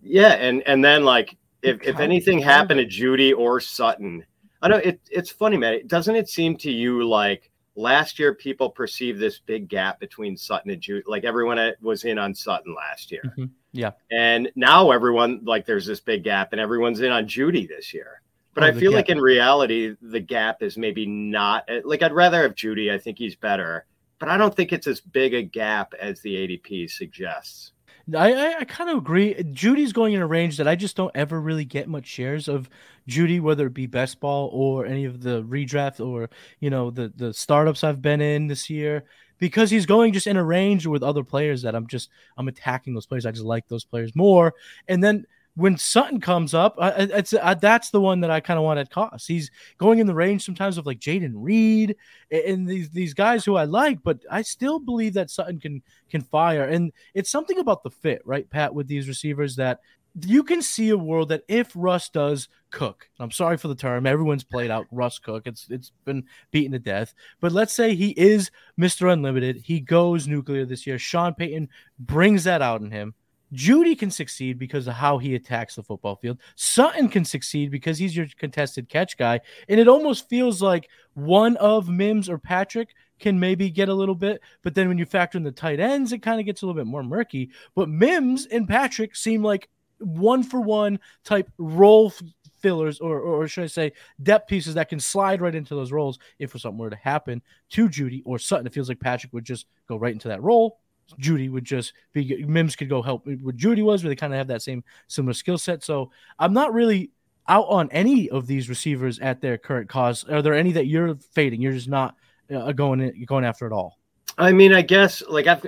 yeah, 0.00 0.32
and 0.34 0.62
and 0.62 0.84
then 0.84 1.04
like 1.04 1.36
if, 1.64 1.82
if 1.82 2.00
anything 2.00 2.38
happened 2.38 2.78
to 2.78 2.86
Jeudy 2.86 3.36
or 3.36 3.60
Sutton, 3.60 4.24
I 4.62 4.68
know 4.68 4.76
it, 4.76 5.00
it's 5.10 5.30
funny, 5.30 5.56
man. 5.56 5.86
Doesn't 5.86 6.14
it 6.14 6.28
seem 6.28 6.56
to 6.58 6.70
you 6.70 7.06
like 7.06 7.50
last 7.76 8.18
year 8.18 8.34
people 8.34 8.70
perceived 8.70 9.18
this 9.18 9.38
big 9.38 9.68
gap 9.68 10.00
between 10.00 10.36
Sutton 10.36 10.70
and 10.70 10.80
Jeudy? 10.80 11.02
Like 11.06 11.24
everyone 11.24 11.72
was 11.80 12.04
in 12.04 12.18
on 12.18 12.34
Sutton 12.34 12.74
last 12.74 13.10
year. 13.10 13.22
Mm-hmm. 13.24 13.46
Yeah. 13.72 13.90
And 14.10 14.50
now 14.54 14.92
everyone, 14.92 15.40
like, 15.44 15.66
there's 15.66 15.86
this 15.86 16.00
big 16.00 16.22
gap 16.22 16.52
and 16.52 16.60
everyone's 16.60 17.00
in 17.00 17.10
on 17.10 17.26
Jeudy 17.26 17.68
this 17.68 17.92
year. 17.92 18.22
But 18.54 18.62
oh, 18.62 18.66
I 18.68 18.72
feel 18.72 18.92
gap. 18.92 18.98
like 18.98 19.08
in 19.10 19.20
reality, 19.20 19.96
the 20.00 20.20
gap 20.20 20.62
is 20.62 20.78
maybe 20.78 21.06
not 21.06 21.68
like 21.84 22.02
I'd 22.02 22.12
rather 22.12 22.42
have 22.42 22.54
Jeudy. 22.54 22.92
I 22.92 22.98
think 22.98 23.18
he's 23.18 23.34
better, 23.34 23.84
but 24.20 24.28
I 24.28 24.36
don't 24.36 24.54
think 24.54 24.72
it's 24.72 24.86
as 24.86 25.00
big 25.00 25.34
a 25.34 25.42
gap 25.42 25.92
as 26.00 26.20
the 26.20 26.34
ADP 26.36 26.88
suggests. 26.88 27.72
I, 28.12 28.32
I, 28.32 28.58
I 28.60 28.64
kind 28.64 28.90
of 28.90 28.98
agree. 28.98 29.34
Jeudy's 29.34 29.92
going 29.92 30.12
in 30.12 30.20
a 30.20 30.26
range 30.26 30.58
that 30.58 30.68
I 30.68 30.74
just 30.74 30.96
don't 30.96 31.14
ever 31.14 31.40
really 31.40 31.64
get 31.64 31.88
much 31.88 32.06
shares 32.06 32.48
of 32.48 32.68
Jeudy, 33.08 33.40
whether 33.40 33.66
it 33.66 33.74
be 33.74 33.86
best 33.86 34.20
ball 34.20 34.50
or 34.52 34.84
any 34.84 35.04
of 35.06 35.22
the 35.22 35.42
redraft 35.44 36.04
or 36.04 36.28
you 36.60 36.68
know 36.70 36.90
the 36.90 37.12
the 37.16 37.32
startups 37.32 37.82
I've 37.82 38.02
been 38.02 38.20
in 38.20 38.46
this 38.46 38.68
year 38.68 39.04
because 39.38 39.70
he's 39.70 39.86
going 39.86 40.12
just 40.12 40.26
in 40.26 40.36
a 40.36 40.44
range 40.44 40.86
with 40.86 41.02
other 41.02 41.24
players 41.24 41.62
that 41.62 41.74
I'm 41.74 41.86
just 41.86 42.10
I'm 42.36 42.48
attacking 42.48 42.94
those 42.94 43.06
players. 43.06 43.24
I 43.24 43.30
just 43.30 43.44
like 43.44 43.68
those 43.68 43.84
players 43.84 44.14
more. 44.14 44.54
And 44.86 45.02
then 45.02 45.26
when 45.56 45.76
Sutton 45.76 46.20
comes 46.20 46.52
up, 46.52 46.74
uh, 46.78 46.92
it's 46.96 47.32
uh, 47.32 47.54
that's 47.54 47.90
the 47.90 48.00
one 48.00 48.20
that 48.20 48.30
I 48.30 48.40
kind 48.40 48.58
of 48.58 48.64
want 48.64 48.80
at 48.80 48.90
cost. 48.90 49.28
He's 49.28 49.50
going 49.78 50.00
in 50.00 50.06
the 50.06 50.14
range 50.14 50.44
sometimes 50.44 50.78
of 50.78 50.86
like 50.86 50.98
Jayden 50.98 51.32
Reed 51.34 51.96
and 52.30 52.66
these 52.66 52.90
these 52.90 53.14
guys 53.14 53.44
who 53.44 53.56
I 53.56 53.64
like, 53.64 54.02
but 54.02 54.18
I 54.30 54.42
still 54.42 54.80
believe 54.80 55.14
that 55.14 55.30
Sutton 55.30 55.60
can 55.60 55.82
can 56.10 56.22
fire. 56.22 56.64
And 56.64 56.92
it's 57.14 57.30
something 57.30 57.58
about 57.58 57.84
the 57.84 57.90
fit, 57.90 58.22
right, 58.24 58.48
Pat, 58.50 58.74
with 58.74 58.88
these 58.88 59.06
receivers 59.06 59.56
that 59.56 59.80
you 60.22 60.44
can 60.44 60.62
see 60.62 60.90
a 60.90 60.96
world 60.96 61.28
that 61.30 61.42
if 61.48 61.70
Russ 61.74 62.08
does 62.08 62.48
cook, 62.70 63.08
I'm 63.18 63.32
sorry 63.32 63.56
for 63.56 63.68
the 63.68 63.74
term, 63.74 64.06
everyone's 64.06 64.44
played 64.44 64.70
out 64.70 64.86
Russ 64.90 65.20
cook. 65.20 65.46
It's 65.46 65.68
it's 65.70 65.92
been 66.04 66.24
beaten 66.50 66.72
to 66.72 66.80
death. 66.80 67.14
But 67.40 67.52
let's 67.52 67.72
say 67.72 67.94
he 67.94 68.10
is 68.10 68.50
Mr. 68.78 69.12
Unlimited. 69.12 69.62
He 69.64 69.78
goes 69.78 70.26
nuclear 70.26 70.64
this 70.64 70.84
year. 70.84 70.98
Sean 70.98 71.32
Payton 71.32 71.68
brings 72.00 72.42
that 72.44 72.60
out 72.62 72.80
in 72.80 72.90
him 72.90 73.14
Jeudy 73.54 73.96
can 73.96 74.10
succeed 74.10 74.58
because 74.58 74.86
of 74.86 74.94
how 74.94 75.18
he 75.18 75.34
attacks 75.34 75.76
the 75.76 75.82
football 75.82 76.16
field. 76.16 76.38
Sutton 76.56 77.08
can 77.08 77.24
succeed 77.24 77.70
because 77.70 77.98
he's 77.98 78.16
your 78.16 78.26
contested 78.38 78.88
catch 78.88 79.16
guy. 79.16 79.40
And 79.68 79.80
it 79.80 79.88
almost 79.88 80.28
feels 80.28 80.60
like 80.60 80.88
one 81.14 81.56
of 81.56 81.88
Mims 81.88 82.28
or 82.28 82.38
Patrick 82.38 82.94
can 83.20 83.38
maybe 83.38 83.70
get 83.70 83.88
a 83.88 83.94
little 83.94 84.14
bit, 84.14 84.40
but 84.62 84.74
then 84.74 84.88
when 84.88 84.98
you 84.98 85.06
factor 85.06 85.38
in 85.38 85.44
the 85.44 85.52
tight 85.52 85.80
ends, 85.80 86.12
it 86.12 86.18
kind 86.18 86.40
of 86.40 86.46
gets 86.46 86.62
a 86.62 86.66
little 86.66 86.78
bit 86.78 86.86
more 86.88 87.04
murky. 87.04 87.50
But 87.74 87.88
Mims 87.88 88.46
and 88.46 88.68
Patrick 88.68 89.14
seem 89.14 89.42
like 89.42 89.68
one 89.98 90.42
for 90.42 90.60
one 90.60 90.98
type 91.22 91.48
role 91.56 92.12
fillers, 92.60 92.98
or, 92.98 93.20
or 93.20 93.46
should 93.46 93.64
I 93.64 93.68
say, 93.68 93.92
depth 94.22 94.48
pieces 94.48 94.74
that 94.74 94.88
can 94.88 94.98
slide 94.98 95.40
right 95.40 95.54
into 95.54 95.74
those 95.74 95.92
roles 95.92 96.18
if 96.38 96.58
something 96.58 96.78
were 96.78 96.90
to 96.90 96.96
happen 96.96 97.40
to 97.70 97.88
Jeudy 97.88 98.22
or 98.24 98.38
Sutton. 98.38 98.66
It 98.66 98.74
feels 98.74 98.88
like 98.88 99.00
Patrick 99.00 99.32
would 99.32 99.44
just 99.44 99.66
go 99.86 99.96
right 99.96 100.12
into 100.12 100.28
that 100.28 100.42
role 100.42 100.78
Jeudy 101.20 101.50
would 101.50 101.64
just 101.64 101.92
be 102.12 102.44
Mims 102.44 102.76
could 102.76 102.88
go 102.88 103.02
help 103.02 103.26
what 103.26 103.56
Jeudy 103.56 103.82
was, 103.82 104.02
where 104.02 104.08
they 104.08 104.16
kind 104.16 104.32
of 104.32 104.38
have 104.38 104.48
that 104.48 104.62
same 104.62 104.84
similar 105.06 105.34
skill 105.34 105.58
set. 105.58 105.82
So 105.82 106.10
I'm 106.38 106.52
not 106.52 106.72
really 106.72 107.10
out 107.48 107.66
on 107.68 107.90
any 107.90 108.30
of 108.30 108.46
these 108.46 108.68
receivers 108.68 109.18
at 109.18 109.40
their 109.40 109.58
current 109.58 109.88
cause. 109.88 110.24
Are 110.24 110.42
there 110.42 110.54
any 110.54 110.72
that 110.72 110.86
you're 110.86 111.14
fading? 111.32 111.60
You're 111.60 111.72
just 111.72 111.88
not 111.88 112.16
uh, 112.54 112.72
going 112.72 113.00
in, 113.00 113.24
going 113.24 113.44
after 113.44 113.66
at 113.66 113.72
all. 113.72 113.98
I 114.38 114.52
mean, 114.52 114.72
I 114.72 114.82
guess 114.82 115.22
like 115.28 115.46
I've 115.46 115.64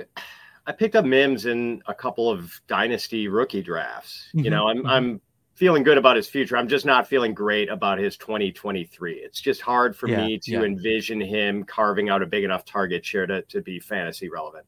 I 0.65 0.71
picked 0.71 0.95
up 0.95 1.05
Mims 1.05 1.45
in 1.45 1.81
a 1.87 1.93
couple 1.93 2.29
of 2.29 2.59
dynasty 2.67 3.27
rookie 3.27 3.61
drafts. 3.61 4.27
Mm-hmm. 4.29 4.45
You 4.45 4.49
know, 4.49 4.67
I'm 4.67 4.77
mm-hmm. 4.77 4.87
I'm 4.87 5.21
feeling 5.55 5.81
good 5.81 5.97
about 5.97 6.15
his 6.15 6.27
future. 6.27 6.55
I'm 6.55 6.67
just 6.67 6.85
not 6.85 7.07
feeling 7.07 7.33
great 7.33 7.67
about 7.69 7.97
his 7.97 8.15
2023. 8.17 9.13
It's 9.13 9.41
just 9.41 9.59
hard 9.59 9.95
for 9.95 10.07
Yeah, 10.07 10.25
me 10.25 10.37
to 10.39 10.51
yeah. 10.51 10.61
envision 10.61 11.19
him 11.19 11.63
carving 11.63 12.09
out 12.09 12.21
a 12.21 12.27
big 12.27 12.43
enough 12.43 12.63
target 12.63 13.03
share 13.03 13.25
to, 13.25 13.41
to 13.43 13.61
be 13.61 13.79
fantasy 13.79 14.29
relevant. 14.29 14.67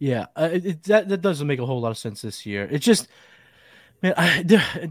Yeah, 0.00 0.26
uh, 0.34 0.48
it, 0.52 0.82
that 0.84 1.08
that 1.10 1.20
doesn't 1.20 1.46
make 1.46 1.60
a 1.60 1.66
whole 1.66 1.80
lot 1.80 1.90
of 1.90 1.98
sense 1.98 2.22
this 2.22 2.46
year. 2.46 2.66
It's 2.70 2.84
just, 2.86 3.06
man, 4.02 4.14
I, 4.16 4.44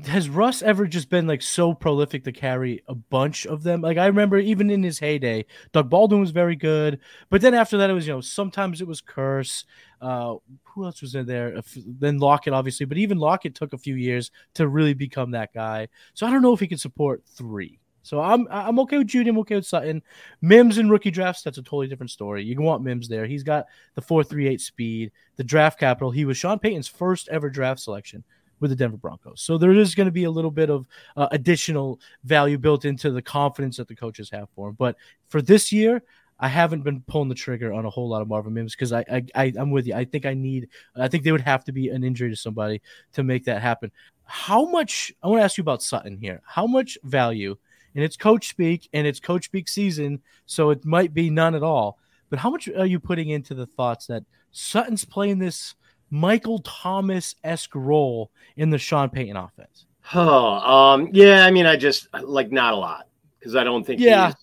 has 0.08 0.30
Russ 0.30 0.62
ever 0.62 0.88
just 0.88 1.10
been 1.10 1.28
like 1.28 1.42
so 1.42 1.74
prolific 1.74 2.24
to 2.26 2.32
carry 2.32 2.84
a 2.88 2.96
bunch 2.96 3.46
of 3.48 3.64
them? 3.64 3.82
Like 3.82 3.98
I 3.98 4.08
remember 4.08 4.38
even 4.38 4.70
in 4.70 4.84
his 4.84 5.00
heyday, 5.00 5.46
Doug 5.74 5.90
Baldwin 5.90 6.22
was 6.22 6.32
very 6.32 6.56
good, 6.56 7.00
but 7.30 7.42
then 7.42 7.54
after 7.56 7.78
that 7.80 7.90
it 7.90 7.94
was 7.94 8.08
you 8.08 8.14
know 8.14 8.22
sometimes 8.22 8.82
it 8.82 8.88
was 8.88 9.02
Kearse. 9.02 9.66
Uh, 10.02 10.36
who 10.64 10.86
else 10.86 11.02
was 11.02 11.16
in 11.16 11.26
there? 11.26 11.58
If- 11.58 11.78
Then 11.86 12.20
Lockett, 12.20 12.54
obviously, 12.54 12.86
but 12.86 12.98
even 13.00 13.18
Lockett 13.18 13.56
took 13.56 13.74
a 13.74 13.78
few 13.80 13.96
years 13.96 14.32
to 14.56 14.68
really 14.68 14.94
become 14.94 15.32
that 15.32 15.54
guy. 15.54 15.88
So 16.14 16.28
I 16.28 16.32
don't 16.32 16.42
know 16.44 16.54
if 16.54 16.60
he 16.62 16.68
could 16.68 16.80
support 16.80 17.24
three. 17.26 17.80
So 18.10 18.20
I'm 18.20 18.48
I'm 18.50 18.80
okay 18.80 18.98
with 18.98 19.08
Jeudy. 19.08 19.30
I'm 19.30 19.38
okay 19.40 19.54
with 19.54 19.68
Sutton. 19.68 20.02
Mims 20.42 20.80
in 20.80 20.90
rookie 20.90 21.12
drafts, 21.12 21.44
that's 21.44 21.60
a 21.60 21.62
totally 21.62 21.86
different 21.86 22.10
story. 22.10 22.44
You 22.44 22.56
can 22.56 22.64
want 22.64 22.84
Mims 22.84 23.08
there. 23.08 23.28
He's 23.28 23.44
got 23.44 23.68
the 23.94 24.02
438 24.02 24.60
speed, 24.60 25.12
the 25.36 25.44
draft 25.44 25.80
capital. 25.80 26.10
He 26.10 26.26
was 26.26 26.36
Sean 26.36 26.58
Payton's 26.58 26.88
first 26.88 27.30
ever 27.30 27.52
draft 27.52 27.82
selection 27.82 28.24
with 28.62 28.72
the 28.72 28.76
Denver 28.76 28.98
Broncos. 28.98 29.42
So 29.42 29.60
there 29.60 29.74
is 29.74 29.94
going 29.94 30.08
to 30.08 30.12
be 30.12 30.24
a 30.24 30.32
little 30.32 30.50
bit 30.50 30.72
of 30.72 30.88
uh, 31.18 31.28
additional 31.32 32.00
value 32.24 32.58
built 32.58 32.84
into 32.84 33.12
the 33.12 33.22
confidence 33.22 33.78
that 33.78 33.88
the 33.88 33.96
coaches 33.96 34.32
have 34.32 34.50
for 34.56 34.70
him. 34.70 34.76
But 34.80 34.96
for 35.28 35.40
this 35.40 35.72
year, 35.72 36.02
I 36.40 36.48
haven't 36.48 36.82
been 36.82 37.02
pulling 37.02 37.30
the 37.30 37.36
trigger 37.36 37.72
on 37.74 37.86
a 37.86 37.92
whole 37.92 38.10
lot 38.10 38.24
of 38.24 38.28
Marvin 38.28 38.56
Mims 38.56 38.74
because 38.74 38.92
I, 38.92 39.06
I, 39.12 39.24
I 39.36 39.54
I'm 39.56 39.70
with 39.70 39.86
you. 39.86 39.94
I 39.94 40.06
think 40.06 40.26
I 40.26 40.34
need. 40.34 40.70
I 40.96 41.10
think 41.10 41.24
they 41.24 41.32
would 41.32 41.42
have 41.42 41.64
to 41.66 41.72
be 41.72 41.90
an 41.90 42.04
injury 42.04 42.32
to 42.32 42.36
somebody 42.36 42.82
to 43.14 43.22
make 43.22 43.46
that 43.46 43.62
happen. 43.62 43.92
How 44.24 44.66
much? 44.66 45.14
I 45.22 45.28
want 45.28 45.42
to 45.42 45.44
ask 45.44 45.60
you 45.60 45.62
about 45.62 45.84
Sutton 45.84 46.18
here. 46.18 46.42
How 46.44 46.66
much 46.66 46.98
value? 47.04 47.56
And 47.96 48.04
it's 48.04 48.18
coach 48.18 48.50
speak, 48.50 48.90
and 48.94 49.08
it's 49.08 49.20
coach 49.20 49.46
speak 49.46 49.68
season, 49.68 50.22
so 50.46 50.70
it 50.70 50.86
might 50.86 51.14
be 51.14 51.30
none 51.30 51.56
at 51.56 51.64
all. 51.64 51.98
But 52.30 52.40
how 52.40 52.50
much 52.50 52.68
are 52.68 52.86
you 52.86 53.00
putting 53.00 53.30
into 53.30 53.54
the 53.54 53.66
thoughts 53.66 54.08
that 54.08 54.24
Sutton's 54.52 55.06
playing 55.06 55.40
this 55.40 55.76
Michael 56.10 56.60
Thomas 56.60 57.36
esque 57.44 57.76
role 57.76 58.32
in 58.56 58.70
the 58.70 58.78
Sean 58.78 59.10
Payton 59.10 59.36
offense? 59.36 59.86
Oh, 60.14 60.54
um, 60.54 61.10
yeah. 61.12 61.46
I 61.46 61.52
mean, 61.52 61.66
I 61.66 61.76
just 61.76 62.08
like 62.22 62.52
not 62.52 62.74
a 62.74 62.78
lot 62.78 63.08
because 63.40 63.56
I 63.56 63.64
don't 63.64 63.86
think. 63.86 64.00
Yeah, 64.00 64.34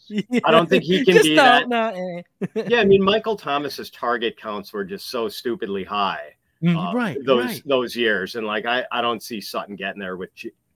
I 0.45 0.51
don't 0.51 0.69
think 0.69 0.85
he 0.85 1.05
can 1.05 1.23
be 1.23 1.35
that. 1.37 1.69
no, 1.69 1.89
eh. 1.89 2.63
Yeah, 2.69 2.81
I 2.81 2.85
mean, 2.85 3.03
Michael 3.03 3.37
Thomas's 3.37 3.91
target 3.91 4.37
counts 4.37 4.73
were 4.73 4.85
just 4.85 5.11
so 5.11 5.29
stupidly 5.29 5.85
high. 5.85 6.35
Mm, 6.63 6.77
uh, 6.77 6.95
right, 6.95 7.19
those 7.25 7.45
right. 7.45 7.63
those 7.67 7.95
years, 7.95 8.37
and 8.37 8.47
like 8.47 8.65
I 8.65 8.85
I 8.91 9.03
don't 9.03 9.23
see 9.23 9.41
Sutton 9.41 9.77
getting 9.77 10.01
there 10.01 10.17
with 10.17 10.31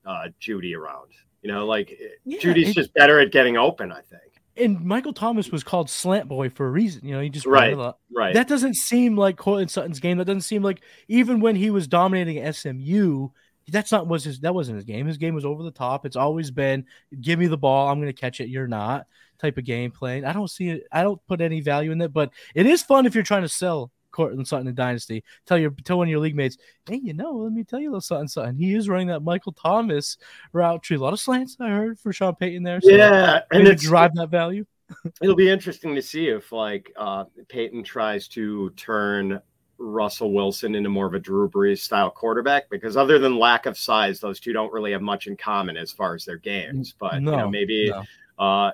uh, 0.05 0.29
Jeudy 0.41 0.77
around. 0.77 1.11
You 1.43 1.51
know, 1.51 1.67
like 1.67 1.93
eh, 1.93 2.09
Yeah, 2.25 2.39
Jeudy's 2.41 2.71
it- 2.71 2.75
just 2.75 2.95
better 2.95 3.21
at 3.21 3.33
getting 3.33 3.57
open. 3.57 3.93
I 3.93 4.01
think. 4.03 4.23
And 4.57 4.85
Michael 4.85 5.13
Thomas 5.15 5.51
was 5.51 5.65
called 5.65 5.89
Slant 5.89 6.29
Boy 6.29 6.51
for 6.51 6.67
a 6.67 6.71
reason. 6.71 7.07
You 7.07 7.15
know, 7.15 7.21
he 7.21 7.31
just 7.31 7.47
Right. 7.47 7.75
Right. 8.15 8.35
That 8.35 8.47
doesn't 8.49 8.75
seem 8.77 9.17
like 9.17 9.37
Courtland 9.39 9.71
Sutton's 9.71 10.01
game. 10.01 10.19
That 10.19 10.27
doesn't 10.27 10.43
seem 10.43 10.63
like 10.63 10.83
even 11.09 11.41
when 11.41 11.57
he 11.57 11.71
was 11.71 11.87
dominating 11.89 12.45
SMU, 12.53 13.29
that's 13.69 13.93
not 13.93 14.07
was 14.07 14.25
his 14.25 14.41
that 14.41 14.55
wasn't 14.55 14.77
his 14.77 14.85
game. 14.85 15.07
His 15.07 15.17
game 15.17 15.35
was 15.35 15.45
over 15.45 15.63
the 15.63 15.71
top. 15.71 16.05
It's 16.05 16.17
always 16.17 16.51
been 16.51 16.85
give 17.21 17.39
me 17.39 17.47
the 17.47 17.57
ball, 17.57 17.89
I'm 17.89 18.01
gonna 18.01 18.13
catch 18.13 18.41
it, 18.41 18.49
you're 18.49 18.67
not 18.67 19.07
type 19.39 19.57
of 19.57 19.65
game 19.65 19.91
playing. 19.91 20.25
I 20.27 20.33
don't 20.35 20.51
see 20.51 20.69
it, 20.69 20.83
I 20.93 21.03
don't 21.03 21.25
put 21.27 21.41
any 21.41 21.61
value 21.63 21.93
in 21.93 22.01
it, 22.03 22.13
but 22.13 22.31
it 22.55 22.67
is 22.67 22.83
fun 22.83 23.07
if 23.07 23.15
you're 23.15 23.25
trying 23.25 23.43
to 23.43 23.49
sell 23.49 23.91
Courtland 24.11 24.47
Sutton 24.47 24.69
in 24.69 24.75
Dynasty. 24.75 25.25
Tell 25.47 25.59
your 25.59 25.71
tell 25.85 25.99
one 25.99 26.09
of 26.09 26.11
your 26.11 26.21
league 26.21 26.37
mates, 26.37 26.59
hey, 26.89 27.01
you 27.03 27.13
know, 27.13 27.33
let 27.33 27.53
me 27.53 27.65
tell 27.65 27.81
you 27.81 27.89
a 27.89 27.93
little 27.93 28.01
Sutton 28.01 28.29
Sutton. 28.29 28.57
He 28.57 28.75
is 28.75 28.89
running 28.89 29.09
that 29.09 29.23
Michael 29.23 29.53
Thomas 29.53 30.17
route 30.53 30.83
tree. 30.83 30.97
A 30.97 31.01
lot 31.01 31.13
of 31.13 31.21
slants 31.21 31.57
I 31.61 31.69
heard 31.69 31.99
for 31.99 32.13
Sean 32.13 32.35
Payton 32.35 32.63
there. 32.63 32.81
So 32.81 32.91
yeah, 32.91 33.41
and 33.51 33.67
it's 33.67 33.83
drive 33.83 34.15
that 34.15 34.31
value. 34.31 34.65
it'll 35.23 35.37
be 35.37 35.51
interesting 35.51 35.95
to 35.95 36.03
see 36.03 36.29
if 36.29 36.53
like 36.53 36.93
uh, 36.97 37.25
Payton 37.49 37.85
tries 37.85 38.29
to 38.29 38.71
turn 38.71 39.41
Russell 39.79 40.33
Wilson 40.33 40.75
into 40.75 40.91
more 40.91 41.07
of 41.07 41.15
a 41.15 41.19
Drew 41.19 41.49
Brees 41.49 41.79
style 41.79 42.11
quarterback 42.11 42.69
because 42.71 42.97
other 42.97 43.19
than 43.19 43.39
lack 43.39 43.67
of 43.67 43.79
size, 43.79 44.21
those 44.21 44.39
two 44.39 44.53
don't 44.53 44.73
really 44.73 44.93
have 44.93 45.03
much 45.03 45.27
in 45.27 45.37
common 45.37 45.77
as 45.77 45.91
far 45.91 46.15
as 46.15 46.25
their 46.25 46.37
games. 46.37 46.95
But 46.99 47.15
you 47.15 47.21
know, 47.21 47.49
maybe 47.49 47.89
no. 47.89 48.05
uh, 48.39 48.73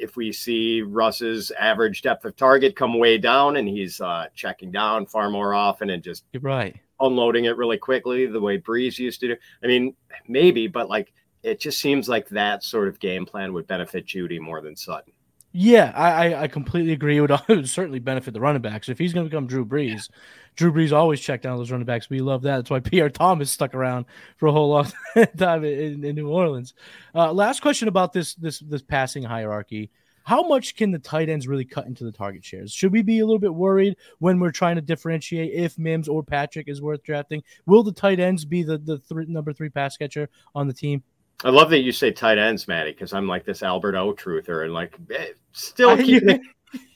if 0.00 0.16
we 0.16 0.32
see 0.32 0.82
Russ's 0.82 1.52
average 1.58 2.02
depth 2.02 2.24
of 2.24 2.36
target 2.36 2.74
come 2.74 2.98
way 2.98 3.18
down 3.18 3.56
and 3.56 3.68
he's 3.68 4.00
uh, 4.00 4.26
checking 4.34 4.70
down 4.70 5.06
far 5.06 5.30
more 5.30 5.54
often 5.54 5.90
and 5.90 6.02
just 6.02 6.24
You're 6.32 6.42
right. 6.42 6.76
unloading 7.00 7.44
it 7.44 7.56
really 7.56 7.78
quickly 7.78 8.26
the 8.26 8.40
way 8.40 8.58
Brees 8.58 8.98
used 8.98 9.20
to 9.20 9.28
do. 9.28 9.36
I 9.62 9.66
mean, 9.66 9.94
maybe, 10.26 10.66
but 10.66 10.88
like 10.88 11.12
it 11.42 11.60
just 11.60 11.80
seems 11.80 12.08
like 12.08 12.28
that 12.30 12.62
sort 12.62 12.88
of 12.88 12.98
game 13.00 13.24
plan 13.24 13.52
would 13.52 13.66
benefit 13.66 14.06
Jeudy 14.06 14.40
more 14.40 14.60
than 14.60 14.76
Sutton. 14.76 15.12
Yeah, 15.52 15.92
I, 15.96 16.28
I, 16.28 16.42
I 16.42 16.48
completely 16.48 16.92
agree. 16.92 17.16
It 17.16 17.20
would, 17.20 17.30
it 17.48 17.48
would 17.48 17.68
certainly 17.68 17.98
benefit 17.98 18.34
the 18.34 18.40
running 18.40 18.62
backs. 18.62 18.88
If 18.88 18.98
he's 18.98 19.12
going 19.12 19.26
to 19.26 19.30
become 19.30 19.46
Drew 19.46 19.64
Brees, 19.64 20.08
Drew 20.54 20.72
Brees 20.72 20.92
always 20.92 21.20
checked 21.20 21.42
down 21.42 21.56
those 21.56 21.70
running 21.70 21.86
backs. 21.86 22.08
We 22.08 22.20
love 22.20 22.42
that. 22.42 22.56
That's 22.56 22.70
why 22.70 22.80
Pierre 22.80 23.10
Thomas 23.10 23.50
stuck 23.50 23.74
around 23.74 24.06
for 24.36 24.46
a 24.46 24.52
whole 24.52 24.70
long 24.70 24.92
time 25.36 25.64
in, 25.64 26.04
in 26.04 26.14
New 26.14 26.28
Orleans. 26.28 26.74
Uh, 27.14 27.32
last 27.32 27.60
question 27.62 27.88
about 27.88 28.12
this 28.12 28.34
this 28.34 28.60
this 28.60 28.82
passing 28.82 29.24
hierarchy. 29.24 29.90
How 30.22 30.46
much 30.46 30.76
can 30.76 30.92
the 30.92 30.98
tight 30.98 31.28
ends 31.28 31.48
really 31.48 31.64
cut 31.64 31.86
into 31.86 32.04
the 32.04 32.12
target 32.12 32.44
shares? 32.44 32.72
Should 32.72 32.92
we 32.92 33.02
be 33.02 33.18
a 33.18 33.26
little 33.26 33.38
bit 33.40 33.54
worried 33.54 33.96
when 34.18 34.38
we're 34.38 34.52
trying 34.52 34.76
to 34.76 34.82
differentiate 34.82 35.52
if 35.54 35.78
Mims 35.78 36.08
or 36.08 36.22
Patrick 36.22 36.68
is 36.68 36.82
worth 36.82 37.02
drafting? 37.02 37.42
Will 37.66 37.82
the 37.82 37.90
tight 37.90 38.20
ends 38.20 38.44
be 38.44 38.62
the 38.62 38.78
the 38.78 38.98
three, 38.98 39.26
number 39.26 39.52
three 39.52 39.70
pass 39.70 39.96
catcher 39.96 40.28
on 40.54 40.68
the 40.68 40.74
team? 40.74 41.02
I 41.44 41.50
love 41.50 41.70
that 41.70 41.80
you 41.80 41.92
say 41.92 42.10
tight 42.10 42.38
ends, 42.38 42.68
Matty, 42.68 42.92
because 42.92 43.12
I'm 43.12 43.26
like 43.26 43.44
this 43.44 43.62
Albert 43.62 43.96
O 43.96 44.12
truther 44.12 44.64
and 44.64 44.74
like 44.74 44.94
eh, 45.14 45.28
still 45.52 45.96
keeping 45.96 46.30
it, 46.30 46.40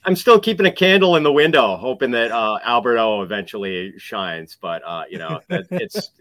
I'm 0.03 0.15
still 0.15 0.39
keeping 0.39 0.65
a 0.65 0.71
candle 0.71 1.15
in 1.15 1.23
the 1.23 1.31
window, 1.31 1.75
hoping 1.75 2.11
that 2.11 2.31
uh, 2.31 2.59
Albert 2.63 2.97
O 2.99 3.21
eventually 3.21 3.97
shines. 3.97 4.57
But 4.59 4.83
uh, 4.85 5.03
you 5.09 5.17
know, 5.17 5.41
it's 5.49 6.11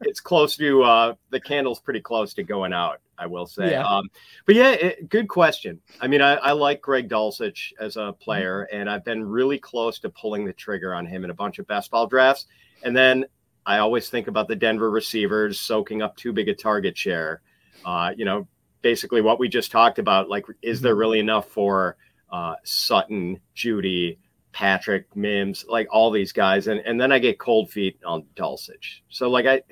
it's 0.00 0.20
close 0.20 0.56
to 0.56 0.82
uh, 0.82 1.14
the 1.30 1.40
candle's 1.40 1.80
pretty 1.80 2.00
close 2.00 2.34
to 2.34 2.42
going 2.42 2.72
out. 2.72 3.00
I 3.16 3.26
will 3.26 3.46
say. 3.46 3.70
Yeah. 3.70 3.86
Um, 3.86 4.08
but 4.44 4.56
yeah, 4.56 4.70
it, 4.72 5.08
good 5.08 5.28
question. 5.28 5.80
I 6.00 6.08
mean, 6.08 6.20
I, 6.20 6.34
I 6.34 6.50
like 6.50 6.80
Greg 6.80 7.08
Dulcich 7.08 7.72
as 7.78 7.96
a 7.96 8.12
player, 8.12 8.62
and 8.72 8.90
I've 8.90 9.04
been 9.04 9.24
really 9.24 9.58
close 9.58 10.00
to 10.00 10.10
pulling 10.10 10.44
the 10.44 10.52
trigger 10.52 10.92
on 10.94 11.06
him 11.06 11.22
in 11.22 11.30
a 11.30 11.34
bunch 11.34 11.60
of 11.60 11.66
best 11.68 11.92
ball 11.92 12.08
drafts. 12.08 12.46
And 12.82 12.96
then 12.96 13.24
I 13.66 13.78
always 13.78 14.08
think 14.08 14.26
about 14.26 14.48
the 14.48 14.56
Denver 14.56 14.90
receivers 14.90 15.60
soaking 15.60 16.02
up 16.02 16.16
too 16.16 16.32
big 16.32 16.48
a 16.48 16.54
target 16.54 16.98
share. 16.98 17.40
Uh, 17.84 18.12
you 18.16 18.24
know, 18.24 18.46
basically 18.82 19.20
what 19.20 19.38
we 19.38 19.48
just 19.48 19.70
talked 19.70 19.98
about. 19.98 20.28
Like, 20.28 20.44
is 20.62 20.80
there 20.80 20.94
really 20.94 21.18
enough 21.20 21.48
for 21.48 21.96
uh, 22.30 22.54
Sutton, 22.64 23.40
Jeudy, 23.56 24.18
Patrick, 24.52 25.14
Mims, 25.16 25.64
like 25.68 25.88
all 25.90 26.10
these 26.10 26.32
guys? 26.32 26.66
And 26.68 26.80
and 26.80 27.00
then 27.00 27.12
I 27.12 27.18
get 27.18 27.38
cold 27.38 27.70
feet 27.70 27.98
on 28.04 28.24
Dulcich. 28.36 29.00
So 29.08 29.30
like 29.30 29.46
I, 29.46 29.62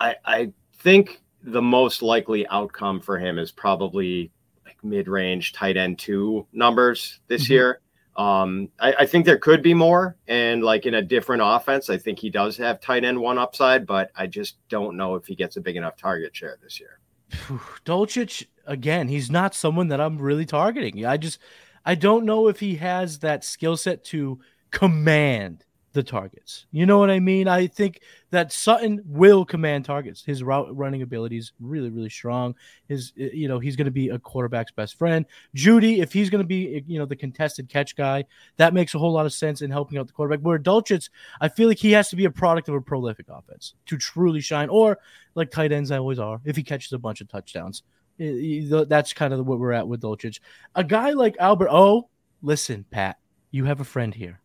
I 0.00 0.14
I 0.24 0.52
think 0.78 1.22
the 1.42 1.62
most 1.62 2.02
likely 2.02 2.46
outcome 2.48 3.00
for 3.00 3.18
him 3.18 3.38
is 3.38 3.50
probably 3.50 4.30
like 4.66 4.76
mid-range 4.84 5.52
tight 5.52 5.76
end 5.76 5.98
two 5.98 6.46
numbers 6.52 7.20
this 7.28 7.46
Mhm. 7.46 7.50
year. 7.50 7.80
Um, 8.16 8.68
I, 8.78 8.92
I 9.00 9.06
think 9.06 9.24
there 9.24 9.38
could 9.38 9.62
be 9.62 9.72
more, 9.72 10.16
and 10.28 10.62
like 10.62 10.84
in 10.84 10.94
a 10.94 11.02
different 11.02 11.42
offense, 11.44 11.88
I 11.88 11.96
think 11.96 12.18
he 12.18 12.28
does 12.28 12.56
have 12.58 12.80
tight 12.80 13.04
end 13.04 13.18
one 13.18 13.38
upside, 13.38 13.86
but 13.86 14.10
I 14.14 14.26
just 14.26 14.56
don't 14.68 14.96
know 14.96 15.14
if 15.14 15.26
he 15.26 15.34
gets 15.34 15.56
a 15.56 15.60
big 15.60 15.76
enough 15.76 15.96
target 15.96 16.36
share 16.36 16.58
this 16.62 16.78
year. 16.78 16.99
Dulcich 17.84 18.46
again, 18.66 19.08
he's 19.08 19.30
not 19.30 19.54
someone 19.54 19.88
that 19.88 20.00
I'm 20.00 20.18
really 20.18 20.46
targeting. 20.46 21.04
I 21.04 21.16
just 21.16 21.38
I 21.84 21.94
don't 21.94 22.24
know 22.24 22.48
if 22.48 22.60
he 22.60 22.76
has 22.76 23.20
that 23.20 23.44
skill 23.44 23.76
set 23.76 24.04
to 24.06 24.40
command 24.70 25.64
the 25.92 26.02
targets. 26.02 26.66
You 26.70 26.86
know 26.86 26.98
what 26.98 27.10
I 27.10 27.18
mean? 27.18 27.48
I 27.48 27.66
think 27.66 28.00
that 28.30 28.52
Sutton 28.52 29.02
will 29.06 29.44
command 29.44 29.84
targets. 29.84 30.24
His 30.24 30.42
route 30.42 30.68
running 30.76 31.02
ability 31.02 31.36
is 31.38 31.52
really, 31.58 31.90
really 31.90 32.08
strong. 32.08 32.54
His, 32.86 33.12
eh, 33.18 33.30
you 33.32 33.48
know, 33.48 33.58
he's 33.58 33.74
going 33.74 33.86
to 33.86 33.90
be 33.90 34.10
a 34.10 34.18
quarterback's 34.18 34.70
best 34.70 34.96
friend. 34.96 35.26
Jeudy, 35.56 35.98
if 35.98 36.12
he's 36.12 36.30
going 36.30 36.42
to 36.42 36.46
be, 36.46 36.76
eh, 36.76 36.80
you 36.86 36.98
know, 37.00 37.06
the 37.06 37.16
contested 37.16 37.68
catch 37.68 37.96
guy, 37.96 38.24
that 38.56 38.72
makes 38.72 38.94
a 38.94 38.98
whole 39.00 39.12
lot 39.12 39.26
of 39.26 39.32
sense 39.32 39.62
in 39.62 39.70
helping 39.70 39.98
out 39.98 40.06
the 40.06 40.12
quarterback. 40.12 40.44
Where 40.44 40.60
Dulcich, 40.60 41.10
I 41.40 41.48
feel 41.48 41.66
like 41.68 41.78
he 41.78 41.90
has 41.92 42.08
to 42.10 42.16
be 42.16 42.24
a 42.26 42.30
product 42.30 42.68
of 42.68 42.76
a 42.76 42.80
prolific 42.80 43.26
offense 43.28 43.74
to 43.86 43.96
truly 43.98 44.40
shine, 44.40 44.68
or 44.68 44.98
like 45.34 45.50
tight 45.50 45.72
ends 45.72 45.90
I 45.90 45.98
always 45.98 46.20
are, 46.20 46.40
if 46.44 46.54
he 46.54 46.62
catches 46.62 46.92
a 46.92 46.98
bunch 46.98 47.20
of 47.20 47.26
touchdowns. 47.28 47.82
Eh, 48.20 48.62
I- 48.72 48.84
That's 48.84 49.12
kind 49.12 49.34
of 49.34 49.44
what 49.44 49.58
we're 49.58 49.72
at 49.72 49.88
with 49.88 50.02
Dulcich. 50.02 50.38
A 50.76 50.84
guy 50.84 51.10
like 51.10 51.34
Albert 51.40 51.70
O, 51.72 52.08
listen, 52.42 52.84
Pat, 52.92 53.18
you 53.50 53.64
have 53.64 53.80
a 53.80 53.84
friend 53.84 54.14
here. 54.14 54.40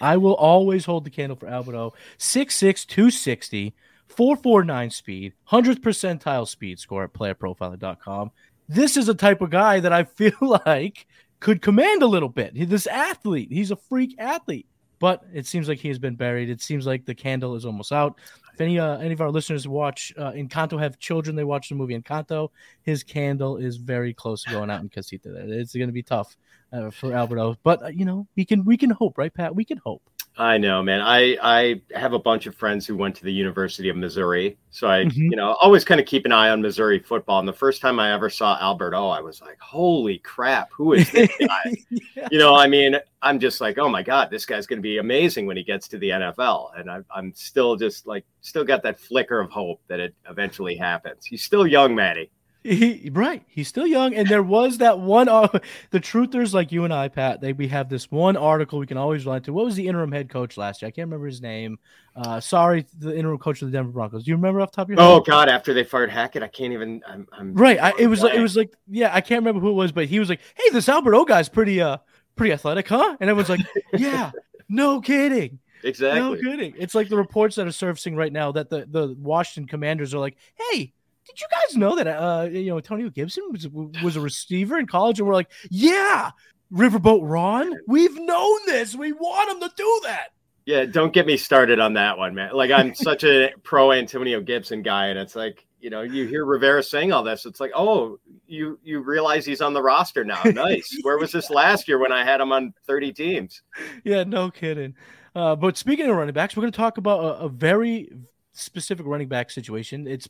I 0.00 0.16
will 0.16 0.34
always 0.34 0.84
hold 0.84 1.04
the 1.04 1.10
candle 1.10 1.36
for 1.36 1.48
Albert 1.48 1.74
O. 1.74 1.94
6'6, 2.18 2.86
260, 2.86 3.74
449 4.08 4.90
speed, 4.90 5.34
100th 5.50 5.78
percentile 5.80 6.48
speed 6.48 6.78
score 6.78 7.04
at 7.04 7.12
playerprofiler.com. 7.12 8.30
This 8.68 8.96
is 8.96 9.08
a 9.08 9.14
type 9.14 9.40
of 9.40 9.50
guy 9.50 9.80
that 9.80 9.92
I 9.92 10.04
feel 10.04 10.32
like 10.66 11.06
could 11.40 11.62
command 11.62 12.02
a 12.02 12.06
little 12.06 12.28
bit. 12.28 12.52
This 12.68 12.86
athlete, 12.86 13.48
he's 13.50 13.70
a 13.70 13.76
freak 13.76 14.14
athlete. 14.18 14.66
but 14.98 15.24
it 15.32 15.46
seems 15.46 15.68
like 15.68 15.78
he 15.78 15.88
has 15.88 15.98
been 15.98 16.16
buried. 16.16 16.50
It 16.50 16.60
seems 16.60 16.86
like 16.86 17.04
the 17.04 17.14
candle 17.14 17.54
is 17.54 17.64
almost 17.64 17.92
out. 17.92 18.18
If 18.54 18.60
any 18.60 18.78
uh, 18.80 18.98
any 18.98 19.12
of 19.12 19.20
our 19.20 19.30
listeners 19.30 19.68
watch 19.68 20.12
uh, 20.18 20.32
Encanto 20.32 20.78
have 20.80 20.98
children, 20.98 21.36
they 21.36 21.44
watch 21.44 21.68
the 21.68 21.76
movie 21.76 21.96
Encanto. 21.96 22.50
His 22.82 23.04
candle 23.04 23.56
is 23.56 23.76
very 23.76 24.12
close 24.12 24.42
to 24.42 24.50
going 24.50 24.70
out 24.70 24.80
in 24.80 24.88
Casita. 24.88 25.32
It's 25.36 25.74
going 25.74 25.88
to 25.88 25.92
be 25.92 26.02
tough 26.02 26.36
uh, 26.72 26.90
for 26.90 27.14
Albert 27.14 27.38
O, 27.38 27.56
but 27.62 27.82
uh, 27.82 27.88
you 27.88 28.04
know 28.04 28.26
we 28.36 28.44
can 28.44 28.64
we 28.64 28.76
can 28.76 28.90
hope, 28.90 29.18
right, 29.18 29.32
Pat? 29.32 29.54
We 29.54 29.64
can 29.64 29.78
hope. 29.78 30.02
I 30.38 30.56
know, 30.56 30.84
man. 30.84 31.00
I 31.00 31.36
I 31.42 31.82
have 31.94 32.12
a 32.12 32.18
bunch 32.18 32.46
of 32.46 32.54
friends 32.54 32.86
who 32.86 32.96
went 32.96 33.16
to 33.16 33.24
the 33.24 33.32
University 33.32 33.88
of 33.88 33.96
Missouri, 33.96 34.56
so 34.70 34.88
I 34.88 35.04
mm-hmm. 35.04 35.32
you 35.32 35.36
know 35.36 35.54
always 35.60 35.84
kind 35.84 36.00
of 36.00 36.06
keep 36.06 36.24
an 36.26 36.32
eye 36.32 36.50
on 36.50 36.62
Missouri 36.62 37.00
football. 37.00 37.40
And 37.40 37.48
the 37.48 37.52
first 37.52 37.80
time 37.80 37.98
I 37.98 38.12
ever 38.12 38.30
saw 38.30 38.56
Albert 38.60 38.94
O, 38.94 39.08
I 39.08 39.20
was 39.20 39.40
like, 39.40 39.58
"Holy 39.60 40.18
crap, 40.18 40.70
who 40.72 40.92
is 40.92 41.10
this 41.10 41.28
guy?" 41.40 41.76
yeah. 41.90 42.28
You 42.30 42.38
know, 42.38 42.54
I 42.54 42.68
mean, 42.68 42.96
I'm 43.20 43.40
just 43.40 43.60
like, 43.60 43.78
"Oh 43.78 43.88
my 43.88 44.02
god, 44.04 44.30
this 44.30 44.46
guy's 44.46 44.66
going 44.66 44.78
to 44.78 44.82
be 44.82 44.98
amazing 44.98 45.46
when 45.46 45.56
he 45.56 45.64
gets 45.64 45.88
to 45.88 45.98
the 45.98 46.10
NFL." 46.10 46.78
And 46.78 46.88
I, 46.88 47.00
I'm 47.12 47.32
still 47.34 47.74
just 47.74 48.06
like, 48.06 48.24
still 48.40 48.64
got 48.64 48.84
that 48.84 49.00
flicker 49.00 49.40
of 49.40 49.50
hope 49.50 49.80
that 49.88 49.98
it 49.98 50.14
eventually 50.30 50.76
happens. 50.76 51.26
He's 51.26 51.42
still 51.42 51.66
young, 51.66 51.96
Matty. 51.96 52.30
He, 52.68 53.08
right, 53.12 53.42
he's 53.48 53.66
still 53.68 53.86
young, 53.86 54.14
and 54.14 54.28
there 54.28 54.42
was 54.42 54.78
that 54.78 54.98
one. 54.98 55.28
Uh, 55.28 55.48
the 55.90 56.00
truthers 56.00 56.52
like 56.52 56.70
you 56.70 56.84
and 56.84 56.92
I, 56.92 57.08
Pat, 57.08 57.40
they 57.40 57.52
we 57.54 57.68
have 57.68 57.88
this 57.88 58.10
one 58.10 58.36
article 58.36 58.78
we 58.78 58.86
can 58.86 58.98
always 58.98 59.24
run 59.24 59.40
to. 59.42 59.52
What 59.52 59.64
was 59.64 59.74
the 59.74 59.88
interim 59.88 60.12
head 60.12 60.28
coach 60.28 60.56
last 60.56 60.82
year? 60.82 60.88
I 60.88 60.90
can't 60.90 61.06
remember 61.06 61.26
his 61.26 61.40
name. 61.40 61.78
Uh, 62.14 62.40
sorry, 62.40 62.84
the 62.98 63.16
interim 63.16 63.38
coach 63.38 63.62
of 63.62 63.70
the 63.70 63.76
Denver 63.76 63.92
Broncos. 63.92 64.24
Do 64.24 64.30
you 64.30 64.36
remember 64.36 64.60
off 64.60 64.70
top 64.70 64.86
of 64.86 64.90
your 64.90 65.00
head? 65.00 65.08
Oh 65.08 65.20
God, 65.20 65.48
after 65.48 65.72
they 65.72 65.84
fired 65.84 66.10
Hackett, 66.10 66.42
I 66.42 66.48
can't 66.48 66.72
even. 66.72 67.00
I'm, 67.08 67.26
I'm 67.32 67.54
right. 67.54 67.78
I, 67.78 67.94
it 67.98 68.06
was 68.08 68.22
like 68.22 68.34
it 68.34 68.40
was 68.40 68.56
like 68.56 68.74
yeah, 68.86 69.14
I 69.14 69.22
can't 69.22 69.40
remember 69.40 69.60
who 69.60 69.70
it 69.70 69.74
was, 69.74 69.92
but 69.92 70.06
he 70.06 70.18
was 70.18 70.28
like, 70.28 70.40
"Hey, 70.54 70.70
this 70.70 70.88
Albert 70.88 71.14
O 71.14 71.24
guy's 71.24 71.48
pretty 71.48 71.80
uh 71.80 71.98
pretty 72.36 72.52
athletic, 72.52 72.88
huh?" 72.88 73.16
And 73.18 73.30
everyone's 73.30 73.48
like, 73.48 73.66
"Yeah, 73.94 74.32
no 74.68 75.00
kidding." 75.00 75.60
Exactly. 75.84 76.20
No 76.20 76.36
kidding. 76.36 76.74
It's 76.76 76.94
like 76.94 77.08
the 77.08 77.16
reports 77.16 77.56
that 77.56 77.66
are 77.66 77.72
surfacing 77.72 78.16
right 78.16 78.32
now 78.32 78.52
that 78.52 78.68
the, 78.68 78.86
the 78.86 79.14
Washington 79.18 79.68
Commanders 79.68 80.14
are 80.14 80.18
like, 80.18 80.36
hey, 80.54 80.92
did 81.28 81.40
you 81.40 81.46
guys 81.52 81.76
know 81.76 81.94
that 81.96 82.06
uh 82.06 82.48
you 82.50 82.70
know 82.70 82.76
Antonio 82.76 83.10
Gibson 83.10 83.44
was 83.52 83.68
was 84.02 84.16
a 84.16 84.20
receiver 84.20 84.78
in 84.78 84.86
college 84.86 85.18
and 85.18 85.28
we're 85.28 85.34
like, 85.34 85.50
yeah, 85.70 86.30
Riverboat 86.72 87.20
Ron, 87.22 87.72
we've 87.86 88.18
known 88.18 88.58
this. 88.66 88.94
We 88.94 89.12
want 89.12 89.50
him 89.50 89.68
to 89.68 89.74
do 89.76 90.00
that. 90.04 90.28
Yeah, 90.64 90.84
don't 90.84 91.12
get 91.12 91.26
me 91.26 91.36
started 91.36 91.80
on 91.80 91.94
that 91.94 92.18
one, 92.18 92.34
man. 92.34 92.50
Like 92.54 92.70
I'm 92.70 92.94
such 92.94 93.24
a 93.24 93.52
pro 93.62 93.92
Antonio 93.92 94.40
Gibson 94.40 94.82
guy, 94.82 95.06
and 95.08 95.18
it's 95.18 95.36
like 95.36 95.66
you 95.80 95.90
know 95.90 96.02
you 96.02 96.26
hear 96.26 96.44
Rivera 96.44 96.82
saying 96.82 97.12
all 97.12 97.22
this. 97.22 97.46
It's 97.46 97.60
like, 97.60 97.72
oh, 97.74 98.18
you 98.46 98.78
you 98.82 99.00
realize 99.00 99.44
he's 99.44 99.60
on 99.60 99.74
the 99.74 99.82
roster 99.82 100.24
now. 100.24 100.42
Nice. 100.44 100.98
Where 101.02 101.18
was 101.18 101.32
this 101.32 101.50
last 101.50 101.88
year 101.88 101.98
when 101.98 102.12
I 102.12 102.24
had 102.24 102.40
him 102.40 102.52
on 102.52 102.74
30 102.86 103.12
teams? 103.12 103.62
Yeah, 104.04 104.24
no 104.24 104.50
kidding. 104.50 104.94
Uh, 105.34 105.54
but 105.54 105.76
speaking 105.76 106.08
of 106.08 106.16
running 106.16 106.34
backs, 106.34 106.56
we're 106.56 106.62
going 106.62 106.72
to 106.72 106.76
talk 106.76 106.98
about 106.98 107.20
a, 107.20 107.44
a 107.44 107.48
very 107.48 108.10
specific 108.52 109.06
running 109.06 109.28
back 109.28 109.50
situation. 109.50 110.06
It's 110.06 110.28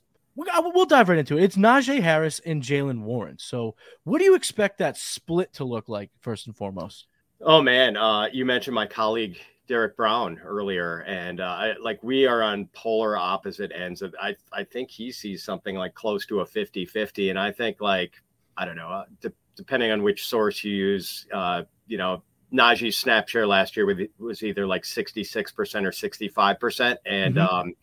we'll 0.74 0.86
dive 0.86 1.08
right 1.08 1.18
into 1.18 1.36
it. 1.36 1.44
It's 1.44 1.56
Najee 1.56 2.02
Harris 2.02 2.40
and 2.40 2.62
Jaylen 2.62 3.02
Warren. 3.02 3.38
So, 3.38 3.74
what 4.04 4.18
do 4.18 4.24
you 4.24 4.34
expect 4.34 4.78
that 4.78 4.96
split 4.96 5.52
to 5.54 5.64
look 5.64 5.88
like 5.88 6.10
first 6.20 6.46
and 6.46 6.56
foremost? 6.56 7.06
Oh 7.40 7.62
man, 7.62 7.96
uh, 7.96 8.28
you 8.32 8.44
mentioned 8.44 8.74
my 8.74 8.86
colleague 8.86 9.38
Derek 9.68 9.96
Brown 9.96 10.40
earlier, 10.44 11.00
and 11.06 11.40
uh, 11.40 11.44
I, 11.44 11.74
like 11.80 12.02
we 12.02 12.26
are 12.26 12.42
on 12.42 12.68
polar 12.72 13.16
opposite 13.16 13.70
ends 13.72 14.02
of. 14.02 14.14
I 14.20 14.34
I 14.52 14.64
think 14.64 14.90
he 14.90 15.12
sees 15.12 15.44
something 15.44 15.76
like 15.76 15.94
close 15.94 16.26
to 16.26 16.40
a 16.40 16.46
50-50, 16.46 17.30
and 17.30 17.38
I 17.38 17.52
think 17.52 17.80
like 17.80 18.12
I 18.56 18.64
don't 18.64 18.76
know, 18.76 18.88
uh, 18.88 19.04
de- 19.20 19.32
depending 19.56 19.90
on 19.90 20.02
which 20.02 20.26
source 20.26 20.64
you 20.64 20.74
use, 20.74 21.26
uh, 21.32 21.62
you 21.86 21.98
know, 21.98 22.22
Najee's 22.52 22.96
snap 22.96 23.28
share 23.28 23.46
last 23.46 23.76
year 23.76 24.08
was 24.18 24.42
either 24.42 24.66
like 24.66 24.84
sixty 24.84 25.22
six 25.22 25.52
percent 25.52 25.86
or 25.86 25.92
sixty 25.92 26.28
five 26.28 26.58
percent, 26.58 26.98
and 27.06 27.36
mm-hmm. 27.36 27.54
um, 27.54 27.74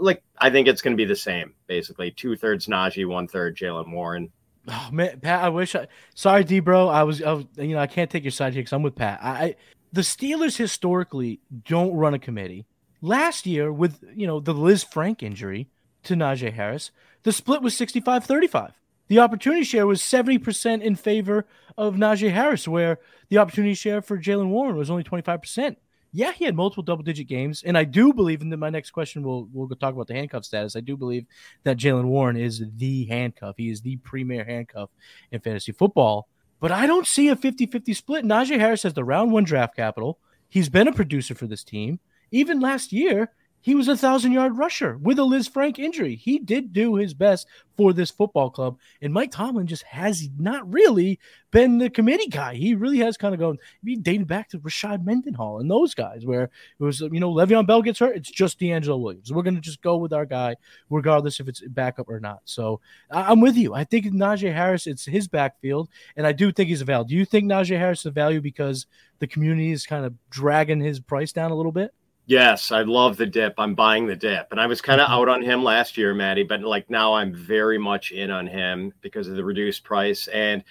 like 0.00 0.22
I 0.38 0.50
think 0.50 0.68
it's 0.68 0.82
going 0.82 0.96
to 0.96 1.00
be 1.00 1.04
the 1.04 1.16
same 1.16 1.54
basically. 1.66 2.10
Two 2.10 2.36
thirds 2.36 2.66
Najee, 2.66 3.06
one 3.06 3.28
third 3.28 3.56
Jaylen 3.56 3.92
Warren. 3.92 4.30
Oh 4.68 4.88
man, 4.92 5.20
Pat, 5.20 5.44
I 5.44 5.48
wish 5.48 5.74
I. 5.74 5.86
Sorry, 6.14 6.42
D, 6.42 6.60
bro. 6.60 6.88
I 6.88 7.04
was, 7.04 7.22
I 7.22 7.32
was, 7.32 7.44
you 7.56 7.68
know, 7.68 7.78
I 7.78 7.86
can't 7.86 8.10
take 8.10 8.24
your 8.24 8.32
side 8.32 8.52
here 8.52 8.62
because 8.62 8.72
I'm 8.72 8.82
with 8.82 8.96
Pat. 8.96 9.20
I, 9.22 9.30
I, 9.30 9.56
the 9.92 10.00
Steelers 10.00 10.56
historically 10.56 11.40
don't 11.64 11.94
run 11.94 12.14
a 12.14 12.18
committee. 12.18 12.66
Last 13.00 13.46
year, 13.46 13.72
with 13.72 14.02
you 14.14 14.26
know 14.26 14.40
the 14.40 14.54
Lisfranc 14.54 15.22
injury 15.22 15.68
to 16.04 16.14
Najee 16.14 16.52
Harris, 16.52 16.90
the 17.22 17.32
split 17.32 17.62
was 17.62 17.74
65-35. 17.74 18.72
The 19.08 19.20
opportunity 19.20 19.62
share 19.62 19.86
was 19.86 20.00
70% 20.00 20.82
in 20.82 20.96
favor 20.96 21.46
of 21.78 21.94
Najee 21.94 22.32
Harris, 22.32 22.66
where 22.66 22.98
the 23.28 23.38
opportunity 23.38 23.74
share 23.74 24.02
for 24.02 24.18
Jaylen 24.18 24.48
Warren 24.48 24.76
was 24.76 24.90
only 24.90 25.04
25% 25.04 25.76
yeah, 26.16 26.32
he 26.32 26.46
had 26.46 26.56
multiple 26.56 26.82
double 26.82 27.02
digit 27.02 27.28
games. 27.28 27.62
And 27.62 27.76
I 27.76 27.84
do 27.84 28.10
believe, 28.10 28.40
and 28.40 28.50
then 28.50 28.58
my 28.58 28.70
next 28.70 28.90
question 28.90 29.22
will 29.22 29.50
we'll 29.52 29.68
talk 29.68 29.92
about 29.92 30.06
the 30.06 30.14
handcuff 30.14 30.46
status. 30.46 30.74
I 30.74 30.80
do 30.80 30.96
believe 30.96 31.26
that 31.64 31.76
Jaylen 31.76 32.06
Warren 32.06 32.38
is 32.38 32.64
the 32.76 33.04
handcuff. 33.04 33.56
He 33.58 33.70
is 33.70 33.82
the 33.82 33.96
premier 33.98 34.42
handcuff 34.42 34.88
in 35.30 35.40
fantasy 35.40 35.72
football. 35.72 36.28
But 36.58 36.72
I 36.72 36.86
don't 36.86 37.06
see 37.06 37.28
a 37.28 37.36
50 37.36 37.66
50 37.66 37.92
split. 37.92 38.24
Najee 38.24 38.58
Harris 38.58 38.82
has 38.84 38.94
the 38.94 39.04
round 39.04 39.30
one 39.30 39.44
draft 39.44 39.76
capital. 39.76 40.18
He's 40.48 40.70
been 40.70 40.88
a 40.88 40.92
producer 40.92 41.34
for 41.34 41.46
this 41.46 41.62
team. 41.62 42.00
Even 42.30 42.60
last 42.60 42.94
year, 42.94 43.32
he 43.66 43.74
was 43.74 43.88
a 43.88 43.96
thousand 43.96 44.30
yard 44.30 44.56
rusher 44.56 44.96
with 44.98 45.18
a 45.18 45.22
Lisfranc 45.22 45.80
injury. 45.80 46.14
He 46.14 46.38
did 46.38 46.72
do 46.72 46.94
his 46.94 47.14
best 47.14 47.48
for 47.76 47.92
this 47.92 48.12
football 48.12 48.48
club. 48.48 48.78
And 49.02 49.12
Mike 49.12 49.32
Tomlin 49.32 49.66
just 49.66 49.82
has 49.82 50.28
not 50.38 50.72
really 50.72 51.18
been 51.50 51.78
the 51.78 51.90
committee 51.90 52.28
guy. 52.28 52.54
He 52.54 52.76
really 52.76 52.98
has 52.98 53.16
kind 53.16 53.34
of 53.34 53.40
gone, 53.40 53.58
he 53.84 53.96
dated 53.96 54.28
back 54.28 54.50
to 54.50 54.60
Rashard 54.60 55.04
Mendenhall 55.04 55.58
and 55.58 55.68
those 55.68 55.94
guys 55.94 56.24
where 56.24 56.44
it 56.44 56.84
was, 56.84 57.00
you 57.00 57.18
know, 57.18 57.34
Le'Veon 57.34 57.66
Bell 57.66 57.82
gets 57.82 57.98
hurt. 57.98 58.14
It's 58.14 58.30
just 58.30 58.60
DeAngelo 58.60 59.00
Williams. 59.00 59.32
We're 59.32 59.42
going 59.42 59.56
to 59.56 59.60
just 59.60 59.82
go 59.82 59.96
with 59.96 60.12
our 60.12 60.26
guy, 60.26 60.54
regardless 60.88 61.40
if 61.40 61.48
it's 61.48 61.60
backup 61.60 62.08
or 62.08 62.20
not. 62.20 62.42
So 62.44 62.80
I'm 63.10 63.40
with 63.40 63.56
you. 63.56 63.74
I 63.74 63.82
think 63.82 64.06
Najee 64.06 64.54
Harris, 64.54 64.86
it's 64.86 65.06
his 65.06 65.26
backfield. 65.26 65.88
And 66.16 66.24
I 66.24 66.30
do 66.30 66.52
think 66.52 66.68
he's 66.68 66.82
a 66.82 66.84
value. 66.84 67.08
Do 67.08 67.16
you 67.16 67.24
think 67.24 67.50
Najee 67.50 67.76
Harris 67.76 67.98
is 67.98 68.06
a 68.06 68.10
value 68.12 68.40
because 68.40 68.86
the 69.18 69.26
community 69.26 69.72
is 69.72 69.86
kind 69.86 70.06
of 70.06 70.14
dragging 70.30 70.80
his 70.80 71.00
price 71.00 71.32
down 71.32 71.50
a 71.50 71.56
little 71.56 71.72
bit? 71.72 71.92
Yes, 72.26 72.72
I 72.72 72.82
love 72.82 73.16
the 73.16 73.26
dip. 73.26 73.54
I'm 73.56 73.76
buying 73.76 74.06
the 74.06 74.16
dip. 74.16 74.48
And 74.50 74.60
I 74.60 74.66
was 74.66 74.80
kind 74.80 75.00
of 75.00 75.06
mm-hmm. 75.06 75.14
out 75.14 75.28
on 75.28 75.42
him 75.42 75.62
last 75.62 75.96
year, 75.96 76.12
Matty, 76.12 76.42
but 76.42 76.60
like 76.60 76.90
now 76.90 77.14
I'm 77.14 77.32
very 77.32 77.78
much 77.78 78.10
in 78.10 78.30
on 78.32 78.48
him 78.48 78.92
because 79.00 79.28
of 79.28 79.36
the 79.36 79.44
reduced 79.44 79.84
price. 79.84 80.26
And 80.28 80.64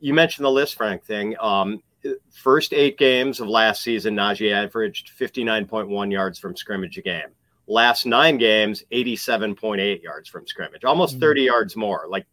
you 0.00 0.12
mentioned 0.12 0.44
the 0.44 0.50
Lisfranc 0.50 1.04
thing. 1.04 1.36
Um, 1.40 1.80
first 2.32 2.72
eight 2.72 2.98
games 2.98 3.40
of 3.40 3.48
last 3.48 3.82
season, 3.82 4.16
Najee 4.16 4.52
averaged 4.52 5.12
59.1 5.16 6.10
yards 6.10 6.40
from 6.40 6.56
scrimmage 6.56 6.98
a 6.98 7.02
game. 7.02 7.28
Last 7.68 8.04
nine 8.04 8.36
games, 8.36 8.84
87.8 8.92 10.02
yards 10.02 10.28
from 10.28 10.46
scrimmage, 10.46 10.84
almost 10.84 11.14
mm-hmm. 11.14 11.20
30 11.20 11.42
yards 11.42 11.76
more. 11.76 12.06
Like 12.08 12.26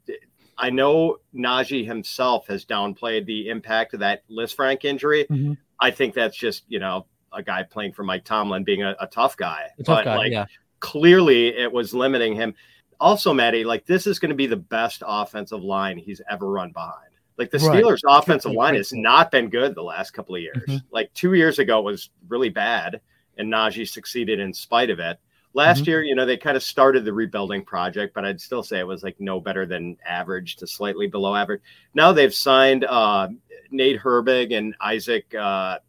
I 0.57 0.71
know 0.71 1.17
Najee 1.35 1.85
himself 1.85 2.47
has 2.47 2.65
downplayed 2.65 3.25
the 3.25 3.49
impact 3.49 3.93
of 3.93 3.99
that 3.99 4.27
Lisfranc 4.29 4.83
injury. 4.83 5.25
Mm-hmm. 5.25 5.53
I 5.79 5.91
think 5.91 6.13
that's 6.13 6.37
just, 6.37 6.63
you 6.67 6.79
know, 6.79 7.05
a 7.33 7.43
guy 7.43 7.63
playing 7.63 7.93
for 7.93 8.03
Mike 8.03 8.23
Tomlin 8.23 8.63
being 8.63 8.83
a, 8.83 8.95
a 8.99 9.07
tough 9.07 9.37
guy. 9.37 9.67
A 9.79 9.83
tough 9.83 9.99
but 9.99 10.05
guy, 10.05 10.17
like 10.17 10.31
yeah. 10.31 10.45
clearly 10.79 11.47
it 11.47 11.71
was 11.71 11.93
limiting 11.93 12.35
him. 12.35 12.53
Also, 12.99 13.33
Matty, 13.33 13.63
like 13.63 13.85
this 13.85 14.07
is 14.07 14.19
going 14.19 14.29
to 14.29 14.35
be 14.35 14.47
the 14.47 14.55
best 14.55 15.03
offensive 15.05 15.63
line 15.63 15.97
he's 15.97 16.21
ever 16.29 16.49
run 16.49 16.71
behind. 16.71 17.13
Like 17.37 17.49
the 17.49 17.57
Steelers' 17.57 18.01
right. 18.03 18.19
offensive 18.19 18.51
line 18.51 18.75
has 18.75 18.93
not 18.93 19.31
been 19.31 19.49
good 19.49 19.73
the 19.75 19.83
last 19.83 20.11
couple 20.11 20.35
of 20.35 20.41
years. 20.41 20.63
Mm-hmm. 20.67 20.85
Like 20.91 21.11
two 21.13 21.33
years 21.33 21.59
ago 21.59 21.81
was 21.81 22.11
really 22.27 22.49
bad, 22.49 23.01
and 23.37 23.51
Najee 23.51 23.89
succeeded 23.89 24.39
in 24.39 24.53
spite 24.53 24.89
of 24.89 24.99
it. 24.99 25.19
Last 25.55 25.81
mm-hmm. 25.81 25.89
year, 25.89 26.03
you 26.03 26.15
know, 26.15 26.25
they 26.25 26.37
kind 26.37 26.57
of 26.57 26.63
started 26.63 27.05
the 27.05 27.13
rebuilding 27.13 27.63
project, 27.63 28.13
but 28.13 28.25
I'd 28.25 28.41
still 28.41 28.63
say 28.63 28.79
it 28.79 28.87
was 28.87 29.03
like 29.03 29.19
no 29.19 29.39
better 29.39 29.65
than 29.65 29.97
average 30.05 30.55
to 30.57 30.67
slightly 30.67 31.07
below 31.07 31.35
average. 31.35 31.61
Now 31.93 32.11
they've 32.11 32.33
signed 32.33 32.85
uh, 32.85 33.29
Nate 33.71 33.99
Herbig 33.99 34.55
and 34.55 34.75
Isaac 34.79 35.33
uh, 35.35 35.79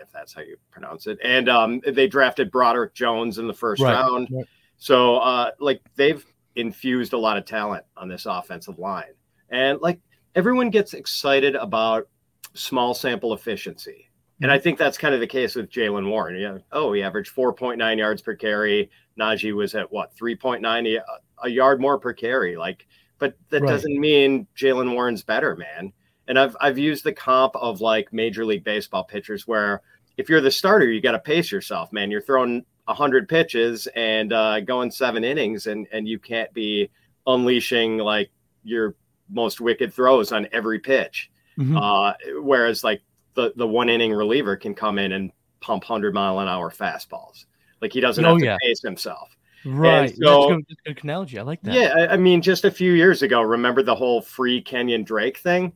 if 0.00 0.10
that's 0.12 0.32
how 0.32 0.42
you 0.42 0.56
pronounce 0.70 1.06
it. 1.06 1.18
And 1.22 1.48
um, 1.48 1.80
they 1.86 2.06
drafted 2.06 2.50
Broderick 2.50 2.94
Jones 2.94 3.38
in 3.38 3.46
the 3.46 3.54
first 3.54 3.82
right. 3.82 3.92
round. 3.92 4.28
Right. 4.30 4.46
So 4.78 5.18
uh, 5.18 5.50
like 5.58 5.80
they've 5.96 6.24
infused 6.54 7.12
a 7.12 7.18
lot 7.18 7.36
of 7.36 7.44
talent 7.44 7.84
on 7.96 8.08
this 8.08 8.26
offensive 8.26 8.78
line, 8.78 9.14
and 9.50 9.80
like 9.80 10.00
everyone 10.34 10.70
gets 10.70 10.94
excited 10.94 11.54
about 11.56 12.08
small 12.54 12.94
sample 12.94 13.32
efficiency. 13.34 14.08
And 14.40 14.52
I 14.52 14.58
think 14.58 14.78
that's 14.78 14.96
kind 14.96 15.14
of 15.14 15.20
the 15.20 15.26
case 15.26 15.56
with 15.56 15.68
Jaylen 15.68 16.08
Warren. 16.08 16.38
Yeah. 16.38 16.58
Oh, 16.70 16.92
he 16.92 17.02
averaged 17.02 17.34
4.9 17.34 17.98
yards 17.98 18.22
per 18.22 18.36
carry. 18.36 18.88
Najee 19.18 19.52
was 19.52 19.74
at 19.74 19.90
what 19.90 20.16
3.9 20.16 21.00
a, 21.42 21.48
yard 21.48 21.80
more 21.80 21.98
per 21.98 22.12
carry. 22.12 22.56
Like, 22.56 22.86
but 23.18 23.36
that 23.50 23.62
right. 23.62 23.68
doesn't 23.68 23.98
mean 23.98 24.46
Jaylen 24.56 24.92
Warren's 24.94 25.24
better, 25.24 25.56
man. 25.56 25.92
And 26.28 26.38
I've 26.38 26.56
I've 26.60 26.78
used 26.78 27.04
the 27.04 27.12
comp 27.12 27.56
of 27.56 27.80
like 27.80 28.12
Major 28.12 28.44
League 28.44 28.64
Baseball 28.64 29.02
pitchers 29.04 29.46
where 29.46 29.82
if 30.16 30.28
you're 30.28 30.40
the 30.40 30.50
starter, 30.50 30.86
you 30.90 31.00
got 31.00 31.12
to 31.12 31.18
pace 31.18 31.50
yourself, 31.50 31.92
man. 31.92 32.10
You're 32.10 32.20
throwing 32.22 32.64
hundred 32.86 33.28
pitches 33.28 33.86
and 33.94 34.32
uh, 34.32 34.60
going 34.60 34.90
seven 34.90 35.24
innings, 35.24 35.66
and 35.66 35.86
and 35.92 36.06
you 36.06 36.18
can't 36.18 36.52
be 36.54 36.90
unleashing 37.26 37.98
like 37.98 38.30
your 38.64 38.94
most 39.30 39.60
wicked 39.60 39.92
throws 39.92 40.32
on 40.32 40.48
every 40.52 40.78
pitch. 40.78 41.30
Mm-hmm. 41.58 41.76
Uh, 41.76 42.12
whereas 42.42 42.84
like 42.84 43.02
the 43.34 43.52
the 43.56 43.66
one 43.66 43.88
inning 43.88 44.12
reliever 44.12 44.56
can 44.56 44.74
come 44.74 44.98
in 44.98 45.12
and 45.12 45.32
pump 45.60 45.84
hundred 45.84 46.14
mile 46.14 46.38
an 46.40 46.48
hour 46.48 46.70
fastballs. 46.70 47.44
Like 47.80 47.92
he 47.92 48.00
doesn't 48.00 48.24
Oh, 48.24 48.30
have 48.30 48.38
to 48.38 48.44
yeah. 48.44 48.56
pace 48.60 48.82
himself. 48.82 49.28
Right. 49.64 50.14
so- 50.16 50.50
that's, 50.50 50.64
good, 50.64 50.76
good 50.86 51.04
analogy. 51.04 51.38
I 51.38 51.42
like 51.42 51.60
that. 51.62 51.74
Yeah, 51.74 51.94
I, 51.96 52.14
I 52.14 52.16
mean, 52.16 52.42
just 52.42 52.64
a 52.64 52.70
few 52.70 52.92
years 52.92 53.22
ago, 53.22 53.42
remember 53.42 53.82
the 53.82 53.94
whole 53.94 54.20
free 54.22 54.62
Kenyan 54.62 55.04
Drake 55.04 55.38
thing? 55.38 55.72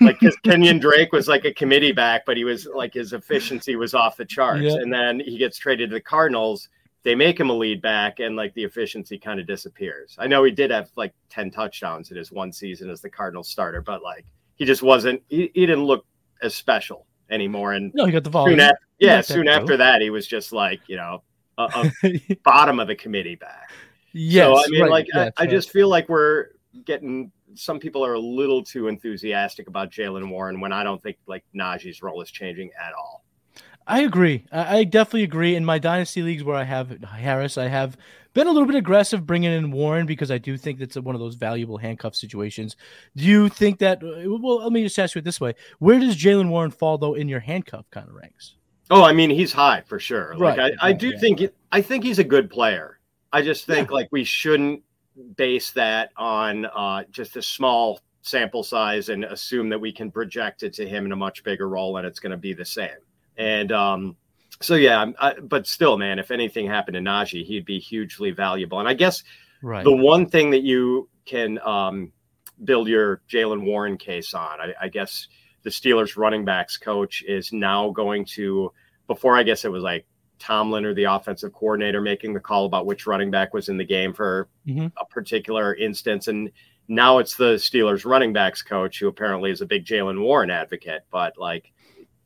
Like, 0.00 0.20
because 0.20 0.36
Kenyan 0.44 0.80
Drake 0.80 1.12
was 1.12 1.28
like 1.28 1.44
a 1.44 1.52
committee 1.52 1.92
back, 1.92 2.24
but 2.26 2.36
he 2.36 2.44
was 2.44 2.66
like 2.66 2.94
his 2.94 3.12
efficiency 3.12 3.76
was 3.76 3.94
off 3.94 4.16
the 4.16 4.24
charts. 4.24 4.62
Yeah. 4.62 4.74
And 4.74 4.92
then 4.92 5.20
he 5.20 5.38
gets 5.38 5.58
traded 5.58 5.90
to 5.90 5.94
the 5.94 6.00
Cardinals. 6.00 6.68
They 7.02 7.14
make 7.14 7.38
him 7.38 7.50
a 7.50 7.54
lead 7.54 7.80
back, 7.82 8.18
and 8.20 8.34
like 8.36 8.52
the 8.54 8.64
efficiency 8.64 9.18
kind 9.18 9.38
of 9.38 9.46
disappears. 9.46 10.16
I 10.18 10.26
know 10.26 10.42
he 10.44 10.50
did 10.50 10.70
have 10.70 10.90
like 10.96 11.14
10 11.30 11.50
touchdowns 11.50 12.10
in 12.10 12.16
his 12.16 12.32
one 12.32 12.52
season 12.52 12.90
as 12.90 13.00
the 13.00 13.10
Cardinals 13.10 13.48
starter, 13.48 13.80
but 13.80 14.02
like 14.02 14.24
he 14.56 14.64
just 14.64 14.82
wasn't, 14.82 15.22
he, 15.28 15.50
he 15.54 15.66
didn't 15.66 15.84
look 15.84 16.04
as 16.42 16.54
special 16.54 17.06
anymore. 17.30 17.74
And 17.74 17.92
No, 17.94 18.06
you 18.06 18.12
got 18.12 18.24
the 18.24 18.28
soon 18.28 18.32
volume. 18.32 18.60
after, 18.60 18.78
yeah, 18.98 19.16
that, 19.16 19.26
soon 19.26 19.48
after 19.48 19.76
that, 19.76 20.00
he 20.00 20.10
was 20.10 20.26
just 20.26 20.52
like, 20.52 20.80
you 20.88 20.96
know, 20.96 21.22
a, 21.58 21.92
a 22.02 22.36
bottom 22.44 22.80
of 22.80 22.88
the 22.88 22.96
committee 22.96 23.36
back. 23.36 23.70
yes. 24.12 24.46
So 24.46 24.58
I 24.58 24.66
mean, 24.68 24.82
right, 24.82 24.90
like, 24.90 25.06
yes, 25.12 25.32
I, 25.36 25.42
I 25.42 25.44
right. 25.44 25.50
just 25.50 25.70
feel 25.70 25.88
like 25.88 26.08
we're 26.08 26.48
getting 26.84 27.30
some 27.56 27.78
people 27.78 28.04
are 28.04 28.14
a 28.14 28.20
little 28.20 28.62
too 28.62 28.88
enthusiastic 28.88 29.68
about 29.68 29.90
Jaylen 29.90 30.28
Warren 30.30 30.60
when 30.60 30.72
I 30.72 30.84
don't 30.84 31.02
think 31.02 31.16
like 31.26 31.44
Najee's 31.54 32.02
role 32.02 32.20
is 32.22 32.30
changing 32.30 32.70
at 32.80 32.92
all. 32.92 33.24
I 33.86 34.00
agree. 34.02 34.44
I, 34.50 34.78
I 34.78 34.84
definitely 34.84 35.22
agree. 35.22 35.54
In 35.54 35.64
my 35.64 35.78
dynasty 35.78 36.22
leagues 36.22 36.42
where 36.42 36.56
I 36.56 36.64
have 36.64 37.02
Harris, 37.02 37.56
I 37.56 37.68
have 37.68 37.96
been 38.34 38.46
a 38.46 38.52
little 38.52 38.66
bit 38.66 38.76
aggressive 38.76 39.26
bringing 39.26 39.52
in 39.52 39.70
Warren 39.70 40.06
because 40.06 40.30
I 40.30 40.38
do 40.38 40.56
think 40.56 40.78
that's 40.78 40.96
one 40.96 41.14
of 41.14 41.20
those 41.20 41.36
valuable 41.36 41.78
handcuff 41.78 42.14
situations. 42.14 42.76
Do 43.14 43.24
you 43.24 43.48
think 43.48 43.78
that? 43.78 44.02
Uh, 44.02 44.38
well, 44.38 44.58
let 44.58 44.72
me 44.72 44.82
just 44.82 44.98
ask 44.98 45.14
you 45.14 45.20
it 45.20 45.24
this 45.24 45.40
way: 45.40 45.54
Where 45.78 45.98
does 45.98 46.16
Jaylen 46.16 46.48
Warren 46.48 46.70
fall 46.70 46.98
though 46.98 47.14
in 47.14 47.28
your 47.28 47.40
handcuff 47.40 47.88
kind 47.90 48.08
of 48.08 48.14
ranks? 48.14 48.56
Oh, 48.90 49.02
I 49.02 49.12
mean, 49.12 49.30
he's 49.30 49.52
high 49.52 49.82
for 49.86 49.98
sure. 49.98 50.36
Like, 50.36 50.58
Right, 50.58 50.72
I, 50.80 50.88
I 50.88 50.92
do 50.92 51.08
yeah, 51.08 51.18
think 51.18 51.42
I 51.72 51.80
think 51.80 52.04
he's 52.04 52.18
a 52.18 52.24
good 52.24 52.50
player. 52.50 52.98
I 53.32 53.42
just 53.42 53.66
think 53.66 53.90
like 53.90 54.08
we 54.12 54.24
shouldn't 54.24 54.82
base 55.36 55.70
that 55.72 56.10
on 56.16 56.66
uh, 56.66 57.04
just 57.10 57.36
a 57.36 57.42
small 57.42 58.00
sample 58.22 58.62
size 58.62 59.08
and 59.08 59.24
assume 59.24 59.68
that 59.68 59.78
we 59.80 59.92
can 59.92 60.10
project 60.10 60.62
it 60.62 60.72
to 60.74 60.86
him 60.86 61.06
in 61.06 61.12
a 61.12 61.16
much 61.16 61.44
bigger 61.44 61.68
role 61.68 61.96
and 61.96 62.06
it's 62.06 62.18
going 62.18 62.32
to 62.32 62.36
be 62.36 62.52
the 62.52 62.64
same. 62.64 62.90
And 63.36 63.70
um, 63.72 64.16
so 64.60 64.74
yeah, 64.74 64.98
I'm- 64.98 65.46
but 65.48 65.66
still, 65.66 65.96
man, 65.96 66.18
if 66.18 66.30
anything 66.30 66.66
happened 66.66 66.94
to 66.94 67.00
Najee, 67.00 67.44
he'd 67.44 67.64
be 67.64 67.78
hugely 67.78 68.30
valuable. 68.32 68.80
And 68.80 68.88
I 68.88 68.94
guess 68.94 69.22
Right. 69.62 69.84
the 69.84 69.94
one 69.96 70.28
thing 70.28 70.50
that 70.50 70.62
you 70.62 71.08
can 71.24 71.58
um, 71.60 72.12
build 72.64 72.88
your 72.88 73.22
Jaylen 73.28 73.64
Warren 73.64 73.96
case 73.96 74.34
on, 74.34 74.60
I, 74.60 74.74
I 74.82 74.88
guess 74.88 75.28
the 75.62 75.70
Steelers 75.70 76.16
running 76.16 76.44
backs 76.44 76.76
coach 76.76 77.22
is 77.26 77.52
now 77.52 77.90
going 77.90 78.24
to, 78.26 78.72
before 79.06 79.36
I 79.36 79.42
guess 79.42 79.64
it 79.64 79.72
was 79.72 79.82
like 79.82 80.06
Tomlin 80.38 80.84
or 80.84 80.94
the 80.94 81.04
offensive 81.04 81.52
coordinator 81.52 82.00
making 82.00 82.34
the 82.34 82.40
call 82.40 82.66
about 82.66 82.86
which 82.86 83.06
running 83.06 83.30
back 83.30 83.54
was 83.54 83.68
in 83.68 83.76
the 83.76 83.84
game 83.84 84.12
for 84.12 84.48
Mhm. 84.66 84.92
a 85.00 85.04
particular 85.06 85.74
instance. 85.74 86.28
And 86.28 86.50
now 86.88 87.18
it's 87.18 87.36
the 87.36 87.54
Steelers 87.54 88.04
running 88.04 88.32
backs 88.32 88.62
coach 88.62 89.00
who 89.00 89.08
apparently 89.08 89.50
is 89.50 89.60
a 89.60 89.66
big 89.66 89.84
Jaylen 89.84 90.20
Warren 90.20 90.50
advocate, 90.50 91.02
but 91.10 91.36
like, 91.38 91.72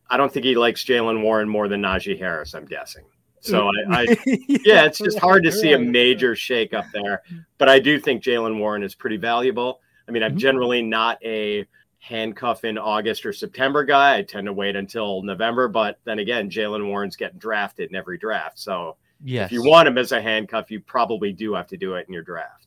I 0.08 0.16
don't 0.16 0.32
think 0.32 0.44
he 0.44 0.56
likes 0.56 0.84
Jaylen 0.84 1.22
Warren 1.22 1.48
more 1.48 1.68
than 1.68 1.80
Najee 1.82 2.18
Harris, 2.18 2.54
I'm 2.54 2.66
guessing. 2.66 3.04
So 3.42 3.68
I, 3.68 4.02
I 4.02 4.02
yeah, 4.64 4.84
it's 4.84 4.98
just 4.98 5.18
hard 5.18 5.44
to 5.44 5.52
see 5.52 5.72
a 5.72 5.78
major 5.78 6.34
shake 6.36 6.74
up 6.74 6.84
there. 6.92 7.22
But 7.58 7.68
I 7.68 7.78
do 7.78 7.98
think 7.98 8.22
Jaylen 8.22 8.58
Warren 8.58 8.82
is 8.82 8.94
pretty 8.94 9.16
valuable. 9.16 9.80
I 10.08 10.10
mean, 10.12 10.22
I'm 10.22 10.34
Mhm. 10.34 10.38
generally 10.38 10.82
not 10.82 11.18
a 11.24 11.64
handcuff 12.00 12.64
in 12.64 12.76
August 12.78 13.24
or 13.24 13.32
September 13.32 13.84
guy. 13.84 14.16
I 14.16 14.22
tend 14.22 14.46
to 14.46 14.52
wait 14.52 14.74
until 14.74 15.22
November. 15.22 15.68
But 15.68 15.98
then 16.04 16.18
again, 16.18 16.50
Jaylen 16.50 16.86
Warren's 16.88 17.16
getting 17.16 17.38
drafted 17.38 17.90
in 17.90 17.96
every 17.96 18.18
draft. 18.18 18.58
So 18.58 18.96
Yes. 19.22 19.46
if 19.46 19.52
you 19.52 19.62
want 19.62 19.86
him 19.86 19.98
as 19.98 20.12
a 20.12 20.20
handcuff, 20.20 20.70
you 20.70 20.80
probably 20.80 21.32
do 21.32 21.54
have 21.54 21.66
to 21.68 21.76
do 21.76 21.94
it 21.94 22.06
in 22.08 22.14
your 22.14 22.22
draft. 22.22 22.66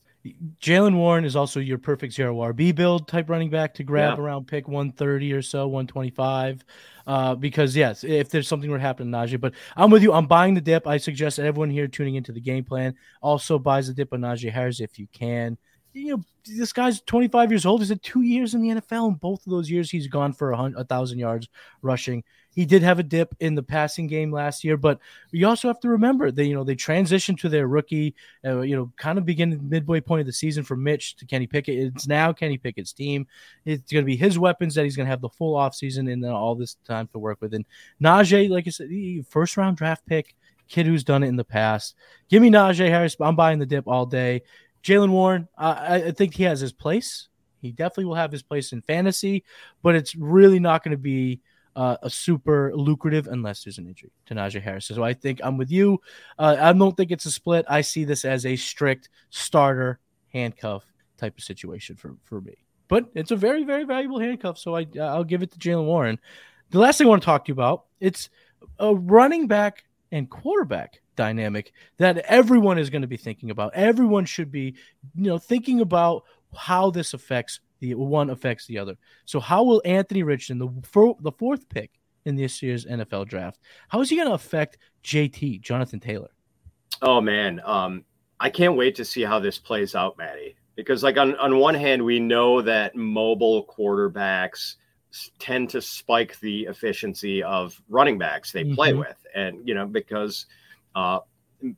Jaylen 0.62 0.96
Warren 0.96 1.26
is 1.26 1.36
also 1.36 1.60
your 1.60 1.78
perfect 1.78 2.14
zero 2.14 2.38
RB 2.38 2.74
build 2.74 3.10
type 3.10 3.30
running 3.30 3.50
back 3.50 3.74
to 3.74 3.84
grab 3.84 4.18
Yeah. 4.18 4.24
around 4.24 4.48
pick 4.48 4.70
130 4.70 5.34
or 5.34 5.42
so, 5.42 5.68
125. 5.68 6.64
Uh, 7.06 7.36
because 7.36 7.76
yes, 7.76 8.06
if 8.06 8.30
there's 8.30 8.48
something 8.48 8.70
were 8.70 8.80
happening 8.80 9.12
to 9.12 9.18
Najee, 9.18 9.42
but 9.42 9.54
I'm 9.76 9.92
with 9.92 10.02
you. 10.04 10.14
I'm 10.14 10.28
buying 10.28 10.54
the 10.54 10.62
dip. 10.62 10.88
I 10.88 10.96
suggest 10.98 11.36
that 11.38 11.46
everyone 11.46 11.72
here 11.72 11.88
tuning 11.90 12.16
into 12.16 12.32
the 12.32 12.40
game 12.40 12.64
plan 12.64 12.96
also 13.22 13.60
buys 13.60 13.88
the 13.88 13.94
dip 13.94 14.14
on 14.14 14.22
Najee 14.22 14.50
Harris 14.52 14.80
if 14.80 14.98
you 14.98 15.08
can. 15.12 15.58
You 15.92 16.18
know, 16.18 16.24
this 16.46 16.74
guy's 16.74 17.02
25 17.02 17.52
years 17.52 17.66
old. 17.66 17.82
He's 17.82 17.90
had 17.90 18.02
two 18.02 18.22
years 18.22 18.54
in 18.54 18.62
the 18.62 18.82
NFL, 18.82 19.08
and 19.08 19.20
both 19.20 19.46
of 19.46 19.52
those 19.52 19.70
years 19.70 19.90
he's 19.90 20.08
gone 20.08 20.34
for 20.34 20.52
a, 20.52 20.84
thousand 20.84 21.20
yards 21.20 21.48
rushing. 21.82 22.24
He 22.52 22.66
did 22.66 22.84
have 22.84 23.00
a 23.00 23.04
dip 23.04 23.34
in 23.40 23.56
the 23.56 23.64
passing 23.64 24.08
game 24.08 24.32
last 24.32 24.64
year, 24.64 24.78
but 24.78 25.00
you 25.32 25.48
also 25.48 25.68
have 25.68 25.80
to 25.80 25.90
remember 25.90 26.30
that 26.30 26.46
you 26.46 26.54
know 26.54 26.64
they 26.64 26.76
transitioned 26.76 27.40
to 27.40 27.50
their 27.50 27.68
rookie, 27.68 28.16
uh, 28.46 28.62
you 28.62 28.76
know, 28.76 28.92
kind 28.98 29.18
of 29.18 29.26
beginning 29.26 29.70
midway 29.70 30.02
point 30.02 30.22
of 30.22 30.28
the 30.28 30.34
season 30.34 30.64
from 30.64 30.84
Mitch 30.84 31.16
to 31.16 31.26
Kenny 31.26 31.48
Pickett. 31.48 31.94
It's 31.96 32.08
now 32.08 32.32
Kenny 32.32 32.58
Pickett's 32.58 32.94
team. 32.94 33.26
It's 33.66 33.92
going 33.92 34.04
to 34.04 34.06
be 34.06 34.18
his 34.18 34.38
weapons 34.38 34.76
that 34.76 34.84
he's 34.84 34.96
going 34.96 35.08
to 35.08 35.12
have 35.12 35.22
the 35.22 35.30
full 35.30 35.56
offseason 35.56 36.12
and 36.12 36.24
then 36.24 36.32
all 36.32 36.56
this 36.56 36.78
time 36.86 37.08
to 37.14 37.20
work 37.20 37.42
with. 37.42 37.54
And 37.54 37.66
Najee, 38.02 38.50
like 38.50 38.68
I 38.68 38.70
said, 38.70 38.90
first 39.30 39.58
round 39.58 39.78
draft 39.78 40.06
pick, 40.06 40.36
kid 40.68 40.86
who's 40.86 41.04
done 41.04 41.24
it 41.24 41.28
in 41.28 41.36
the 41.36 41.44
past. 41.44 41.96
Give 42.30 42.42
me 42.42 42.50
Najee 42.50 42.90
Harris. 42.90 43.16
I'm 43.20 43.36
buying 43.36 43.60
the 43.60 43.66
dip 43.66 43.88
all 43.88 44.06
day. 44.06 44.42
Jaylen 44.84 45.12
Warren, 45.12 45.48
I, 45.58 45.96
I 45.96 46.12
think 46.12 46.36
he 46.36 46.44
has 46.44 46.60
his 46.60 46.74
place. 46.74 47.30
He 47.62 47.72
definitely 47.72 48.06
will 48.06 48.16
have 48.16 48.32
his 48.32 48.44
place 48.44 48.74
in 48.74 48.82
fantasy, 48.82 49.46
but 49.82 49.96
it's 49.96 50.16
really 50.16 50.60
not 50.60 50.84
going 50.84 50.92
to 50.92 50.98
be 50.98 51.40
uh, 51.76 51.98
a 52.02 52.10
super 52.10 52.76
lucrative 52.76 53.28
unless 53.28 53.64
there's 53.64 53.78
an 53.78 53.88
injury 53.88 54.12
to 54.26 54.36
Najee 54.36 54.62
Harris. 54.62 54.88
So 54.88 55.04
I 55.04 55.14
think 55.14 55.40
I'm 55.44 55.58
with 55.58 55.72
you. 55.72 56.02
Uh, 56.38 56.58
I 56.60 56.74
don't 56.74 56.96
think 56.96 57.12
it's 57.12 57.26
a 57.26 57.32
split. 57.32 57.66
I 57.70 57.82
see 57.82 58.04
this 58.04 58.26
as 58.26 58.46
a 58.46 58.56
strict 58.56 59.10
starter 59.30 60.00
handcuff 60.34 60.84
type 61.18 61.38
of 61.38 61.44
situation 61.44 61.96
for, 61.96 62.16
for 62.24 62.42
me. 62.42 62.58
But 62.90 63.10
it's 63.16 63.32
a 63.32 63.36
very, 63.36 63.64
very 63.64 63.86
valuable 63.86 64.20
handcuff. 64.20 64.58
So 64.58 64.76
I, 64.76 64.86
I'll 65.00 65.24
give 65.24 65.42
it 65.42 65.52
to 65.52 65.58
Jaylen 65.58 65.86
Warren. 65.86 66.20
The 66.72 66.80
last 66.80 66.98
thing 66.98 67.08
I 67.08 67.10
want 67.10 67.22
to 67.22 67.26
talk 67.26 67.46
to 67.46 67.50
you 67.50 67.54
about, 67.54 67.86
it's 68.00 68.30
a 68.80 68.94
running 68.94 69.48
back 69.48 69.86
and 70.12 70.30
quarterback 70.30 71.02
dynamic 71.16 71.74
that 71.98 72.18
everyone 72.20 72.78
is 72.78 72.90
going 72.90 73.02
to 73.02 73.08
be 73.08 73.18
thinking 73.18 73.52
about. 73.52 73.74
Everyone 73.74 74.26
should 74.26 74.52
be, 74.52 74.76
you 75.16 75.30
know, 75.30 75.38
thinking 75.38 75.82
about 75.82 76.24
how 76.56 76.90
this 76.92 77.14
affects 77.14 77.60
the 77.80 77.96
one 77.96 78.30
affects 78.30 78.66
the 78.68 78.78
other. 78.78 78.96
So 79.26 79.40
how 79.40 79.64
will 79.64 79.82
Anthony 79.84 80.24
Richardson, 80.24 80.58
the 80.60 80.70
fir- 80.88 81.14
the 81.22 81.32
fourth 81.32 81.68
pick 81.70 81.92
in 82.26 82.36
this 82.36 82.62
year's 82.62 82.86
NFL 82.86 83.28
draft, 83.28 83.60
how 83.90 84.00
is 84.02 84.10
he 84.10 84.16
going 84.16 84.28
to 84.30 84.34
affect 84.34 84.78
JT 85.04 85.62
Jonathan 85.62 86.00
Taylor? 86.00 86.30
Oh 87.02 87.20
man, 87.20 87.62
um, 87.66 88.06
I 88.40 88.50
can't 88.50 88.78
wait 88.78 88.96
to 88.96 89.06
see 89.06 89.24
how 89.24 89.40
this 89.40 89.58
plays 89.58 89.96
out, 89.96 90.18
Matty. 90.18 90.56
Because 90.76 91.04
like 91.04 91.18
on 91.18 91.36
on 91.36 91.58
one 91.60 91.76
hand, 91.76 92.04
we 92.04 92.20
know 92.20 92.62
that 92.62 92.96
mobile 92.96 93.66
quarterbacks 93.66 94.76
tend 95.38 95.70
to 95.70 95.82
spike 95.82 96.40
the 96.40 96.64
efficiency 96.64 97.44
of 97.44 97.80
running 97.90 98.18
backs 98.18 98.52
they 98.52 98.64
play 98.74 98.94
Mhm. 98.94 99.00
with, 99.00 99.18
and 99.36 99.68
you 99.68 99.76
know 99.76 99.86
because 99.86 100.46
uh, 100.96 101.20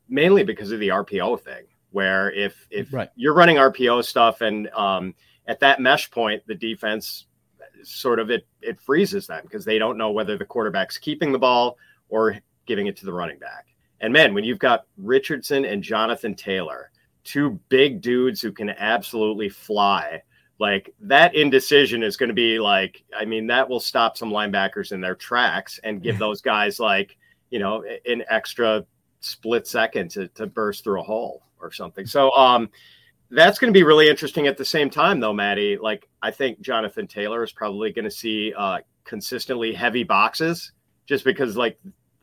mainly 0.10 0.44
because 0.44 0.72
of 0.72 0.80
the 0.80 0.90
RPO 0.90 1.42
thing, 1.42 1.64
where 1.92 2.32
if 2.32 2.68
if 2.70 2.92
Right. 2.94 3.10
you're 3.16 3.34
running 3.34 3.58
RPO 3.58 4.04
stuff 4.04 4.42
and 4.42 4.68
um, 4.70 5.14
at 5.48 5.60
that 5.60 5.80
mesh 5.80 6.10
point, 6.12 6.44
the 6.48 6.56
defense 6.56 7.28
sort 7.84 8.20
of 8.20 8.30
it 8.32 8.48
it 8.62 8.80
freezes 8.80 9.28
them 9.28 9.42
because 9.44 9.64
they 9.66 9.78
don't 9.78 9.98
know 9.98 10.12
whether 10.12 10.38
the 10.38 10.46
quarterback's 10.46 10.98
keeping 10.98 11.32
the 11.32 11.40
ball 11.40 11.78
or 12.10 12.38
giving 12.66 12.88
it 12.88 12.98
to 12.98 13.06
the 13.06 13.14
running 13.14 13.38
back. 13.40 13.68
And 14.02 14.12
man, 14.12 14.34
when 14.34 14.44
you've 14.44 14.60
got 14.60 14.86
Richardson 14.98 15.66
and 15.66 15.82
Jonathan 15.84 16.36
Taylor, 16.36 16.92
two 17.24 17.60
big 17.70 18.02
dudes 18.02 18.42
who 18.42 18.52
can 18.52 18.70
absolutely 18.72 19.50
fly, 19.50 20.22
like 20.60 20.94
that 21.00 21.36
indecision 21.36 22.04
is 22.04 22.18
going 22.18 22.30
to 22.30 22.34
be 22.36 22.60
like, 22.60 23.04
I 23.16 23.26
mean, 23.26 23.48
that 23.48 23.68
will 23.70 23.80
stop 23.80 24.18
some 24.18 24.32
linebackers 24.32 24.92
in 24.92 25.00
their 25.02 25.16
tracks 25.16 25.80
and 25.84 26.02
give 26.02 26.18
those 26.20 26.42
guys 26.42 26.80
like, 26.80 27.18
you 27.52 27.60
know, 27.60 27.84
an 28.06 28.24
extra 28.30 28.86
split 29.26 29.68
second 29.68 30.12
to, 30.12 30.28
to 30.30 30.48
burst 30.48 30.84
through 30.84 31.02
a 31.02 31.04
hole 31.04 31.44
or 31.60 31.72
something. 31.72 32.06
So, 32.06 32.32
um, 32.32 32.70
that's 33.32 33.58
going 33.58 33.74
to 33.74 33.78
be 33.78 33.84
really 33.84 34.08
interesting 34.08 34.48
at 34.48 34.56
the 34.56 34.66
same 34.66 34.90
time, 34.90 35.20
though, 35.20 35.34
Matty. 35.34 35.78
Like, 35.78 36.08
I 36.22 36.32
think 36.32 36.62
Jonathan 36.62 37.08
Taylor 37.08 37.44
is 37.44 37.52
probably 37.52 37.92
going 37.92 38.06
to 38.06 38.12
see 38.12 38.54
uh, 38.56 38.80
consistently 39.04 39.74
heavy 39.74 40.04
boxes 40.04 40.72
just 41.08 41.26
because, 41.26 41.58
like, 41.58 41.80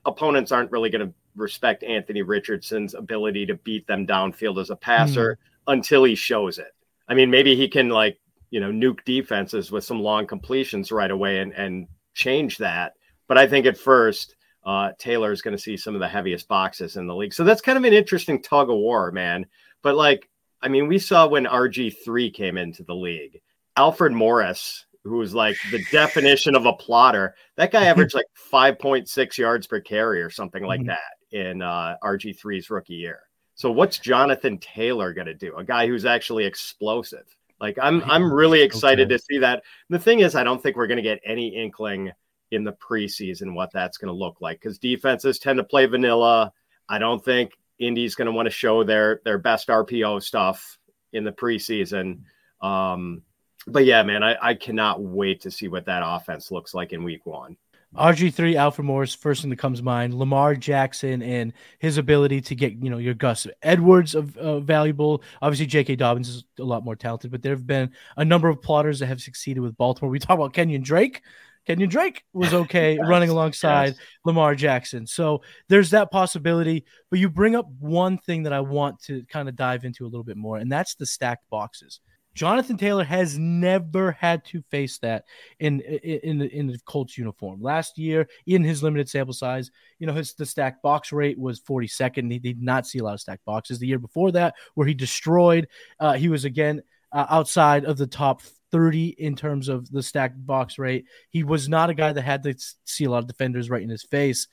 opponents 0.06 0.52
aren't 0.52 0.70
really 0.70 0.90
going 0.90 1.06
to 1.06 1.12
respect 1.34 1.82
Anthony 1.82 2.22
Richardson's 2.22 2.94
ability 2.94 3.46
to 3.46 3.56
beat 3.56 3.86
them 3.86 4.06
downfield 4.06 4.60
as 4.60 4.70
a 4.70 4.76
passer 4.76 5.38
until 5.66 6.04
he 6.04 6.14
shows 6.14 6.58
it. 6.58 6.72
I 7.08 7.14
mean, 7.14 7.30
maybe 7.30 7.56
he 7.56 7.68
can, 7.68 7.88
like, 7.88 8.18
you 8.50 8.60
know, 8.60 8.70
nuke 8.70 9.04
defenses 9.04 9.72
with 9.72 9.82
some 9.82 10.00
long 10.00 10.26
completions 10.26 10.92
right 10.92 11.10
away 11.10 11.40
and, 11.40 11.52
and 11.52 11.88
change 12.14 12.58
that. 12.58 12.94
But 13.26 13.38
I 13.38 13.46
think 13.46 13.66
at 13.66 13.76
first, 13.76 14.36
uh, 14.64 14.92
Taylor 14.98 15.32
is 15.32 15.42
going 15.42 15.56
to 15.56 15.62
see 15.62 15.76
some 15.76 15.94
of 15.94 16.00
the 16.00 16.08
heaviest 16.08 16.48
boxes 16.48 16.96
in 16.96 17.06
the 17.06 17.14
league. 17.14 17.34
So 17.34 17.44
that's 17.44 17.60
kind 17.60 17.76
of 17.78 17.84
an 17.84 17.92
interesting 17.92 18.42
tug 18.42 18.70
of 18.70 18.76
war, 18.76 19.10
man. 19.10 19.46
But 19.82 19.96
like, 19.96 20.28
I 20.60 20.68
mean, 20.68 20.86
we 20.86 20.98
saw 20.98 21.26
when 21.26 21.44
RG3 21.46 22.32
came 22.32 22.56
into 22.56 22.84
the 22.84 22.94
league, 22.94 23.40
Alfred 23.76 24.12
Morris 24.12 24.86
who 25.04 25.16
was 25.16 25.34
like 25.34 25.56
the 25.72 25.82
definition 25.90 26.54
of 26.54 26.64
a 26.64 26.72
plotter. 26.74 27.34
That 27.56 27.72
guy 27.72 27.84
averaged 27.86 28.14
like 28.14 28.26
5.6 28.52 29.36
yards 29.36 29.66
per 29.66 29.80
carry 29.80 30.22
or 30.22 30.30
something 30.30 30.62
like 30.62 30.80
Mhm. 30.82 30.86
that 30.86 31.36
in 31.36 31.60
uh, 31.60 31.96
RG3's 32.04 32.70
rookie 32.70 32.94
year. 32.94 33.18
So 33.56 33.72
what's 33.72 33.98
Jonathan 33.98 34.58
Taylor 34.58 35.12
going 35.12 35.26
to 35.26 35.34
do? 35.34 35.56
A 35.56 35.64
guy 35.64 35.88
who's 35.88 36.04
actually 36.04 36.44
explosive. 36.44 37.24
Like 37.60 37.78
I'm 37.82 38.02
I'm 38.04 38.32
really 38.32 38.62
excited 38.62 39.08
Okay. 39.10 39.16
to 39.18 39.22
see 39.24 39.38
that. 39.38 39.62
The 39.88 39.98
thing 39.98 40.20
is 40.20 40.36
I 40.36 40.44
don't 40.44 40.62
think 40.62 40.76
we're 40.76 40.86
going 40.86 40.96
to 40.98 41.02
get 41.02 41.20
any 41.24 41.48
inkling 41.48 42.12
in 42.52 42.64
the 42.64 42.72
preseason 42.72 43.54
what 43.54 43.72
that's 43.72 43.98
going 43.98 44.12
to 44.12 44.18
look 44.18 44.40
like 44.40 44.60
cuz 44.60 44.78
defenses 44.78 45.38
tend 45.38 45.56
to 45.56 45.64
play 45.64 45.86
vanilla. 45.86 46.52
I 46.88 46.98
don't 46.98 47.24
think 47.24 47.52
Indy's 47.78 48.14
going 48.14 48.26
to 48.26 48.32
want 48.32 48.46
to 48.46 48.50
show 48.50 48.84
their 48.84 49.20
their 49.24 49.38
best 49.38 49.68
RPO 49.68 50.22
stuff 50.22 50.78
in 51.12 51.24
the 51.24 51.32
preseason. 51.32 52.20
Um 52.60 53.22
but 53.66 53.84
yeah, 53.84 54.02
man, 54.02 54.22
I, 54.22 54.36
I 54.40 54.54
cannot 54.54 55.02
wait 55.02 55.42
to 55.42 55.50
see 55.50 55.68
what 55.68 55.86
that 55.86 56.02
offense 56.04 56.50
looks 56.50 56.74
like 56.74 56.92
in 56.92 57.04
week 57.04 57.26
one. 57.26 57.56
RG3, 57.96 58.54
Alfred 58.54 58.86
Morris, 58.86 59.14
first 59.14 59.42
thing 59.42 59.50
that 59.50 59.58
comes 59.58 59.80
to 59.80 59.84
mind. 59.84 60.14
Lamar 60.14 60.54
Jackson 60.54 61.20
and 61.22 61.52
his 61.78 61.98
ability 61.98 62.40
to 62.40 62.54
get, 62.54 62.82
you 62.82 62.88
know, 62.88 62.96
your 62.96 63.12
Gus 63.12 63.46
Edwards 63.62 64.14
of 64.14 64.36
uh, 64.38 64.60
valuable. 64.60 65.22
Obviously, 65.42 65.66
J.K. 65.66 65.96
Dobbins 65.96 66.28
is 66.30 66.44
a 66.58 66.64
lot 66.64 66.84
more 66.84 66.96
talented, 66.96 67.30
but 67.30 67.42
there 67.42 67.52
have 67.52 67.66
been 67.66 67.90
a 68.16 68.24
number 68.24 68.48
of 68.48 68.62
plotters 68.62 69.00
that 69.00 69.06
have 69.06 69.20
succeeded 69.20 69.60
with 69.60 69.76
Baltimore. 69.76 70.10
We 70.10 70.18
talk 70.18 70.38
about 70.38 70.54
Kenyan 70.54 70.82
Drake. 70.82 71.22
Kenyan 71.68 71.88
Drake 71.88 72.24
was 72.32 72.52
okay 72.62 72.96
Yes, 72.96 73.06
running 73.08 73.30
alongside 73.30 73.94
yes. 73.94 73.96
Lamar 74.24 74.54
Jackson. 74.54 75.06
So 75.06 75.42
there's 75.68 75.90
that 75.90 76.10
possibility. 76.10 76.84
But 77.10 77.18
you 77.18 77.28
bring 77.28 77.54
up 77.54 77.68
one 77.78 78.18
thing 78.18 78.44
that 78.44 78.52
I 78.52 78.60
want 78.60 79.02
to 79.04 79.24
kind 79.26 79.48
of 79.48 79.56
dive 79.56 79.84
into 79.84 80.04
a 80.04 80.08
little 80.08 80.24
bit 80.24 80.36
more, 80.36 80.56
and 80.56 80.70
that's 80.70 80.94
the 80.94 81.06
stacked 81.06 81.48
boxes. 81.50 82.00
Jonathan 82.34 82.78
Taylor 82.78 83.04
has 83.04 83.38
never 83.38 84.12
had 84.12 84.44
to 84.46 84.62
face 84.70 84.98
that 84.98 85.24
in 85.60 85.80
in 85.80 86.20
in 86.22 86.38
the, 86.38 86.56
in 86.56 86.66
the 86.66 86.78
Colts 86.86 87.18
uniform. 87.18 87.60
Last 87.60 87.98
year, 87.98 88.26
in 88.46 88.64
his 88.64 88.82
limited 88.82 89.08
sample 89.08 89.34
size, 89.34 89.70
you 89.98 90.06
know, 90.06 90.14
his 90.14 90.34
the 90.34 90.46
stacked 90.46 90.82
box 90.82 91.12
rate 91.12 91.38
was 91.38 91.60
42nd. 91.60 92.32
He 92.32 92.38
did 92.38 92.62
not 92.62 92.86
see 92.86 92.98
a 92.98 93.04
lot 93.04 93.14
of 93.14 93.20
stacked 93.20 93.44
boxes. 93.44 93.78
The 93.78 93.86
year 93.86 93.98
before 93.98 94.32
that, 94.32 94.54
where 94.74 94.86
he 94.86 94.94
destroyed, 94.94 95.68
uh, 96.00 96.14
he 96.14 96.28
was 96.28 96.44
again 96.44 96.82
uh, 97.12 97.26
outside 97.28 97.84
of 97.84 97.98
the 97.98 98.06
top 98.06 98.40
30 98.72 99.14
in 99.18 99.36
terms 99.36 99.68
of 99.68 99.90
the 99.90 100.02
stacked 100.02 100.44
box 100.44 100.78
rate. 100.78 101.04
He 101.30 101.44
was 101.44 101.68
not 101.68 101.90
a 101.90 101.94
guy 101.94 102.12
that 102.12 102.22
had 102.22 102.42
to 102.44 102.54
see 102.84 103.04
a 103.04 103.10
lot 103.10 103.18
of 103.18 103.28
defenders 103.28 103.70
right 103.70 103.82
in 103.82 103.90
his 103.90 104.02
face. 104.02 104.48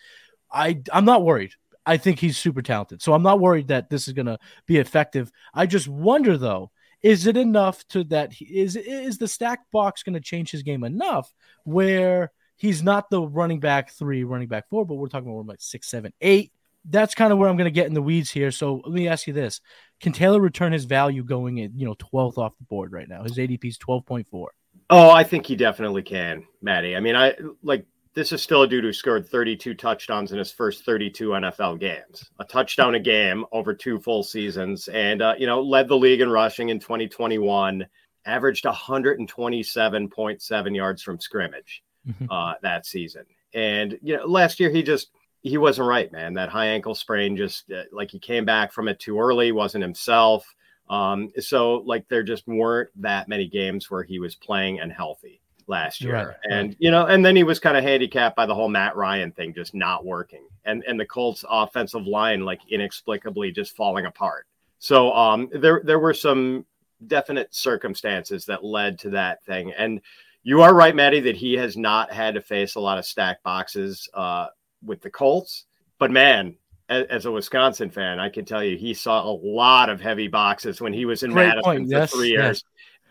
I 0.52 0.82
I'm 0.94 1.06
not 1.06 1.24
worried. 1.24 1.54
I 1.86 1.98
think 1.98 2.20
he's 2.20 2.38
super 2.38 2.62
talented. 2.62 3.02
So 3.02 3.14
I'm 3.14 3.24
not 3.24 3.40
worried 3.40 3.70
that 3.70 3.90
this 3.90 4.08
is 4.08 4.14
going 4.14 4.28
to 4.28 4.38
be 4.68 4.78
effective. 4.78 5.32
I 5.54 5.66
just 5.66 5.88
wonder 5.88 6.38
though, 6.38 6.72
is 7.02 7.26
it 7.26 7.38
enough 7.38 7.88
to 7.90 8.04
that 8.06 8.34
is 8.40 9.18
the 9.18 9.28
stacked 9.28 9.72
box 9.72 10.04
going 10.04 10.14
to 10.14 10.20
change 10.20 10.52
his 10.52 10.64
game 10.64 10.84
enough 10.84 11.34
where 11.64 12.32
he's 12.58 12.84
not 12.84 13.10
the 13.10 13.22
running 13.22 13.60
back 13.60 13.92
3, 13.92 14.24
running 14.26 14.50
back 14.50 14.70
4, 14.70 14.86
but 14.86 14.96
we're 14.96 15.08
talking 15.08 15.32
about 15.32 15.48
like 15.48 15.62
six, 15.62 15.88
seven, 15.90 16.14
eight. 16.22 16.52
That's 16.86 17.14
kind 17.16 17.32
of 17.34 17.38
where 17.38 17.50
I'm 17.50 17.58
going 17.58 17.66
to 17.66 17.72
get 17.72 17.88
in 17.88 17.94
the 17.94 18.02
weeds 18.02 18.32
here. 18.32 18.52
So 18.52 18.82
let 18.86 18.94
me 18.94 19.08
ask 19.08 19.28
you 19.28 19.34
this. 19.34 19.62
Can 20.00 20.14
Taylor 20.14 20.40
return 20.40 20.72
his 20.72 20.86
value 20.86 21.24
going 21.24 21.60
at, 21.62 21.74
you 21.76 21.86
know, 21.86 21.96
12th 21.96 22.38
off 22.38 22.58
the 22.58 22.64
board 22.64 22.94
right 22.94 23.08
now? 23.08 23.24
His 23.24 23.38
ADP 23.38 23.66
is 23.66 23.78
12.4. 23.78 24.46
Oh, 24.90 25.10
I 25.12 25.24
think 25.24 25.46
he 25.46 25.56
definitely 25.56 26.02
can, 26.02 26.46
Matty. 26.62 26.96
I 26.96 27.00
mean, 27.00 27.16
I 27.16 27.36
like 27.62 27.86
this 28.16 28.32
is 28.32 28.42
still 28.42 28.64
a 28.64 28.68
dude 28.68 28.84
who 28.84 28.92
scored 28.92 29.28
32 29.30 29.76
touchdowns 29.76 30.32
in 30.32 30.40
his 30.40 30.52
first 30.52 30.84
32 30.84 31.30
NFL 31.30 31.80
games, 31.80 32.28
a 32.40 32.46
touchdown 32.46 32.96
a 32.96 33.00
game 33.00 33.46
over 33.52 33.74
two 33.74 34.00
full 34.00 34.24
seasons, 34.24 34.88
and 34.88 35.22
uh, 35.22 35.36
you 35.38 35.46
know 35.46 35.62
led 35.62 35.88
the 35.88 35.98
league 35.98 36.22
in 36.22 36.30
rushing 36.30 36.70
in 36.70 36.80
2021. 36.80 37.86
Averaged 38.26 38.66
127.7 38.66 40.76
yards 40.76 41.02
from 41.02 41.20
scrimmage 41.20 41.84
Mhm. 42.08 42.28
uh, 42.30 42.56
that 42.62 42.86
season, 42.86 43.26
and 43.54 43.98
you 44.02 44.18
know 44.18 44.26
last 44.26 44.60
year 44.60 44.70
he 44.70 44.82
just 44.82 45.12
he 45.42 45.58
wasn't 45.58 45.88
right, 45.88 46.12
man. 46.12 46.34
That 46.34 46.50
high 46.50 46.68
ankle 46.68 46.96
sprain 46.96 47.38
just 47.38 47.72
uh, 47.72 47.84
like 47.92 48.12
he 48.12 48.20
came 48.20 48.46
back 48.46 48.72
from 48.72 48.88
it 48.88 49.00
too 49.00 49.20
early, 49.20 49.52
wasn't 49.52 49.84
himself. 49.84 50.54
Um, 50.90 51.32
so 51.40 51.84
like 51.86 52.08
there 52.10 52.24
just 52.24 52.48
weren't 52.48 52.90
that 53.02 53.28
many 53.28 53.48
games 53.48 53.90
where 53.90 54.04
he 54.04 54.20
was 54.20 54.36
playing 54.36 54.80
and 54.80 54.92
healthy 54.92 55.40
last 55.68 56.02
year. 56.02 56.14
Right, 56.14 56.36
and 56.50 56.76
you 56.80 56.92
know, 56.92 57.06
and 57.06 57.24
then 57.24 57.36
he 57.36 57.44
was 57.44 57.60
kind 57.60 57.78
of 57.78 57.84
handicapped 57.84 58.36
by 58.36 58.46
the 58.46 58.56
whole 58.56 58.70
Matt 58.70 58.96
Ryan 58.96 59.32
thing 59.32 59.54
just 59.54 59.74
not 59.74 60.06
working. 60.06 60.46
And 60.66 60.84
and 60.88 61.00
the 61.00 61.06
Colts 61.06 61.46
offensive 61.50 62.08
line 62.08 62.44
like 62.44 62.60
inexplicably 62.70 63.52
just 63.52 63.76
falling 63.76 64.06
apart. 64.06 64.48
So 64.80 65.14
um 65.14 65.50
there 65.54 65.82
there 65.86 66.00
were 66.00 66.14
some 66.14 66.66
definite 67.08 67.54
circumstances 67.56 68.46
that 68.46 68.64
led 68.64 69.00
to 69.00 69.12
that 69.12 69.44
thing. 69.46 69.72
And 69.74 70.02
you 70.44 70.62
are 70.62 70.74
right, 70.74 70.96
Matty, 70.96 71.20
that 71.22 71.36
he 71.36 71.54
has 71.54 71.78
not 71.78 72.12
had 72.12 72.34
to 72.34 72.42
face 72.42 72.76
a 72.76 72.80
lot 72.80 72.98
of 72.98 73.06
stack 73.06 73.42
boxes 73.44 74.10
uh 74.16 74.48
with 74.84 75.02
the 75.02 75.10
Colts. 75.10 75.66
But 75.98 76.12
man, 76.12 76.56
as, 76.88 77.06
as 77.08 77.26
a 77.26 77.32
Wisconsin 77.32 77.90
fan, 77.90 78.20
I 78.20 78.30
can 78.30 78.46
tell 78.46 78.64
you 78.64 78.78
he 78.78 78.94
saw 78.94 79.24
a 79.24 79.32
lot 79.32 79.90
of 79.90 80.02
heavy 80.02 80.28
boxes 80.28 80.82
when 80.82 80.94
he 80.94 81.06
was 81.06 81.24
in 81.24 81.32
Great 81.32 81.48
Madison 81.48 81.64
point. 81.64 81.88
for 81.88 81.92
Yes, 81.92 82.12
three 82.14 82.30
yes. 82.34 82.38
years 82.38 82.64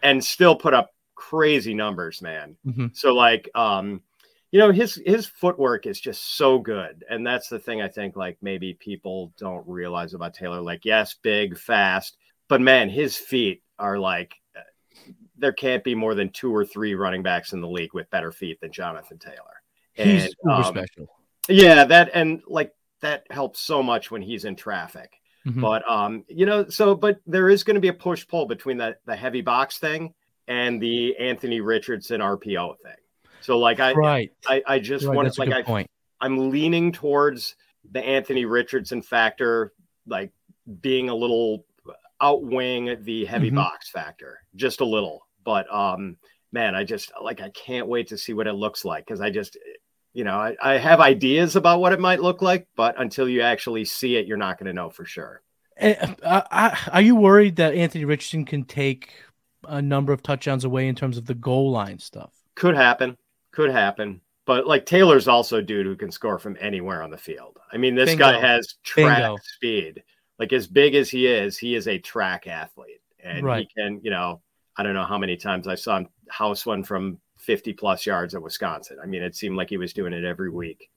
and 0.03 0.25
still 0.25 0.55
put 0.57 0.75
up 0.75 0.91
crazy 1.15 1.75
numbers, 1.75 2.23
man. 2.23 2.57
Mhm. 2.67 2.97
So 2.97 3.15
like 3.15 3.49
um 3.55 4.03
you 4.51 4.59
know 4.59 4.71
his 4.73 5.01
his 5.05 5.27
footwork 5.27 5.87
is 5.87 6.01
just 6.01 6.37
so 6.37 6.59
good 6.59 7.05
and 7.11 7.27
that's 7.27 7.49
the 7.49 7.59
thing 7.59 7.83
I 7.83 7.89
think 7.89 8.17
like 8.17 8.39
maybe 8.41 8.73
people 8.75 9.33
don't 9.37 9.67
realize 9.69 10.15
about 10.15 10.33
Taylor 10.33 10.63
like 10.63 10.87
yes 10.87 11.15
big 11.23 11.59
fast 11.59 12.17
but 12.49 12.63
man 12.63 12.89
his 12.89 13.15
feet 13.15 13.63
are 13.79 13.99
like 13.99 14.35
uh, 14.57 14.61
there 15.37 15.53
can't 15.53 15.85
be 15.85 15.95
more 15.95 16.15
than 16.15 16.31
two 16.31 16.55
or 16.55 16.65
three 16.65 16.95
running 16.95 17.23
backs 17.23 17.53
in 17.53 17.61
the 17.61 17.69
league 17.69 17.93
with 17.93 18.09
better 18.09 18.33
feet 18.33 18.59
than 18.61 18.73
Jonathan 18.73 19.19
Taylor. 19.19 19.61
He's 19.93 20.25
And, 20.25 20.35
uber 20.45 20.55
um, 20.55 20.65
special. 20.65 21.09
Yeah, 21.49 21.85
that 21.85 22.11
and 22.15 22.43
like 22.47 22.75
that 23.01 23.27
helps 23.31 23.61
so 23.61 23.83
much 23.83 24.11
when 24.11 24.23
he's 24.23 24.45
in 24.45 24.57
traffic. 24.57 25.13
Mhm. 25.47 25.61
But 25.61 25.89
um, 25.89 26.25
you 26.29 26.47
know, 26.47 26.69
so 26.69 26.95
but 26.95 27.21
there 27.27 27.49
is 27.49 27.65
going 27.65 27.77
to 27.77 27.81
be 27.81 27.89
a 27.89 27.93
push 27.95 28.27
pull 28.27 28.47
between 28.47 28.77
the 28.77 28.97
the 29.07 29.17
heavy 29.17 29.41
box 29.41 29.79
thing 29.79 30.15
and 30.47 30.81
the 30.81 31.17
Anthony 31.19 31.61
Richardson 31.61 32.21
RPO 32.21 32.77
thing. 32.83 32.97
So 33.41 33.59
like 33.59 33.81
I 33.81 33.93
right. 33.93 34.33
I, 34.47 34.63
I 34.67 34.79
just 34.79 35.07
right. 35.07 35.17
want 35.17 35.33
to 35.33 35.41
like 35.41 35.53
I 35.53 35.63
point. 35.63 35.89
I'm 36.21 36.51
leaning 36.51 36.93
towards 36.93 37.55
the 37.91 38.01
Anthony 38.05 38.45
Richardson 38.45 39.01
factor, 39.03 39.73
like 40.07 40.33
being 40.81 41.09
a 41.09 41.15
little 41.15 41.65
outweighing 42.21 43.03
the 43.05 43.25
heavy 43.25 43.51
Mhm. 43.51 43.55
box 43.57 43.91
factor, 43.91 44.41
just 44.57 44.81
a 44.81 44.85
little. 44.85 45.27
But 45.45 45.73
um, 45.73 46.17
man, 46.53 46.75
I 46.75 46.85
just 46.85 47.13
like 47.23 47.41
I 47.41 47.51
can't 47.51 47.87
wait 47.87 48.09
to 48.09 48.19
see 48.19 48.33
what 48.35 48.47
it 48.49 48.55
looks 48.55 48.85
like 48.85 49.07
because 49.07 49.21
I 49.21 49.31
just, 49.31 49.57
you 50.19 50.25
know, 50.25 50.37
I, 50.37 50.57
I 50.61 50.79
have 50.79 50.99
ideas 50.99 51.55
about 51.55 51.81
what 51.81 51.93
it 51.93 52.01
might 52.01 52.21
look 52.21 52.43
like, 52.43 52.67
but 52.75 53.01
until 53.01 53.29
you 53.29 53.43
actually 53.43 53.85
see 53.85 54.17
it, 54.17 54.27
you're 54.27 54.37
not 54.37 54.59
going 54.59 54.67
to 54.67 54.73
know 54.73 54.91
for 54.91 55.05
sure. 55.05 55.43
Eh, 55.77 55.95
are 56.25 57.01
you 57.01 57.15
worried 57.15 57.55
that 57.57 57.75
Anthony 57.75 58.05
Richardson 58.05 58.45
can 58.45 58.65
take 58.65 59.13
a 59.63 59.81
number 59.81 60.13
of 60.13 60.21
touchdowns 60.25 60.65
away 60.65 60.89
in 60.89 60.97
terms 60.97 61.19
of 61.19 61.27
the 61.27 61.37
goal 61.37 61.71
line 61.71 62.01
stuff? 62.01 62.33
Could 62.57 62.75
happen, 62.75 63.17
could 63.53 63.71
happen. 63.71 64.21
But 64.45 64.67
like 64.67 64.87
Taylor's 64.87 65.29
also 65.29 65.59
a 65.59 65.63
dude 65.63 65.87
who 65.87 65.95
can 65.95 66.11
score 66.11 66.41
from 66.41 66.57
anywhere 66.61 67.01
on 67.01 67.11
the 67.11 67.17
field. 67.17 67.57
I 67.73 67.77
mean, 67.77 67.95
this 67.95 68.17
guy 68.17 68.41
has 68.41 68.75
track 68.83 69.19
Bingo. 69.19 69.37
speed. 69.55 70.03
Like 70.41 70.53
as 70.53 70.67
big 70.67 70.97
as 70.97 71.09
he 71.09 71.29
is, 71.29 71.57
he 71.57 71.77
is 71.77 71.87
a 71.87 71.99
track 71.99 72.49
athlete, 72.49 73.03
and 73.23 73.45
Right. 73.45 73.69
he 73.69 73.81
can, 73.81 74.01
you 74.03 74.11
know, 74.11 74.41
I 74.77 74.83
don't 74.83 74.95
know 74.95 75.05
how 75.05 75.19
many 75.19 75.37
times 75.37 75.69
I 75.69 75.77
saw 75.77 75.99
him 75.99 76.09
house 76.29 76.67
one 76.67 76.83
from 76.83 77.21
50 77.49 77.73
plus 77.73 78.05
yards 78.05 78.35
at 78.35 78.43
Wisconsin. 78.43 78.99
I 79.03 79.07
mean, 79.07 79.23
it 79.23 79.35
seemed 79.35 79.57
like 79.57 79.71
he 79.71 79.79
was 79.79 79.95
doing 79.95 80.13
it 80.13 80.23
every 80.23 80.51
week. 80.51 80.91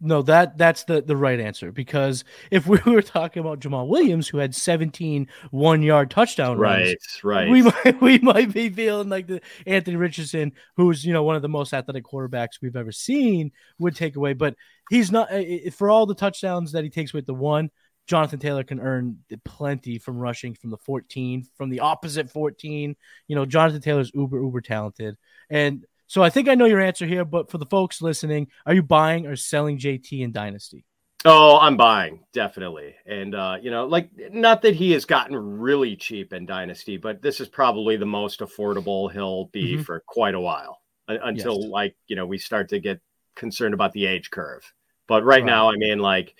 No, 0.00 0.22
that 0.22 0.56
that's 0.56 0.84
the 0.84 1.02
the 1.02 1.16
right 1.16 1.40
answer 1.40 1.72
because 1.72 2.22
if 2.52 2.68
we 2.68 2.78
were 2.86 3.02
talking 3.02 3.40
about 3.40 3.58
Jamaal 3.58 3.88
Williams 3.88 4.28
who 4.28 4.38
had 4.38 4.54
17 4.54 5.26
one-yard 5.50 6.08
touchdown 6.08 6.56
runs, 6.56 6.94
Right, 7.24 7.48
right. 7.48 7.50
we 7.50 7.62
might 7.84 8.00
we 8.00 8.18
might 8.20 8.54
be 8.54 8.70
feeling 8.70 9.08
like 9.08 9.26
the 9.26 9.40
Anthony 9.66 9.96
Richardson, 9.96 10.52
who's 10.76 11.04
you 11.04 11.12
know 11.12 11.24
one 11.24 11.34
of 11.34 11.42
the 11.42 11.48
most 11.48 11.74
athletic 11.74 12.04
quarterbacks 12.04 12.62
we've 12.62 12.76
ever 12.76 12.92
seen, 12.92 13.50
would 13.80 13.96
take 13.96 14.14
away. 14.14 14.34
But 14.34 14.54
he's 14.88 15.10
not 15.10 15.32
eh, 15.32 15.62
eh, 15.64 15.70
for 15.70 15.90
all 15.90 16.06
the 16.06 16.14
touchdowns 16.14 16.70
that 16.72 16.84
he 16.84 16.90
takes 16.90 17.12
with 17.12 17.26
the 17.26 17.34
one. 17.34 17.70
Jonathan 18.08 18.38
Taylor 18.40 18.64
can 18.64 18.80
earn 18.80 19.18
plenty 19.44 19.98
from 19.98 20.18
rushing 20.18 20.54
from 20.54 20.70
the 20.70 20.78
14, 20.78 21.46
from 21.56 21.68
the 21.68 21.80
opposite 21.80 22.30
14. 22.30 22.96
You 23.28 23.36
know, 23.36 23.44
Jonathan 23.44 23.82
Taylor's 23.82 24.10
uber 24.14 24.40
uber 24.42 24.62
talented, 24.62 25.16
and 25.50 25.84
so 26.08 26.22
I 26.22 26.30
think 26.30 26.48
I 26.48 26.54
know 26.54 26.64
your 26.64 26.80
answer 26.80 27.06
here. 27.06 27.24
But 27.24 27.50
for 27.50 27.58
the 27.58 27.66
folks 27.66 28.00
listening, 28.02 28.48
are 28.66 28.74
you 28.74 28.82
buying 28.82 29.26
or 29.26 29.36
selling 29.36 29.78
JT 29.78 30.20
in 30.22 30.32
Dynasty? 30.32 30.84
Oh, 31.24 31.58
I'm 31.58 31.76
buying 31.76 32.24
definitely, 32.32 32.94
and 33.04 33.34
uh, 33.34 33.58
you 33.60 33.70
know, 33.70 33.86
like 33.86 34.08
not 34.32 34.62
that 34.62 34.74
he 34.74 34.92
has 34.92 35.04
gotten 35.04 35.36
really 35.36 35.94
cheap 35.94 36.32
in 36.32 36.46
Dynasty, 36.46 36.96
but 36.96 37.20
this 37.20 37.40
is 37.40 37.48
probably 37.48 37.96
the 37.96 38.06
most 38.06 38.40
affordable 38.40 39.12
he'll 39.12 39.46
be 39.46 39.76
Mhm. 39.76 39.84
for 39.84 40.02
quite 40.06 40.34
a 40.34 40.40
while 40.40 40.80
un- 41.08 41.18
until 41.22 41.60
Yes. 41.60 41.70
like 41.70 41.96
you 42.06 42.16
know 42.16 42.24
we 42.26 42.38
start 42.38 42.70
to 42.70 42.78
get 42.80 43.00
concerned 43.36 43.74
about 43.74 43.92
the 43.92 44.06
age 44.06 44.30
curve. 44.30 44.72
But 45.06 45.24
right, 45.24 45.42
Right. 45.42 45.44
now, 45.44 45.70
I 45.70 45.76
mean, 45.76 45.98
like 45.98 46.34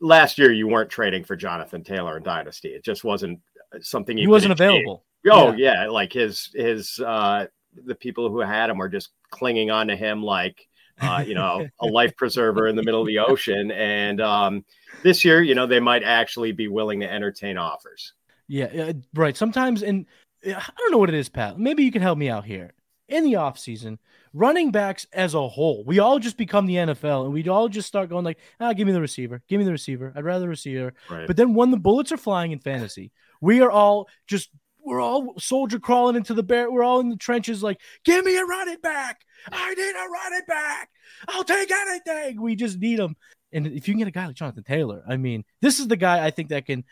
last 0.00 0.38
year, 0.38 0.52
you 0.52 0.68
weren't 0.68 0.90
trading 0.90 1.24
for 1.24 1.36
Jonathan 1.36 1.82
Taylor 1.84 2.16
in 2.16 2.22
Dynasty. 2.22 2.68
It 2.68 2.84
just 2.84 3.04
wasn't 3.04 3.40
something 3.80 4.16
you 4.18 4.24
He 4.24 4.28
wasn't 4.28 4.52
achieve. 4.52 4.68
available. 4.68 5.04
Oh 5.30 5.52
yeah. 5.52 5.88
like 5.88 6.12
his 6.12 6.50
his 6.54 6.98
uh 6.98 7.46
the 7.84 7.94
people 7.94 8.30
who 8.30 8.40
had 8.40 8.70
him 8.70 8.78
were 8.78 8.88
just 8.88 9.10
clinging 9.30 9.70
on 9.70 9.88
to 9.88 9.96
him 9.96 10.22
like 10.22 10.66
uh, 11.00 11.24
you 11.26 11.34
know, 11.34 11.66
a 11.80 11.86
life 11.86 12.14
preserver 12.16 12.68
in 12.68 12.76
the 12.76 12.82
middle 12.82 13.00
of 13.00 13.06
the 13.06 13.18
ocean. 13.18 13.70
And 13.70 14.20
um, 14.20 14.64
this 15.02 15.24
year, 15.24 15.40
you 15.42 15.54
know, 15.54 15.66
they 15.66 15.80
might 15.80 16.02
actually 16.02 16.52
be 16.52 16.68
willing 16.68 17.00
to 17.00 17.10
entertain 17.10 17.56
offers. 17.56 18.12
Yeah, 18.48 18.92
right. 19.14 19.34
Sometimes, 19.36 19.82
and 19.82 20.04
I 20.44 20.62
don't 20.78 20.90
know 20.90 20.98
what 20.98 21.08
it 21.08 21.14
is, 21.14 21.30
Pat. 21.30 21.58
Maybe 21.58 21.84
you 21.84 21.92
can 21.92 22.02
help 22.02 22.18
me 22.18 22.28
out 22.28 22.44
here. 22.44 22.72
In 23.08 23.24
the 23.24 23.34
offseason, 23.34 23.96
running 24.32 24.70
backs 24.70 25.06
as 25.12 25.34
a 25.34 25.48
whole, 25.48 25.84
we 25.84 25.98
all 25.98 26.18
just 26.18 26.36
become 26.36 26.66
the 26.66 26.76
NFL 26.76 27.24
and 27.24 27.32
we 27.32 27.48
all 27.48 27.68
just 27.68 27.88
start 27.88 28.08
going 28.08 28.24
like, 28.24 28.38
ah, 28.60 28.72
give 28.72 28.86
me 28.86 28.92
the 28.92 29.00
receiver, 29.00 29.42
give 29.48 29.58
me 29.58 29.64
the 29.64 29.72
receiver. 29.72 30.12
I'd 30.14 30.24
rather 30.24 30.48
receiver. 30.48 30.94
Right. 31.08 31.26
But 31.26 31.36
then 31.36 31.54
when 31.54 31.70
the 31.70 31.76
bullets 31.76 32.12
are 32.12 32.16
flying 32.16 32.52
in 32.52 32.60
fantasy, 32.60 33.12
we 33.40 33.60
are 33.60 33.70
all 33.70 34.08
just 34.26 34.50
we're 34.82 35.00
all 35.00 35.38
soldier 35.38 35.78
crawling 35.78 36.16
into 36.16 36.34
the 36.34 36.42
bear. 36.42 36.70
We're 36.70 36.82
all 36.82 37.00
in 37.00 37.10
the 37.10 37.16
trenches, 37.16 37.62
like, 37.62 37.80
give 38.04 38.24
me 38.24 38.36
a 38.36 38.44
running 38.44 38.80
back. 38.82 39.20
I 39.52 39.74
need 39.74 39.82
a 39.82 40.08
running 40.10 40.46
back. 40.48 40.90
I'll 41.28 41.44
take 41.44 41.70
anything. 41.70 42.40
We 42.40 42.56
just 42.56 42.78
need 42.78 42.98
them. 42.98 43.14
And 43.52 43.66
if 43.66 43.88
you 43.88 43.94
can 43.94 43.98
get 43.98 44.08
a 44.08 44.12
guy 44.12 44.26
like 44.26 44.36
Jonathan 44.36 44.64
Taylor, 44.64 45.02
I 45.08 45.16
mean, 45.16 45.44
this 45.60 45.80
is 45.80 45.88
the 45.88 45.96
guy 45.96 46.24
I 46.24 46.30
think 46.30 46.48
that 46.48 46.66
can 46.66 46.84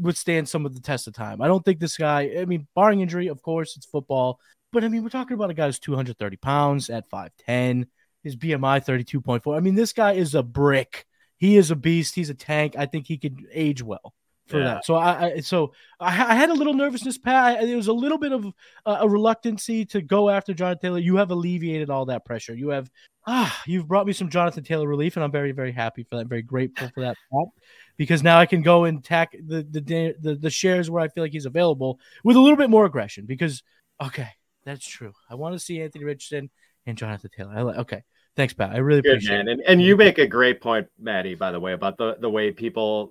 withstand 0.00 0.48
some 0.48 0.66
of 0.66 0.74
the 0.74 0.80
test 0.80 1.06
of 1.06 1.14
time. 1.14 1.40
I 1.40 1.46
don't 1.46 1.64
think 1.64 1.78
this 1.78 1.96
guy, 1.96 2.32
I 2.38 2.44
mean, 2.44 2.66
barring 2.74 3.00
injury, 3.00 3.28
of 3.28 3.42
course, 3.42 3.76
it's 3.76 3.86
football. 3.86 4.40
But 4.72 4.84
I 4.84 4.88
mean, 4.88 5.02
we're 5.02 5.08
talking 5.08 5.34
about 5.34 5.50
a 5.50 5.54
guy 5.54 5.66
who's 5.66 5.78
230 5.78 6.36
pounds 6.36 6.90
at 6.90 7.08
5'10, 7.10 7.86
his 8.22 8.36
BMI 8.36 8.84
32.4. 8.84 9.56
I 9.56 9.60
mean, 9.60 9.74
this 9.74 9.92
guy 9.92 10.12
is 10.12 10.34
a 10.34 10.42
brick. 10.42 11.06
He 11.36 11.56
is 11.56 11.70
a 11.70 11.76
beast. 11.76 12.14
He's 12.14 12.30
a 12.30 12.34
tank. 12.34 12.74
I 12.76 12.86
think 12.86 13.06
he 13.06 13.16
could 13.16 13.46
age 13.52 13.82
well 13.82 14.14
for 14.48 14.58
yeah. 14.58 14.64
that. 14.64 14.84
So 14.84 14.94
I, 14.94 15.24
I 15.24 15.40
so 15.40 15.72
I, 16.00 16.08
I, 16.08 16.34
had 16.34 16.50
a 16.50 16.54
little 16.54 16.74
nervousness, 16.74 17.18
Pat. 17.18 17.60
There 17.60 17.76
was 17.76 17.86
a 17.86 17.92
little 17.92 18.18
bit 18.18 18.32
of 18.32 18.46
uh, 18.86 18.98
a 19.00 19.08
reluctancy 19.08 19.84
to 19.86 20.00
go 20.00 20.30
after 20.30 20.54
Jonathan 20.54 20.80
Taylor. 20.80 20.98
You 20.98 21.16
have 21.16 21.30
alleviated 21.30 21.90
all 21.90 22.06
that 22.06 22.24
pressure. 22.24 22.54
You 22.54 22.70
have 22.70 22.90
ah, 23.26 23.62
you've 23.66 23.86
brought 23.86 24.06
me 24.06 24.12
some 24.12 24.30
Jonathan 24.30 24.64
Taylor 24.64 24.88
relief, 24.88 25.16
and 25.16 25.24
I'm 25.24 25.30
very 25.30 25.52
very 25.52 25.72
happy 25.72 26.04
for 26.04 26.16
that. 26.16 26.26
very 26.26 26.42
grateful 26.42 26.90
for 26.94 27.02
that, 27.02 27.16
Pat, 27.32 27.46
because 27.96 28.22
now 28.22 28.38
I 28.38 28.46
can 28.46 28.62
go 28.62 28.84
and 28.84 29.04
tack 29.04 29.32
the, 29.32 29.62
the 29.62 30.14
the 30.18 30.34
the 30.34 30.50
shares 30.50 30.90
where 30.90 31.02
I 31.02 31.08
feel 31.08 31.22
like 31.22 31.32
he's 31.32 31.46
available 31.46 32.00
with 32.24 32.36
a 32.36 32.40
little 32.40 32.56
bit 32.56 32.70
more 32.70 32.84
aggression. 32.84 33.26
Because 33.26 33.62
okay, 34.02 34.30
that's 34.68 34.86
true. 34.86 35.12
I 35.30 35.34
want 35.34 35.54
to 35.54 35.58
see 35.58 35.80
Anthony 35.80 36.04
Richardson 36.04 36.50
and 36.86 36.96
Jonathan 36.96 37.30
Taylor. 37.36 37.52
I 37.54 37.62
like 37.62 37.78
okay. 37.78 38.02
Thanks, 38.36 38.54
Pat. 38.54 38.70
I 38.70 38.78
really 38.78 39.02
Good, 39.02 39.14
appreciate 39.14 39.38
man. 39.38 39.48
it. 39.48 39.52
And, 39.52 39.62
and 39.66 39.82
you 39.82 39.96
make 39.96 40.18
a 40.18 40.26
great 40.26 40.60
point, 40.60 40.86
Matty, 40.96 41.34
by 41.34 41.50
the 41.50 41.58
way, 41.58 41.72
about 41.72 41.98
the, 41.98 42.18
the 42.20 42.30
way 42.30 42.52
people 42.52 43.10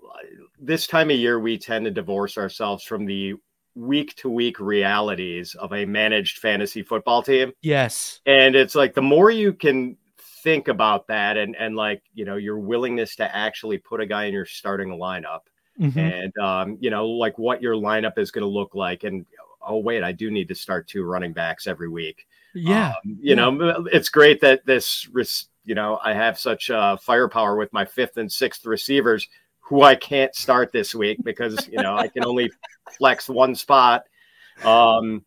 this 0.58 0.88
time 0.88 1.10
of 1.10 1.18
year 1.18 1.38
we 1.38 1.58
tend 1.58 1.84
to 1.84 1.92
divorce 1.92 2.38
ourselves 2.38 2.86
from 2.86 3.06
the 3.06 3.34
week 3.76 4.16
to 4.16 4.30
week 4.30 4.58
realities 4.60 5.54
of 5.56 5.74
a 5.74 5.86
managed 5.86 6.40
fantasy 6.40 6.82
football 6.82 7.22
team. 7.22 7.52
Yes. 7.62 8.22
And 8.26 8.56
it's 8.56 8.74
like 8.74 8.94
the 8.94 9.02
more 9.02 9.30
you 9.30 9.52
can 9.52 9.98
think 10.44 10.70
about 10.70 11.08
that 11.08 11.36
and 11.36 11.56
and 11.58 11.76
like, 11.76 12.04
you 12.14 12.24
know, 12.24 12.38
your 12.38 12.58
willingness 12.58 13.18
to 13.18 13.36
actually 13.36 13.80
put 13.80 14.00
a 14.00 14.06
guy 14.06 14.26
in 14.26 14.34
your 14.34 14.46
starting 14.46 14.90
lineup 14.90 15.42
mm-hmm. 15.80 16.00
and 16.00 16.38
um, 16.38 16.78
you 16.80 16.90
know, 16.90 17.08
like 17.08 17.38
what 17.38 17.62
your 17.62 17.76
lineup 17.76 18.18
is 18.18 18.32
going 18.32 18.44
to 18.44 18.48
look 18.48 18.76
like 18.76 19.04
and 19.04 19.26
oh 19.68 19.78
wait, 19.78 20.04
I 20.04 20.12
do 20.12 20.32
need 20.32 20.48
to 20.48 20.56
start 20.56 20.88
two 20.88 21.04
running 21.04 21.34
backs 21.34 21.68
every 21.68 21.90
week. 21.90 22.26
Yeah. 22.54 22.90
Um, 22.90 22.96
you 23.06 23.36
yeah. 23.36 23.36
know, 23.36 23.88
it's 23.92 24.10
great 24.10 24.42
that 24.42 24.66
this, 24.66 25.08
you 25.64 25.76
know, 25.76 26.00
I 26.04 26.14
have 26.14 26.40
such 26.40 26.70
uh, 26.70 26.98
firepower 26.98 27.56
with 27.56 27.72
my 27.74 27.86
fifth 27.86 28.18
and 28.18 28.32
sixth 28.32 28.66
receivers 28.66 29.28
who 29.60 29.84
I 29.84 29.96
can't 29.96 30.34
start 30.34 30.72
this 30.72 30.96
week 30.96 31.20
because, 31.24 31.68
you 31.68 31.82
know, 31.82 31.96
I 31.96 32.08
can 32.08 32.26
only 32.26 32.50
flex 32.98 33.30
one 33.30 33.54
spot. 33.54 34.06
Um, 34.64 35.26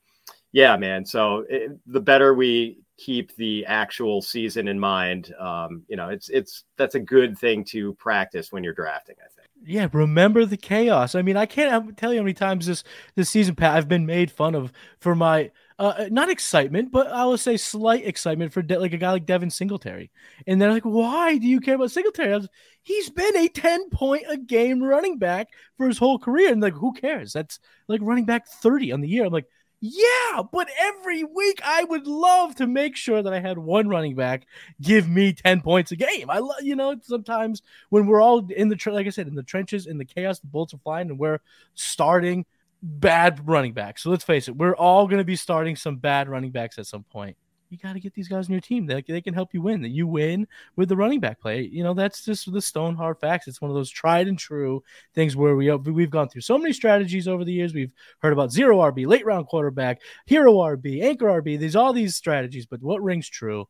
yeah, 0.53 0.76
man. 0.76 1.05
So 1.05 1.45
it, 1.49 1.78
the 1.86 2.01
better 2.01 2.34
we 2.34 2.78
keep 3.01 3.34
the 3.36 3.64
actual 3.66 4.20
season 4.20 4.68
in 4.68 4.78
mind, 4.78 5.34
um, 5.38 5.82
you 5.88 5.96
know, 5.96 6.11
it's, 6.11 6.28
it's, 6.28 6.64
that's 6.76 6.94
a 6.94 7.01
good 7.01 7.38
thing 7.38 7.64
to 7.64 7.94
practice 7.94 8.53
when 8.53 8.62
you're 8.62 8.74
drafting, 8.74 9.16
I 9.18 9.28
think. 9.34 9.48
Yeah, 9.64 9.88
remember 9.92 10.44
the 10.44 10.57
chaos. 10.57 11.14
I 11.14 11.22
mean, 11.22 11.36
I 11.36 11.46
can't 11.46 11.96
tell 11.96 12.12
you 12.12 12.18
how 12.18 12.24
many 12.24 12.34
times 12.34 12.66
this 12.66 12.82
this 13.14 13.28
season, 13.28 13.55
Pat, 13.55 13.76
I've 13.76 13.88
been 13.88 14.07
made 14.07 14.30
fun 14.30 14.55
of 14.55 14.72
for 15.01 15.14
my 15.14 15.51
uh, 15.78 15.94
uh, 15.98 16.09
not 16.11 16.30
excitement, 16.30 16.90
but 16.90 17.07
I 17.09 17.24
would 17.24 17.40
say 17.40 17.57
slight 17.57 18.07
excitement 18.07 18.53
for 18.53 18.62
de- 18.62 18.78
like 18.78 18.92
a 18.92 18.98
guy 18.98 19.12
like 19.12 19.26
Devin 19.26 19.51
Singletary. 19.51 20.11
And 20.46 20.61
they're 20.61 20.72
like, 20.72 20.84
why 20.84 21.36
do 21.36 21.46
you 21.46 21.61
care 21.61 21.74
about 21.74 21.90
Singletary? 21.90 22.32
Was, 22.32 22.48
he's 22.82 23.09
been 23.11 23.36
a 23.36 23.48
10 23.48 23.90
point 23.90 24.24
a 24.28 24.36
game 24.36 24.82
running 24.82 25.18
back 25.18 25.48
for 25.76 25.88
his 25.88 25.98
whole 25.98 26.18
career. 26.18 26.53
And 26.53 26.62
like, 26.62 26.74
who 26.74 26.92
cares? 26.92 27.32
That's 27.32 27.61
like 27.88 28.01
running 28.03 28.26
back 28.26 28.46
30 28.46 28.92
on 28.92 29.01
the 29.01 29.09
year. 29.09 29.24
I'm 29.24 29.32
like, 29.32 29.48
yeah, 29.81 30.43
but 30.53 30.68
every 30.78 31.24
week 31.24 31.61
I 31.64 31.85
would 31.85 32.07
love 32.07 32.55
to 32.57 32.66
make 32.66 32.97
sure 32.97 33.22
that 33.22 33.33
I 33.33 33.41
had 33.41 33.59
one 33.59 33.89
running 33.89 34.14
back 34.14 34.47
give 34.81 35.09
me 35.09 35.33
10 35.33 35.62
points 35.62 35.93
a 35.93 35.97
game. 35.97 36.31
I 36.31 36.39
love, 36.39 36.62
you 36.62 36.76
know, 36.76 36.97
sometimes 37.03 37.62
when 37.89 38.07
we're 38.07 38.20
all 38.20 38.47
in 38.51 38.68
the, 38.68 38.78
like 38.93 39.07
I 39.07 39.11
said, 39.11 39.26
in 39.26 39.35
the 39.35 39.43
trenches, 39.43 39.87
in 39.87 39.99
the 39.99 40.05
chaos, 40.05 40.39
the 40.39 40.47
bolts 40.47 40.74
are 40.74 40.78
flying, 40.78 41.11
and 41.11 41.18
we're 41.18 41.41
starting– 41.74 42.47
bad 42.83 43.47
running 43.49 43.72
backs. 43.72 44.03
So 44.03 44.11
let's 44.11 44.24
face 44.24 44.49
it, 44.49 44.57
we're 44.57 44.74
all 44.74 45.07
going 45.07 45.18
to 45.18 45.24
be 45.24 45.37
starting 45.37 45.76
some 45.76 45.97
bad 45.97 46.28
running 46.28 46.51
backs 46.51 46.78
at 46.78 46.87
some 46.87 47.05
point. 47.05 47.37
You 47.71 47.79
got 47.79 47.93
to 47.93 48.01
get 48.01 48.14
these 48.14 48.29
guys 48.29 48.49
on 48.49 48.53
your 48.53 48.61
team. 48.61 48.85
They, 48.85 49.01
they 49.07 49.21
can 49.21 49.33
help 49.33 49.55
you 49.55 49.62
win. 49.62 49.81
That 49.83 49.91
you 49.91 50.09
win 50.09 50.49
with 50.75 50.89
the 50.89 50.97
running 50.97 51.21
back 51.21 51.41
play. 51.41 51.62
You 51.62 51.85
know 51.85 51.95
that's 51.95 52.25
just 52.25 52.53
the 52.53 52.61
stone 52.61 52.97
hard 52.97 53.21
facts. 53.21 53.47
It's 53.47 53.61
one 53.61 53.71
of 53.71 53.77
those 53.77 53.91
tried 53.91 54.27
and 54.27 54.37
true 54.37 54.83
things 55.14 55.37
where 55.37 55.55
we 55.55 55.71
we've 55.73 56.11
gone 56.11 56.29
through 56.29 56.41
so 56.41 56.59
many 56.59 56.73
strategies 56.73 57.29
over 57.29 57.45
the 57.45 57.53
years. 57.53 57.73
We've 57.73 57.95
heard 58.18 58.33
about 58.33 58.51
zero 58.51 58.79
RB, 58.79 59.07
late 59.07 59.25
round 59.25 59.47
quarterback, 59.47 60.03
hero 60.27 60.55
RB, 60.55 61.03
anchor 61.03 61.27
RB. 61.27 61.59
There's 61.59 61.77
all 61.77 61.93
these 61.93 62.16
strategies, 62.16 62.66
but 62.66 62.83
what 62.83 63.03
rings 63.03 63.29
true? 63.29 63.68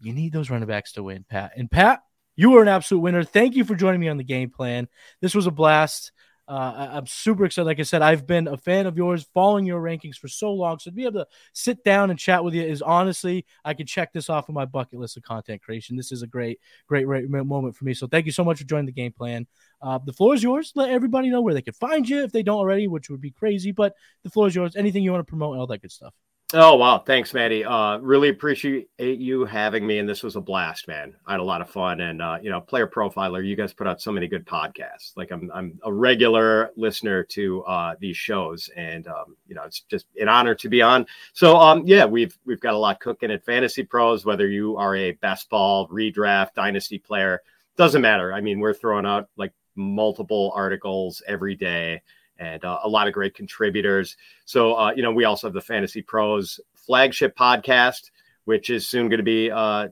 You 0.00 0.14
need 0.14 0.32
those 0.32 0.48
running 0.48 0.68
backs 0.68 0.92
to 0.92 1.02
win, 1.02 1.24
Pat. 1.28 1.52
And 1.56 1.70
Pat, 1.70 2.02
you 2.36 2.50
were 2.50 2.62
an 2.62 2.68
absolute 2.68 3.00
winner. 3.00 3.24
Thank 3.24 3.56
you 3.56 3.64
for 3.64 3.74
joining 3.74 4.00
me 4.00 4.08
on 4.08 4.16
the 4.16 4.24
game 4.24 4.50
plan. 4.50 4.88
This 5.20 5.34
was 5.34 5.46
a 5.46 5.50
blast. 5.50 6.12
Uh, 6.46 6.88
I'm 6.92 7.06
super 7.06 7.46
excited. 7.46 7.66
Like 7.66 7.80
I 7.80 7.84
said, 7.84 8.02
I've 8.02 8.26
been 8.26 8.48
a 8.48 8.56
fan 8.56 8.86
of 8.86 8.96
yours, 8.98 9.26
following 9.32 9.64
your 9.64 9.80
rankings 9.80 10.16
for 10.16 10.28
so 10.28 10.52
long. 10.52 10.78
So 10.78 10.90
to 10.90 10.94
be 10.94 11.04
able 11.04 11.20
to 11.20 11.26
sit 11.54 11.82
down 11.84 12.10
and 12.10 12.18
chat 12.18 12.44
with 12.44 12.52
you 12.52 12.62
is 12.62 12.82
honestly, 12.82 13.46
I 13.64 13.72
can 13.72 13.86
check 13.86 14.12
this 14.12 14.28
off 14.28 14.48
of 14.50 14.54
my 14.54 14.66
bucket 14.66 14.98
list 14.98 15.16
of 15.16 15.22
content 15.22 15.62
creation. 15.62 15.96
This 15.96 16.12
is 16.12 16.22
a 16.22 16.26
great, 16.26 16.60
great, 16.86 17.06
great 17.06 17.30
moment 17.30 17.76
for 17.76 17.86
me. 17.86 17.94
So 17.94 18.06
thank 18.06 18.26
you 18.26 18.32
so 18.32 18.44
much 18.44 18.58
for 18.58 18.64
joining 18.64 18.86
the 18.86 18.92
game 18.92 19.12
plan. 19.12 19.46
Uh, 19.80 19.98
the 20.04 20.12
floor 20.12 20.34
is 20.34 20.42
yours. 20.42 20.72
Let 20.74 20.90
everybody 20.90 21.30
know 21.30 21.40
where 21.40 21.54
they 21.54 21.62
can 21.62 21.74
find 21.74 22.06
you 22.06 22.22
if 22.22 22.32
they 22.32 22.42
don't 22.42 22.58
already, 22.58 22.88
which 22.88 23.08
would 23.08 23.22
be 23.22 23.30
crazy. 23.30 23.72
But 23.72 23.94
the 24.22 24.30
floor 24.30 24.48
is 24.48 24.54
yours. 24.54 24.76
Anything 24.76 25.02
you 25.02 25.12
want 25.12 25.26
to 25.26 25.30
promote, 25.30 25.56
all 25.56 25.66
that 25.68 25.80
good 25.80 25.92
stuff. 25.92 26.12
Oh 26.56 26.76
wow, 26.76 26.98
thanks, 26.98 27.34
Matty. 27.34 27.64
Uh, 27.64 27.98
really 27.98 28.28
appreciate 28.28 28.88
you 28.96 29.44
having 29.44 29.84
me, 29.84 29.98
and 29.98 30.08
this 30.08 30.22
was 30.22 30.36
a 30.36 30.40
blast, 30.40 30.86
man. 30.86 31.12
I 31.26 31.32
had 31.32 31.40
a 31.40 31.44
lot 31.44 31.60
of 31.60 31.68
fun, 31.68 32.00
and 32.00 32.22
uh, 32.22 32.38
you 32.40 32.48
know, 32.48 32.60
Player 32.60 32.86
Profiler, 32.86 33.44
you 33.44 33.56
guys 33.56 33.72
put 33.72 33.88
out 33.88 34.00
so 34.00 34.12
many 34.12 34.28
good 34.28 34.46
podcasts. 34.46 35.16
Like 35.16 35.32
I'm, 35.32 35.50
I'm 35.52 35.80
a 35.82 35.92
regular 35.92 36.70
listener 36.76 37.24
to 37.24 37.64
uh, 37.64 37.96
these 37.98 38.16
shows, 38.16 38.70
and 38.76 39.08
um, 39.08 39.36
you 39.48 39.56
know, 39.56 39.64
it's 39.64 39.80
just 39.80 40.06
an 40.20 40.28
honor 40.28 40.54
to 40.54 40.68
be 40.68 40.80
on. 40.80 41.06
So, 41.32 41.56
um, 41.56 41.82
yeah, 41.86 42.04
we've 42.04 42.38
we've 42.46 42.60
got 42.60 42.74
a 42.74 42.78
lot 42.78 43.00
cooking 43.00 43.32
at 43.32 43.44
Fantasy 43.44 43.82
Pros. 43.82 44.24
Whether 44.24 44.46
you 44.46 44.76
are 44.76 44.94
a 44.94 45.10
best 45.10 45.50
ball, 45.50 45.88
redraft, 45.88 46.54
dynasty 46.54 47.00
player, 47.00 47.42
doesn't 47.76 48.00
matter. 48.02 48.32
I 48.32 48.40
mean, 48.40 48.60
we're 48.60 48.74
throwing 48.74 49.06
out 49.06 49.28
like 49.36 49.52
multiple 49.74 50.52
articles 50.54 51.20
every 51.26 51.56
day 51.56 52.00
and 52.38 52.64
uh, 52.64 52.80
a 52.82 52.88
lot 52.88 53.06
of 53.06 53.14
great 53.14 53.34
contributors. 53.34 54.16
So, 54.44 54.74
uh, 54.74 54.92
you 54.94 55.02
know, 55.02 55.12
we 55.12 55.24
also 55.24 55.46
have 55.46 55.54
the 55.54 55.60
Fantasy 55.60 56.02
Pros 56.02 56.60
flagship 56.74 57.36
podcast, 57.36 58.10
which 58.44 58.70
is 58.70 58.86
soon 58.86 59.08
going 59.08 59.18
to 59.18 59.24
be, 59.24 59.50
uh, 59.50 59.88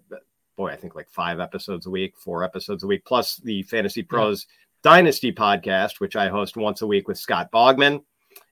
boy, 0.56 0.70
I 0.70 0.76
think 0.76 0.94
like 0.94 1.08
five 1.08 1.40
episodes 1.40 1.86
a 1.86 1.90
week, 1.90 2.14
four 2.16 2.44
episodes 2.44 2.82
a 2.82 2.86
week, 2.86 3.04
plus 3.04 3.36
the 3.36 3.62
Fantasy 3.64 4.02
Pros 4.02 4.46
yeah. 4.48 4.92
Dynasty 4.92 5.32
podcast, 5.32 6.00
which 6.00 6.16
I 6.16 6.28
host 6.28 6.56
once 6.56 6.82
a 6.82 6.86
week 6.86 7.08
with 7.08 7.18
Scott 7.18 7.50
Bogman. 7.52 8.02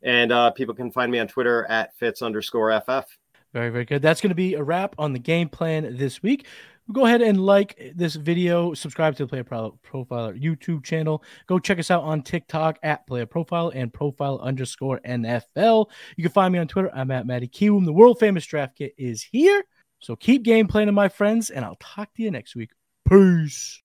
And 0.03 0.33
uh, 0.33 0.51
people 0.51 0.75
can 0.75 0.91
find 0.91 1.11
me 1.11 1.19
on 1.19 1.29
Twitter 1.29 1.67
at 1.67 1.95
Fitz 1.97 2.23
underscore 2.23 2.79
FF. 2.81 3.07
Very, 3.53 3.71
very 3.71 3.85
good. 3.85 4.01
That's 4.01 4.21
going 4.21 4.31
to 4.31 4.37
be 4.37 4.55
a 4.55 4.63
wrap 4.63 4.95
on 4.99 5.13
the 5.13 5.19
game 5.19 5.49
plan 5.49 5.97
this 5.97 6.23
week 6.23 6.47
go 6.93 7.07
ahead 7.07 7.23
and 7.23 7.45
like 7.45 7.93
this 7.95 8.15
video, 8.15 8.75
subscribe 8.75 9.17
to 9.17 9.25
the 9.25 9.29
Player 9.29 9.45
Profiler 9.45 10.41
YouTube 10.41 10.85
channel. 10.85 11.23
Go 11.47 11.59
check 11.59 11.79
us 11.79 11.91
out 11.91 12.03
on 12.03 12.23
TikTok 12.23 12.79
at 12.83 13.07
Player 13.07 13.27
Profile 13.27 13.73
and 13.75 13.93
Profile 13.93 14.39
underscore 14.43 15.01
NFL. 15.07 15.87
You 16.17 16.25
can 16.25 16.33
find 16.33 16.53
me 16.53 16.59
on 16.59 16.69
Twitter. 16.69 16.91
I'm 16.95 17.11
at 17.11 17.27
Matty 17.27 17.49
Kiwoom. 17.49 17.85
The 17.85 17.93
world 17.93 18.19
famous 18.19 18.45
draft 18.47 18.77
kit 18.77 18.95
is 18.99 19.23
here. 19.23 19.65
So 20.01 20.17
keep 20.17 20.43
game 20.43 20.67
planning, 20.67 20.95
my 20.95 21.09
friends, 21.09 21.51
and 21.51 21.65
I'll 21.65 21.77
talk 21.81 22.13
to 22.15 22.23
you 22.23 22.31
next 22.31 22.57
week. 22.57 22.71
Peace. 23.09 23.83